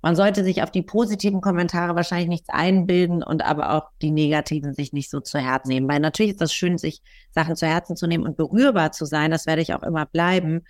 man 0.00 0.16
sollte 0.16 0.42
sich 0.42 0.62
auf 0.62 0.70
die 0.70 0.82
positiven 0.82 1.42
Kommentare 1.42 1.94
wahrscheinlich 1.94 2.28
nichts 2.28 2.48
einbilden 2.48 3.22
und 3.22 3.44
aber 3.44 3.74
auch 3.74 3.90
die 4.00 4.10
negativen 4.10 4.72
sich 4.72 4.94
nicht 4.94 5.10
so 5.10 5.20
zu 5.20 5.38
Herzen 5.38 5.68
nehmen. 5.68 5.88
Weil 5.88 6.00
natürlich 6.00 6.32
ist 6.32 6.40
das 6.40 6.54
schön, 6.54 6.78
sich 6.78 7.02
Sachen 7.30 7.56
zu 7.56 7.66
Herzen 7.66 7.94
zu 7.94 8.06
nehmen 8.06 8.24
und 8.24 8.38
berührbar 8.38 8.92
zu 8.92 9.04
sein. 9.04 9.30
Das 9.30 9.46
werde 9.46 9.60
ich 9.60 9.74
auch 9.74 9.82
immer 9.82 10.06
bleiben. 10.06 10.64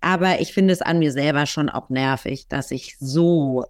Aber 0.00 0.40
ich 0.40 0.54
finde 0.54 0.72
es 0.72 0.80
an 0.80 0.98
mir 0.98 1.12
selber 1.12 1.44
schon 1.44 1.68
auch 1.68 1.90
nervig, 1.90 2.48
dass 2.48 2.70
ich 2.70 2.96
so, 2.98 3.66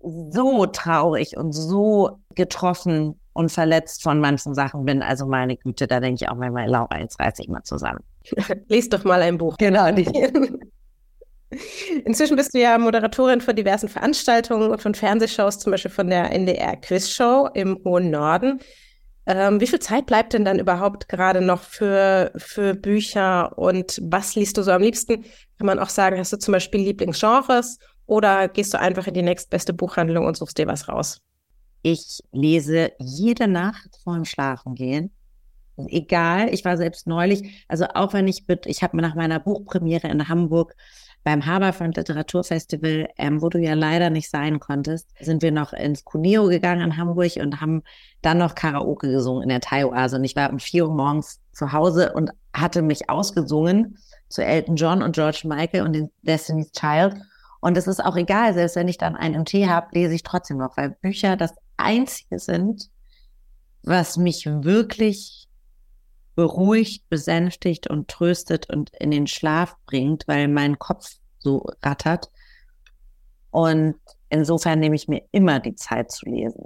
so 0.00 0.66
traurig 0.66 1.38
und 1.38 1.52
so 1.52 2.18
getroffen 2.34 3.18
und 3.32 3.50
verletzt 3.50 4.02
von 4.02 4.20
manchen 4.20 4.54
Sachen 4.54 4.84
bin. 4.84 5.02
Also 5.02 5.26
meine 5.26 5.56
Güte, 5.56 5.86
da 5.86 6.00
denke 6.00 6.24
ich 6.24 6.28
auch 6.28 6.36
manchmal, 6.36 6.68
Laura, 6.68 6.98
jetzt 7.00 7.18
reiß 7.20 7.38
ich 7.38 7.48
mal 7.48 7.62
zusammen. 7.62 8.00
Lies 8.68 8.88
doch 8.88 9.04
mal 9.04 9.22
ein 9.22 9.38
Buch. 9.38 9.56
Genau. 9.58 9.86
Inzwischen 12.04 12.36
bist 12.36 12.54
du 12.54 12.60
ja 12.60 12.78
Moderatorin 12.78 13.40
von 13.40 13.56
diversen 13.56 13.88
Veranstaltungen 13.88 14.70
und 14.70 14.80
von 14.80 14.94
Fernsehshows, 14.94 15.58
zum 15.58 15.72
Beispiel 15.72 15.90
von 15.90 16.08
der 16.08 16.30
NDR 16.30 16.76
Quizshow 16.76 17.48
im 17.54 17.78
hohen 17.84 18.10
Norden. 18.10 18.60
Ähm, 19.26 19.60
wie 19.60 19.66
viel 19.66 19.80
Zeit 19.80 20.06
bleibt 20.06 20.32
denn 20.32 20.44
dann 20.44 20.58
überhaupt 20.58 21.08
gerade 21.08 21.40
noch 21.40 21.62
für, 21.62 22.32
für 22.36 22.74
Bücher 22.74 23.56
und 23.58 24.00
was 24.02 24.34
liest 24.34 24.56
du 24.56 24.62
so 24.62 24.70
am 24.70 24.82
liebsten? 24.82 25.24
Kann 25.58 25.66
man 25.66 25.78
auch 25.78 25.88
sagen, 25.88 26.18
hast 26.18 26.32
du 26.32 26.38
zum 26.38 26.52
Beispiel 26.52 26.80
Lieblingsgenres 26.80 27.78
oder 28.06 28.48
gehst 28.48 28.72
du 28.72 28.78
einfach 28.78 29.06
in 29.06 29.14
die 29.14 29.22
nächstbeste 29.22 29.72
Buchhandlung 29.72 30.26
und 30.26 30.36
suchst 30.36 30.58
dir 30.58 30.66
was 30.66 30.88
raus? 30.88 31.20
Ich 31.82 32.20
lese 32.32 32.92
jede 32.98 33.48
Nacht 33.48 33.98
vor 34.02 34.14
dem 34.14 34.24
Schlafengehen 34.24 35.12
egal. 35.88 36.52
Ich 36.52 36.64
war 36.64 36.76
selbst 36.76 37.06
neulich, 37.06 37.64
also 37.68 37.86
auch 37.94 38.12
wenn 38.12 38.28
ich, 38.28 38.44
ich 38.66 38.82
habe 38.82 38.96
nach 38.98 39.14
meiner 39.14 39.40
Buchpremiere 39.40 40.08
in 40.08 40.28
Hamburg 40.28 40.74
beim 41.22 41.44
Haberfront 41.44 41.96
Literaturfestival, 41.96 43.08
ähm, 43.18 43.42
wo 43.42 43.48
du 43.48 43.58
ja 43.58 43.74
leider 43.74 44.10
nicht 44.10 44.30
sein 44.30 44.58
konntest, 44.58 45.08
sind 45.20 45.42
wir 45.42 45.52
noch 45.52 45.72
ins 45.72 46.04
Cuneo 46.04 46.46
gegangen 46.46 46.80
in 46.80 46.96
Hamburg 46.96 47.36
und 47.36 47.60
haben 47.60 47.82
dann 48.22 48.38
noch 48.38 48.54
Karaoke 48.54 49.10
gesungen 49.10 49.42
in 49.42 49.48
der 49.50 49.60
Thai-Oase. 49.60 50.16
Und 50.16 50.24
ich 50.24 50.34
war 50.34 50.50
um 50.50 50.58
vier 50.58 50.88
Uhr 50.88 50.94
morgens 50.94 51.40
zu 51.52 51.72
Hause 51.72 52.12
und 52.14 52.30
hatte 52.54 52.82
mich 52.82 53.10
ausgesungen 53.10 53.98
zu 54.28 54.42
Elton 54.42 54.76
John 54.76 55.02
und 55.02 55.14
George 55.14 55.42
Michael 55.44 55.82
und 55.82 55.92
den 55.92 56.10
Destiny's 56.22 56.72
Child. 56.72 57.16
Und 57.60 57.76
es 57.76 57.86
ist 57.86 58.02
auch 58.02 58.16
egal, 58.16 58.54
selbst 58.54 58.76
wenn 58.76 58.88
ich 58.88 58.96
dann 58.96 59.16
einen 59.16 59.44
Tee 59.44 59.68
habe, 59.68 59.88
lese 59.92 60.14
ich 60.14 60.22
trotzdem 60.22 60.56
noch, 60.56 60.76
weil 60.78 60.96
Bücher 61.02 61.36
das 61.36 61.52
Einzige 61.76 62.38
sind, 62.38 62.88
was 63.82 64.16
mich 64.16 64.46
wirklich 64.46 65.48
beruhigt, 66.40 67.06
besänftigt 67.10 67.86
und 67.86 68.08
tröstet 68.08 68.70
und 68.70 68.90
in 68.98 69.10
den 69.10 69.26
Schlaf 69.26 69.76
bringt, 69.84 70.26
weil 70.26 70.48
mein 70.48 70.78
Kopf 70.78 71.16
so 71.38 71.66
rattert. 71.82 72.30
Und 73.50 73.96
insofern 74.30 74.80
nehme 74.80 74.96
ich 74.96 75.06
mir 75.06 75.20
immer 75.32 75.60
die 75.60 75.74
Zeit 75.74 76.10
zu 76.10 76.24
lesen. 76.24 76.64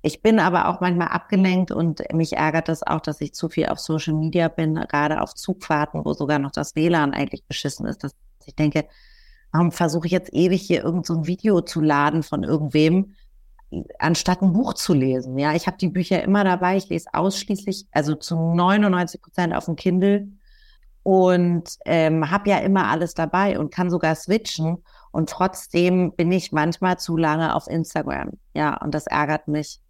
Ich 0.00 0.22
bin 0.22 0.38
aber 0.38 0.68
auch 0.68 0.80
manchmal 0.80 1.08
abgelenkt 1.08 1.70
und 1.70 2.00
mich 2.14 2.32
ärgert 2.38 2.68
das 2.68 2.82
auch, 2.82 3.00
dass 3.00 3.20
ich 3.20 3.34
zu 3.34 3.50
viel 3.50 3.66
auf 3.66 3.78
Social 3.78 4.14
Media 4.14 4.48
bin, 4.48 4.76
gerade 4.76 5.20
auf 5.20 5.34
Zugfahrten, 5.34 6.02
wo 6.06 6.14
sogar 6.14 6.38
noch 6.38 6.52
das 6.52 6.74
WLAN 6.74 7.12
eigentlich 7.12 7.44
beschissen 7.44 7.84
ist. 7.84 8.02
Dass 8.02 8.12
ich 8.46 8.54
denke, 8.54 8.88
warum 9.52 9.70
versuche 9.70 10.06
ich 10.06 10.12
jetzt 10.12 10.32
ewig 10.32 10.62
hier 10.62 10.82
irgend 10.82 11.04
so 11.04 11.26
Video 11.26 11.60
zu 11.60 11.82
laden 11.82 12.22
von 12.22 12.42
irgendwem, 12.42 13.16
anstatt 13.98 14.42
ein 14.42 14.52
Buch 14.52 14.74
zu 14.74 14.94
lesen? 14.94 15.38
Ja, 15.38 15.54
ich 15.54 15.66
habe 15.66 15.76
die 15.76 15.88
Bücher 15.88 16.22
immer 16.22 16.44
dabei. 16.44 16.76
Ich 16.76 16.88
lese 16.88 17.08
ausschließlich, 17.12 17.86
also 17.92 18.14
zu 18.14 18.36
99 18.36 19.20
Prozent 19.20 19.54
auf 19.54 19.66
dem 19.66 19.76
Kindle 19.76 20.28
und 21.02 21.64
ähm, 21.86 22.30
habe 22.30 22.50
ja 22.50 22.58
immer 22.58 22.88
alles 22.88 23.14
dabei 23.14 23.58
und 23.58 23.72
kann 23.72 23.90
sogar 23.90 24.14
switchen. 24.14 24.82
Und 25.12 25.28
trotzdem 25.30 26.12
bin 26.12 26.30
ich 26.30 26.52
manchmal 26.52 26.98
zu 26.98 27.16
lange 27.16 27.54
auf 27.54 27.66
Instagram. 27.66 28.32
Ja, 28.54 28.76
und 28.76 28.94
das 28.94 29.06
ärgert 29.06 29.48
mich. 29.48 29.80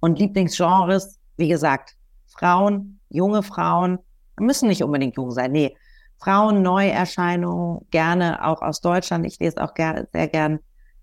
Und 0.00 0.18
Lieblingsgenres, 0.18 1.18
wie 1.36 1.48
gesagt, 1.48 1.96
Frauen, 2.26 3.00
junge 3.08 3.42
Frauen, 3.42 3.98
müssen 4.38 4.68
nicht 4.68 4.82
unbedingt 4.82 5.16
jung 5.16 5.30
sein. 5.30 5.52
Nee, 5.52 5.76
Frauen, 6.18 6.62
Neuerscheinungen, 6.62 7.86
gerne 7.90 8.44
auch 8.46 8.62
aus 8.62 8.80
Deutschland. 8.80 9.26
Ich 9.26 9.38
lese 9.38 9.62
auch 9.62 9.74
ger 9.74 10.06
sehr 10.12 10.28
gern 10.28 10.60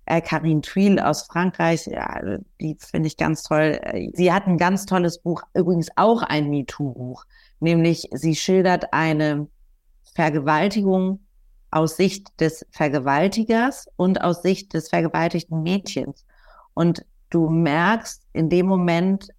äh, 0.08 0.22
Karine 0.22 0.62
Thuil 0.62 1.00
aus 1.00 1.24
Frankreich. 1.24 1.86
Ja, 1.86 2.20
die 2.60 2.78
finde 2.80 3.08
ich 3.08 3.18
ganz 3.18 3.44
toll. 3.44 3.80
Sie 4.14 4.32
hat 4.32 4.48
ein 4.48 4.58
ganz 4.58 4.86
tolles 4.86 5.20
Buch, 5.20 5.44
übrigens 5.54 5.90
auch 5.96 6.24
ein 6.24 6.50
MeToo-Buch, 6.50 7.26
nämlich 7.60 8.10
sie 8.14 8.36
schildert 8.36 8.94
eine 8.94 9.48
Vergewaltigung 10.16 11.20
aus 11.70 11.98
Sicht 11.98 12.40
des 12.40 12.66
Vergewaltigers 12.72 13.88
und 13.98 14.22
aus 14.22 14.42
Sicht 14.42 14.74
des 14.74 14.90
vergewaltigten 14.90 15.62
Mädchens. 15.62 16.26
Und 16.74 17.06
du 17.30 17.50
merkst 17.50 18.24
in 18.34 18.50
dem 18.50 18.68
Moment 18.68 19.30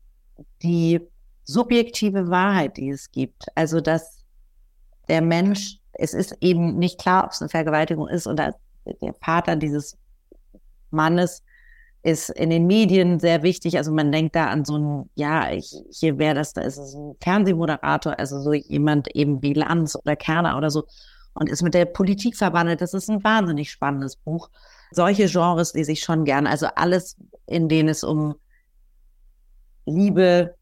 die 0.62 1.00
subjektive 1.44 2.28
Wahrheit, 2.28 2.76
die 2.76 2.90
es 2.90 3.10
gibt. 3.10 3.46
Also, 3.54 3.80
dass 3.80 4.22
der 5.08 5.22
Mensch, 5.22 5.78
es 5.94 6.12
ist 6.12 6.36
eben 6.42 6.76
nicht 6.78 7.00
klar, 7.00 7.24
ob 7.24 7.30
es 7.30 7.40
eine 7.40 7.48
Vergewaltigung 7.48 8.06
ist 8.06 8.26
oder 8.26 8.54
der 9.00 9.14
Vater 9.14 9.56
dieses 9.56 9.96
Mannes 10.90 11.42
ist 12.02 12.30
in 12.30 12.50
den 12.50 12.66
Medien 12.66 13.20
sehr 13.20 13.42
wichtig. 13.42 13.76
Also 13.76 13.92
man 13.92 14.12
denkt 14.12 14.36
da 14.36 14.46
an 14.46 14.64
so 14.64 14.78
ein, 14.78 15.10
ja, 15.14 15.48
hier 15.90 16.18
wäre 16.18 16.34
das, 16.34 16.52
da 16.52 16.62
ist 16.62 16.78
es 16.78 16.94
ein 16.94 17.14
Fernsehmoderator, 17.20 18.18
also 18.18 18.40
so 18.40 18.52
jemand 18.52 19.08
eben 19.14 19.42
wie 19.42 19.52
Lanz 19.52 19.96
oder 19.96 20.16
Kerner 20.16 20.56
oder 20.56 20.70
so 20.70 20.84
und 21.34 21.48
ist 21.48 21.62
mit 21.62 21.74
der 21.74 21.84
Politik 21.84 22.36
verbandelt. 22.36 22.80
Das 22.80 22.94
ist 22.94 23.08
ein 23.08 23.22
wahnsinnig 23.22 23.70
spannendes 23.70 24.16
Buch. 24.16 24.50
Solche 24.90 25.26
Genres 25.26 25.74
lese 25.74 25.92
ich 25.92 26.00
schon 26.00 26.24
gern. 26.24 26.46
Also 26.46 26.66
alles, 26.74 27.16
in 27.46 27.68
denen 27.68 27.88
es 27.88 28.02
um 28.02 28.34
Liebe, 29.86 30.54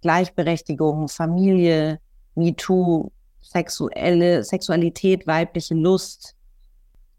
Gleichberechtigung, 0.00 1.08
Familie, 1.08 2.00
MeToo, 2.34 3.10
sexuelle, 3.40 4.44
Sexualität, 4.44 5.26
weibliche 5.26 5.74
Lust, 5.74 6.34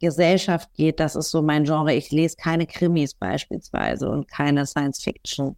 Gesellschaft 0.04 0.70
geht, 0.76 1.00
das 1.00 1.16
ist 1.16 1.32
so 1.32 1.42
mein 1.42 1.64
Genre. 1.64 1.94
Ich 1.94 2.12
lese 2.12 2.36
keine 2.36 2.68
Krimis 2.68 3.14
beispielsweise 3.14 4.10
und 4.10 4.28
keine 4.28 4.66
Science 4.66 5.02
Fiction. 5.02 5.56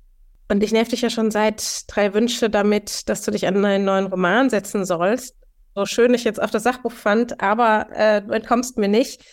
Und 0.47 0.61
ich 0.61 0.71
nerv 0.71 0.87
dich 0.87 1.01
ja 1.01 1.09
schon 1.09 1.31
seit 1.31 1.83
drei 1.87 2.13
Wünsche 2.13 2.49
damit, 2.49 3.09
dass 3.09 3.23
du 3.23 3.31
dich 3.31 3.47
an 3.47 3.65
einen 3.65 3.85
neuen 3.85 4.05
Roman 4.05 4.49
setzen 4.49 4.85
sollst. 4.85 5.35
So 5.73 5.85
schön 5.85 6.13
ich 6.13 6.23
jetzt 6.23 6.41
auch 6.41 6.51
das 6.51 6.63
Sachbuch 6.63 6.91
fand, 6.91 7.41
aber 7.41 7.87
äh, 7.91 8.21
du 8.21 8.31
entkommst 8.31 8.77
mir 8.77 8.87
nicht. 8.87 9.25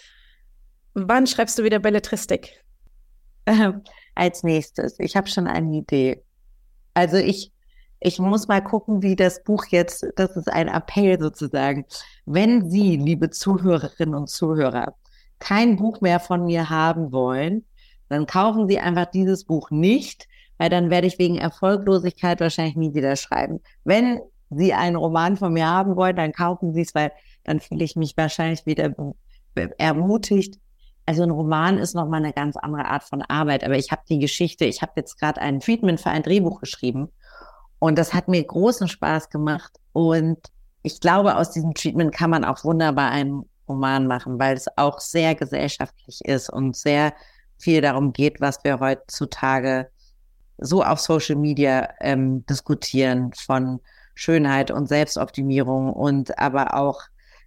Wann 0.95 1.27
schreibst 1.27 1.59
du 1.59 1.65
wieder 1.65 1.79
Belletristik? 1.79 2.65
Ähm, 3.47 3.83
als 4.15 4.43
nächstes. 4.43 4.99
Ich 4.99 5.17
habe 5.17 5.29
schon 5.29 5.47
eine 5.47 5.77
Idee. 5.77 6.23
Also 6.95 7.17
ich, 7.17 7.53
ich 8.01 8.19
muss 8.19 8.49
mal 8.49 8.63
gucken, 8.63 9.03
wie 9.03 9.17
das 9.17 9.43
Buch 9.45 9.67
jetzt, 9.69 10.07
das 10.17 10.37
ist 10.37 10.49
ein 10.51 10.69
Appell 10.69 11.21
sozusagen. 11.21 11.85
Wenn 12.25 12.71
Sie, 12.71 12.97
liebe 12.97 13.31
Zuhörerinnen 13.31 14.15
und 14.15 14.31
Zuhörer, 14.31 14.95
kein 15.43 15.77
Buch 15.77 16.01
mehr 16.01 16.21
von 16.21 16.45
mir 16.45 16.71
haben 16.71 17.11
wollen, 17.11 17.67
dann 18.09 18.27
kaufen 18.27 18.69
Sie 18.69 18.79
einfach 18.79 19.07
dieses 19.07 19.45
Buch 19.45 19.71
nicht, 19.71 20.29
weil 20.57 20.71
dann 20.71 20.89
werde 20.89 21.09
ich 21.09 21.19
wegen 21.19 21.37
Erfolglosigkeit 21.37 22.39
wahrscheinlich 22.41 22.77
nie 22.77 22.95
wieder 22.95 23.17
schreiben. 23.17 23.61
Wenn 23.83 24.21
Sie 24.51 24.73
einen 24.73 24.97
Roman 24.97 25.37
von 25.37 25.53
mir 25.53 25.67
haben 25.67 25.97
wollen, 25.97 26.15
dann 26.15 26.33
kaufen 26.33 26.73
Sie 26.73 26.83
es, 26.83 26.95
weil 26.95 27.11
dann 27.43 27.59
fühle 27.59 27.85
ich 27.85 27.97
mich 27.97 28.17
wahrscheinlich 28.17 28.67
wieder 28.67 28.95
ermutigt. 29.79 30.61
Also 31.07 31.25
ein 31.25 31.31
Roman 31.31 31.79
ist 31.79 31.95
nochmal 31.95 32.23
eine 32.23 32.33
ganz 32.33 32.57
andere 32.57 32.85
Art 32.85 33.03
von 33.03 33.23
Arbeit, 33.23 33.65
aber 33.65 33.77
ich 33.77 33.91
habe 33.91 34.03
die 34.09 34.21
Geschichte, 34.21 34.65
ich 34.65 34.81
habe 34.83 34.93
jetzt 34.95 35.19
gerade 35.19 35.41
ein 35.41 35.59
Treatment 35.59 36.01
für 36.01 36.11
ein 36.11 36.23
Drehbuch 36.23 36.61
geschrieben 36.61 37.09
und 37.81 37.99
das 37.99 38.15
hat 38.15 38.29
mir 38.29 38.45
großen 38.45 38.87
Spaß 38.87 39.29
gemacht 39.31 39.73
und 39.93 40.39
ich 40.85 41.01
glaube, 41.01 41.37
aus 41.37 41.51
diesem 41.51 41.75
Treatment 41.75 42.15
kann 42.15 42.31
man 42.31 42.45
auch 42.45 42.63
wunderbar 42.63 43.11
einen 43.11 43.45
Roman 43.73 44.07
machen, 44.07 44.39
weil 44.39 44.57
es 44.57 44.67
auch 44.77 45.01
sehr 45.01 45.35
gesellschaftlich 45.35 46.25
ist 46.25 46.51
und 46.51 46.77
sehr 46.77 47.15
viel 47.59 47.81
darum 47.81 48.13
geht, 48.13 48.41
was 48.41 48.63
wir 48.65 48.81
heutzutage 48.81 49.89
so 50.59 50.83
auf 50.85 51.01
Social 51.01 51.37
Media 51.37 51.89
ähm, 52.01 52.45
diskutieren 52.47 53.33
von 53.33 53.81
Schönheit 54.15 54.71
und 54.71 54.89
Selbstoptimierung 54.89 55.93
und 55.93 56.39
aber 56.39 56.75
auch 56.75 57.01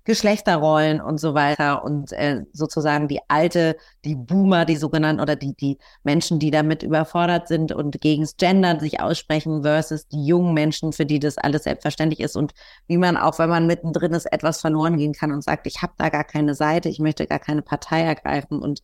Geschlechterrollen 0.06 1.02
und 1.02 1.20
so 1.20 1.34
weiter 1.34 1.84
und 1.84 2.12
äh, 2.14 2.44
sozusagen 2.54 3.08
die 3.08 3.20
alte, 3.28 3.76
die 4.06 4.16
Boomer, 4.16 4.64
die 4.66 4.76
sogenannten 4.76 5.20
oder 5.20 5.36
die 5.36 5.56
die 5.56 5.80
Menschen, 6.04 6.40
die 6.40 6.52
damit 6.52 6.84
überfordert 6.84 7.48
sind 7.48 7.72
und 7.72 8.00
gegens 8.02 8.38
Gender 8.38 8.80
sich 8.80 9.00
aussprechen 9.00 9.64
versus 9.64 10.08
die 10.08 10.26
jungen 10.26 10.54
Menschen, 10.54 10.94
für 10.94 11.06
die 11.06 11.20
das 11.20 11.38
alles 11.38 11.64
selbstverständlich 11.64 12.20
ist 12.20 12.36
und 12.36 12.54
wie 12.88 12.98
man 12.98 13.18
auch, 13.18 13.40
wenn 13.40 13.50
man 13.50 13.68
mittendrin 13.68 14.14
ist, 14.14 14.32
etwas 14.32 14.62
verloren 14.62 14.98
gehen 14.98 15.14
kann 15.14 15.32
und 15.32 15.44
sagt, 15.44 15.68
ich 15.68 15.82
habe 15.82 15.94
da 15.98 16.10
gar 16.10 16.24
keine 16.24 16.54
Seite, 16.54 16.88
ich 16.88 17.00
möchte 17.00 17.26
gar 17.28 17.40
keine 17.40 17.64
Partei 17.64 18.02
ergreifen 18.02 18.62
und 18.62 18.82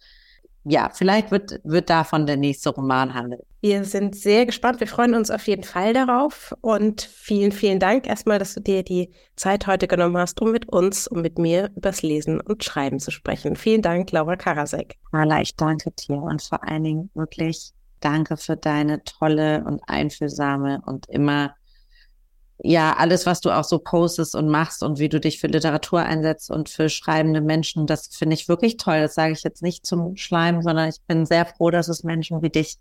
ja, 0.64 0.90
vielleicht 0.94 1.32
wird, 1.32 1.60
wird 1.64 1.90
davon 1.90 2.26
der 2.26 2.38
nächste 2.38 2.70
Roman 2.70 3.14
handeln. 3.14 3.42
Wir 3.62 3.84
sind 3.84 4.16
sehr 4.16 4.46
gespannt. 4.46 4.80
Wir 4.80 4.88
freuen 4.88 5.16
uns 5.16 5.32
auf 5.32 5.48
jeden 5.48 5.64
Fall 5.64 5.94
darauf. 5.94 6.54
Und 6.62 7.02
vielen, 7.02 7.52
vielen 7.52 7.80
Dank 7.80 8.08
erstmal, 8.08 8.38
dass 8.40 8.54
du 8.54 8.62
dir 8.62 8.84
die 8.84 9.12
Zeit 9.36 9.66
heute 9.68 9.88
genommen 9.88 10.18
hast, 10.18 10.42
um 10.42 10.52
mit 10.52 10.70
uns 10.70 11.08
und 11.08 11.22
mit 11.22 11.40
mir 11.40 11.72
übers 11.76 12.04
Lesen 12.04 12.42
und 12.42 12.64
Schreiben 12.64 13.00
zu 13.00 13.12
sprechen. 13.12 13.56
Vielen 13.56 13.82
Dank, 13.82 14.12
Laura 14.12 14.36
Karasek. 14.36 14.98
Marla, 15.12 15.42
ich 15.42 15.56
danke 15.56 15.92
dir 15.92 16.18
und 16.18 16.42
vor 16.42 16.64
allen 16.64 16.84
Dingen 16.84 17.10
wirklich 17.16 17.74
danke 18.00 18.38
für 18.38 18.58
deine 18.58 19.04
tolle 19.04 19.64
und 19.66 19.82
einfühlsame 19.88 20.82
und 20.86 21.08
immer 21.08 21.56
ja, 22.64 22.96
alles, 22.96 23.26
was 23.26 23.42
du 23.42 23.50
auch 23.50 23.64
so 23.64 23.80
postest 23.80 24.36
und 24.36 24.48
machst 24.48 24.84
und 24.84 25.00
wie 25.00 25.10
du 25.10 25.20
dich 25.20 25.40
für 25.40 25.48
Literatur 25.48 26.02
einsetzt 26.02 26.52
und 26.52 26.70
für 26.70 26.90
schreibende 26.90 27.42
Menschen, 27.42 27.88
das 27.88 28.08
finde 28.08 28.36
ich 28.36 28.48
wirklich 28.48 28.78
toll. 28.78 29.00
Das 29.00 29.16
sage 29.16 29.34
ich 29.34 29.44
jetzt 29.44 29.64
nicht 29.64 29.86
zum 29.86 30.16
Schleim, 30.16 30.62
sondern 30.62 30.88
ich 30.90 31.02
bin 31.08 31.26
sehr 31.26 31.46
froh, 31.46 31.72
dass 31.72 31.88
es 31.88 32.04
Menschen 32.04 32.44
wie 32.44 32.50
dich 32.50 32.78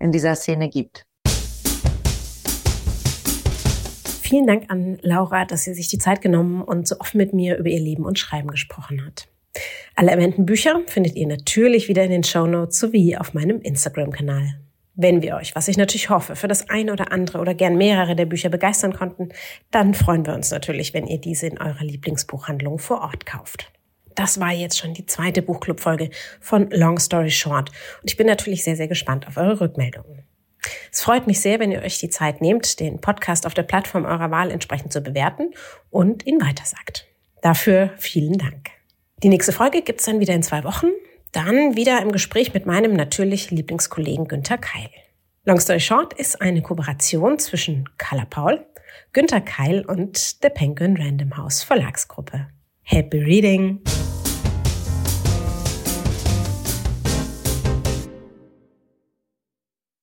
in 0.00 0.10
dieser 0.10 0.34
Szene 0.34 0.68
gibt. 0.68 1.04
Vielen 4.22 4.46
Dank 4.48 4.64
an 4.68 4.98
Laura, 5.02 5.44
dass 5.44 5.62
sie 5.62 5.74
sich 5.74 5.86
die 5.88 5.98
Zeit 5.98 6.20
genommen 6.20 6.62
und 6.62 6.88
so 6.88 6.98
offen 6.98 7.18
mit 7.18 7.32
mir 7.32 7.56
über 7.56 7.68
ihr 7.68 7.80
Leben 7.80 8.04
und 8.04 8.18
Schreiben 8.18 8.48
gesprochen 8.48 9.06
hat. 9.06 9.28
Alle 9.94 10.10
erwähnten 10.10 10.44
Bücher 10.44 10.80
findet 10.86 11.14
ihr 11.14 11.28
natürlich 11.28 11.86
wieder 11.88 12.02
in 12.02 12.10
den 12.10 12.24
Show 12.24 12.46
Notes 12.46 12.80
sowie 12.80 13.16
auf 13.16 13.32
meinem 13.32 13.60
Instagram-Kanal. 13.60 14.63
Wenn 14.96 15.22
wir 15.22 15.36
euch, 15.36 15.56
was 15.56 15.66
ich 15.66 15.76
natürlich 15.76 16.08
hoffe, 16.08 16.36
für 16.36 16.46
das 16.46 16.70
eine 16.70 16.92
oder 16.92 17.10
andere 17.10 17.38
oder 17.38 17.54
gern 17.54 17.76
mehrere 17.76 18.14
der 18.14 18.26
Bücher 18.26 18.48
begeistern 18.48 18.92
konnten, 18.92 19.30
dann 19.70 19.92
freuen 19.94 20.24
wir 20.24 20.34
uns 20.34 20.50
natürlich, 20.50 20.94
wenn 20.94 21.06
ihr 21.06 21.18
diese 21.18 21.46
in 21.48 21.60
eurer 21.60 21.82
Lieblingsbuchhandlung 21.82 22.78
vor 22.78 23.00
Ort 23.00 23.26
kauft. 23.26 23.72
Das 24.14 24.38
war 24.38 24.52
jetzt 24.52 24.78
schon 24.78 24.94
die 24.94 25.06
zweite 25.06 25.42
Buchclub-Folge 25.42 26.10
von 26.40 26.70
Long 26.70 27.00
Story 27.00 27.30
Short 27.30 27.70
und 28.02 28.10
ich 28.10 28.16
bin 28.16 28.28
natürlich 28.28 28.62
sehr, 28.62 28.76
sehr 28.76 28.86
gespannt 28.86 29.26
auf 29.26 29.36
eure 29.36 29.60
Rückmeldungen. 29.60 30.24
Es 30.92 31.02
freut 31.02 31.26
mich 31.26 31.40
sehr, 31.40 31.58
wenn 31.58 31.72
ihr 31.72 31.82
euch 31.82 31.98
die 31.98 32.08
Zeit 32.08 32.40
nehmt, 32.40 32.78
den 32.78 33.00
Podcast 33.00 33.46
auf 33.46 33.54
der 33.54 33.64
Plattform 33.64 34.04
eurer 34.04 34.30
Wahl 34.30 34.50
entsprechend 34.50 34.92
zu 34.92 35.00
bewerten 35.00 35.52
und 35.90 36.24
ihn 36.26 36.40
weitersagt. 36.40 37.06
Dafür 37.42 37.90
vielen 37.96 38.38
Dank. 38.38 38.70
Die 39.22 39.28
nächste 39.28 39.52
Folge 39.52 39.82
gibt's 39.82 40.04
dann 40.04 40.20
wieder 40.20 40.34
in 40.34 40.42
zwei 40.42 40.64
Wochen. 40.64 40.86
Dann 41.34 41.74
wieder 41.74 42.00
im 42.00 42.12
Gespräch 42.12 42.54
mit 42.54 42.64
meinem 42.64 42.94
natürlich 42.94 43.50
Lieblingskollegen 43.50 44.28
Günther 44.28 44.56
Keil. 44.56 44.88
Long 45.44 45.58
Story 45.58 45.80
Short 45.80 46.12
ist 46.12 46.40
eine 46.40 46.62
Kooperation 46.62 47.40
zwischen 47.40 47.88
Carla 47.98 48.24
Paul, 48.24 48.64
Günther 49.12 49.40
Keil 49.40 49.84
und 49.84 50.44
der 50.44 50.50
Penguin 50.50 50.96
Random 50.96 51.36
House 51.36 51.64
Verlagsgruppe. 51.64 52.46
Happy 52.82 53.18
Reading! 53.18 53.80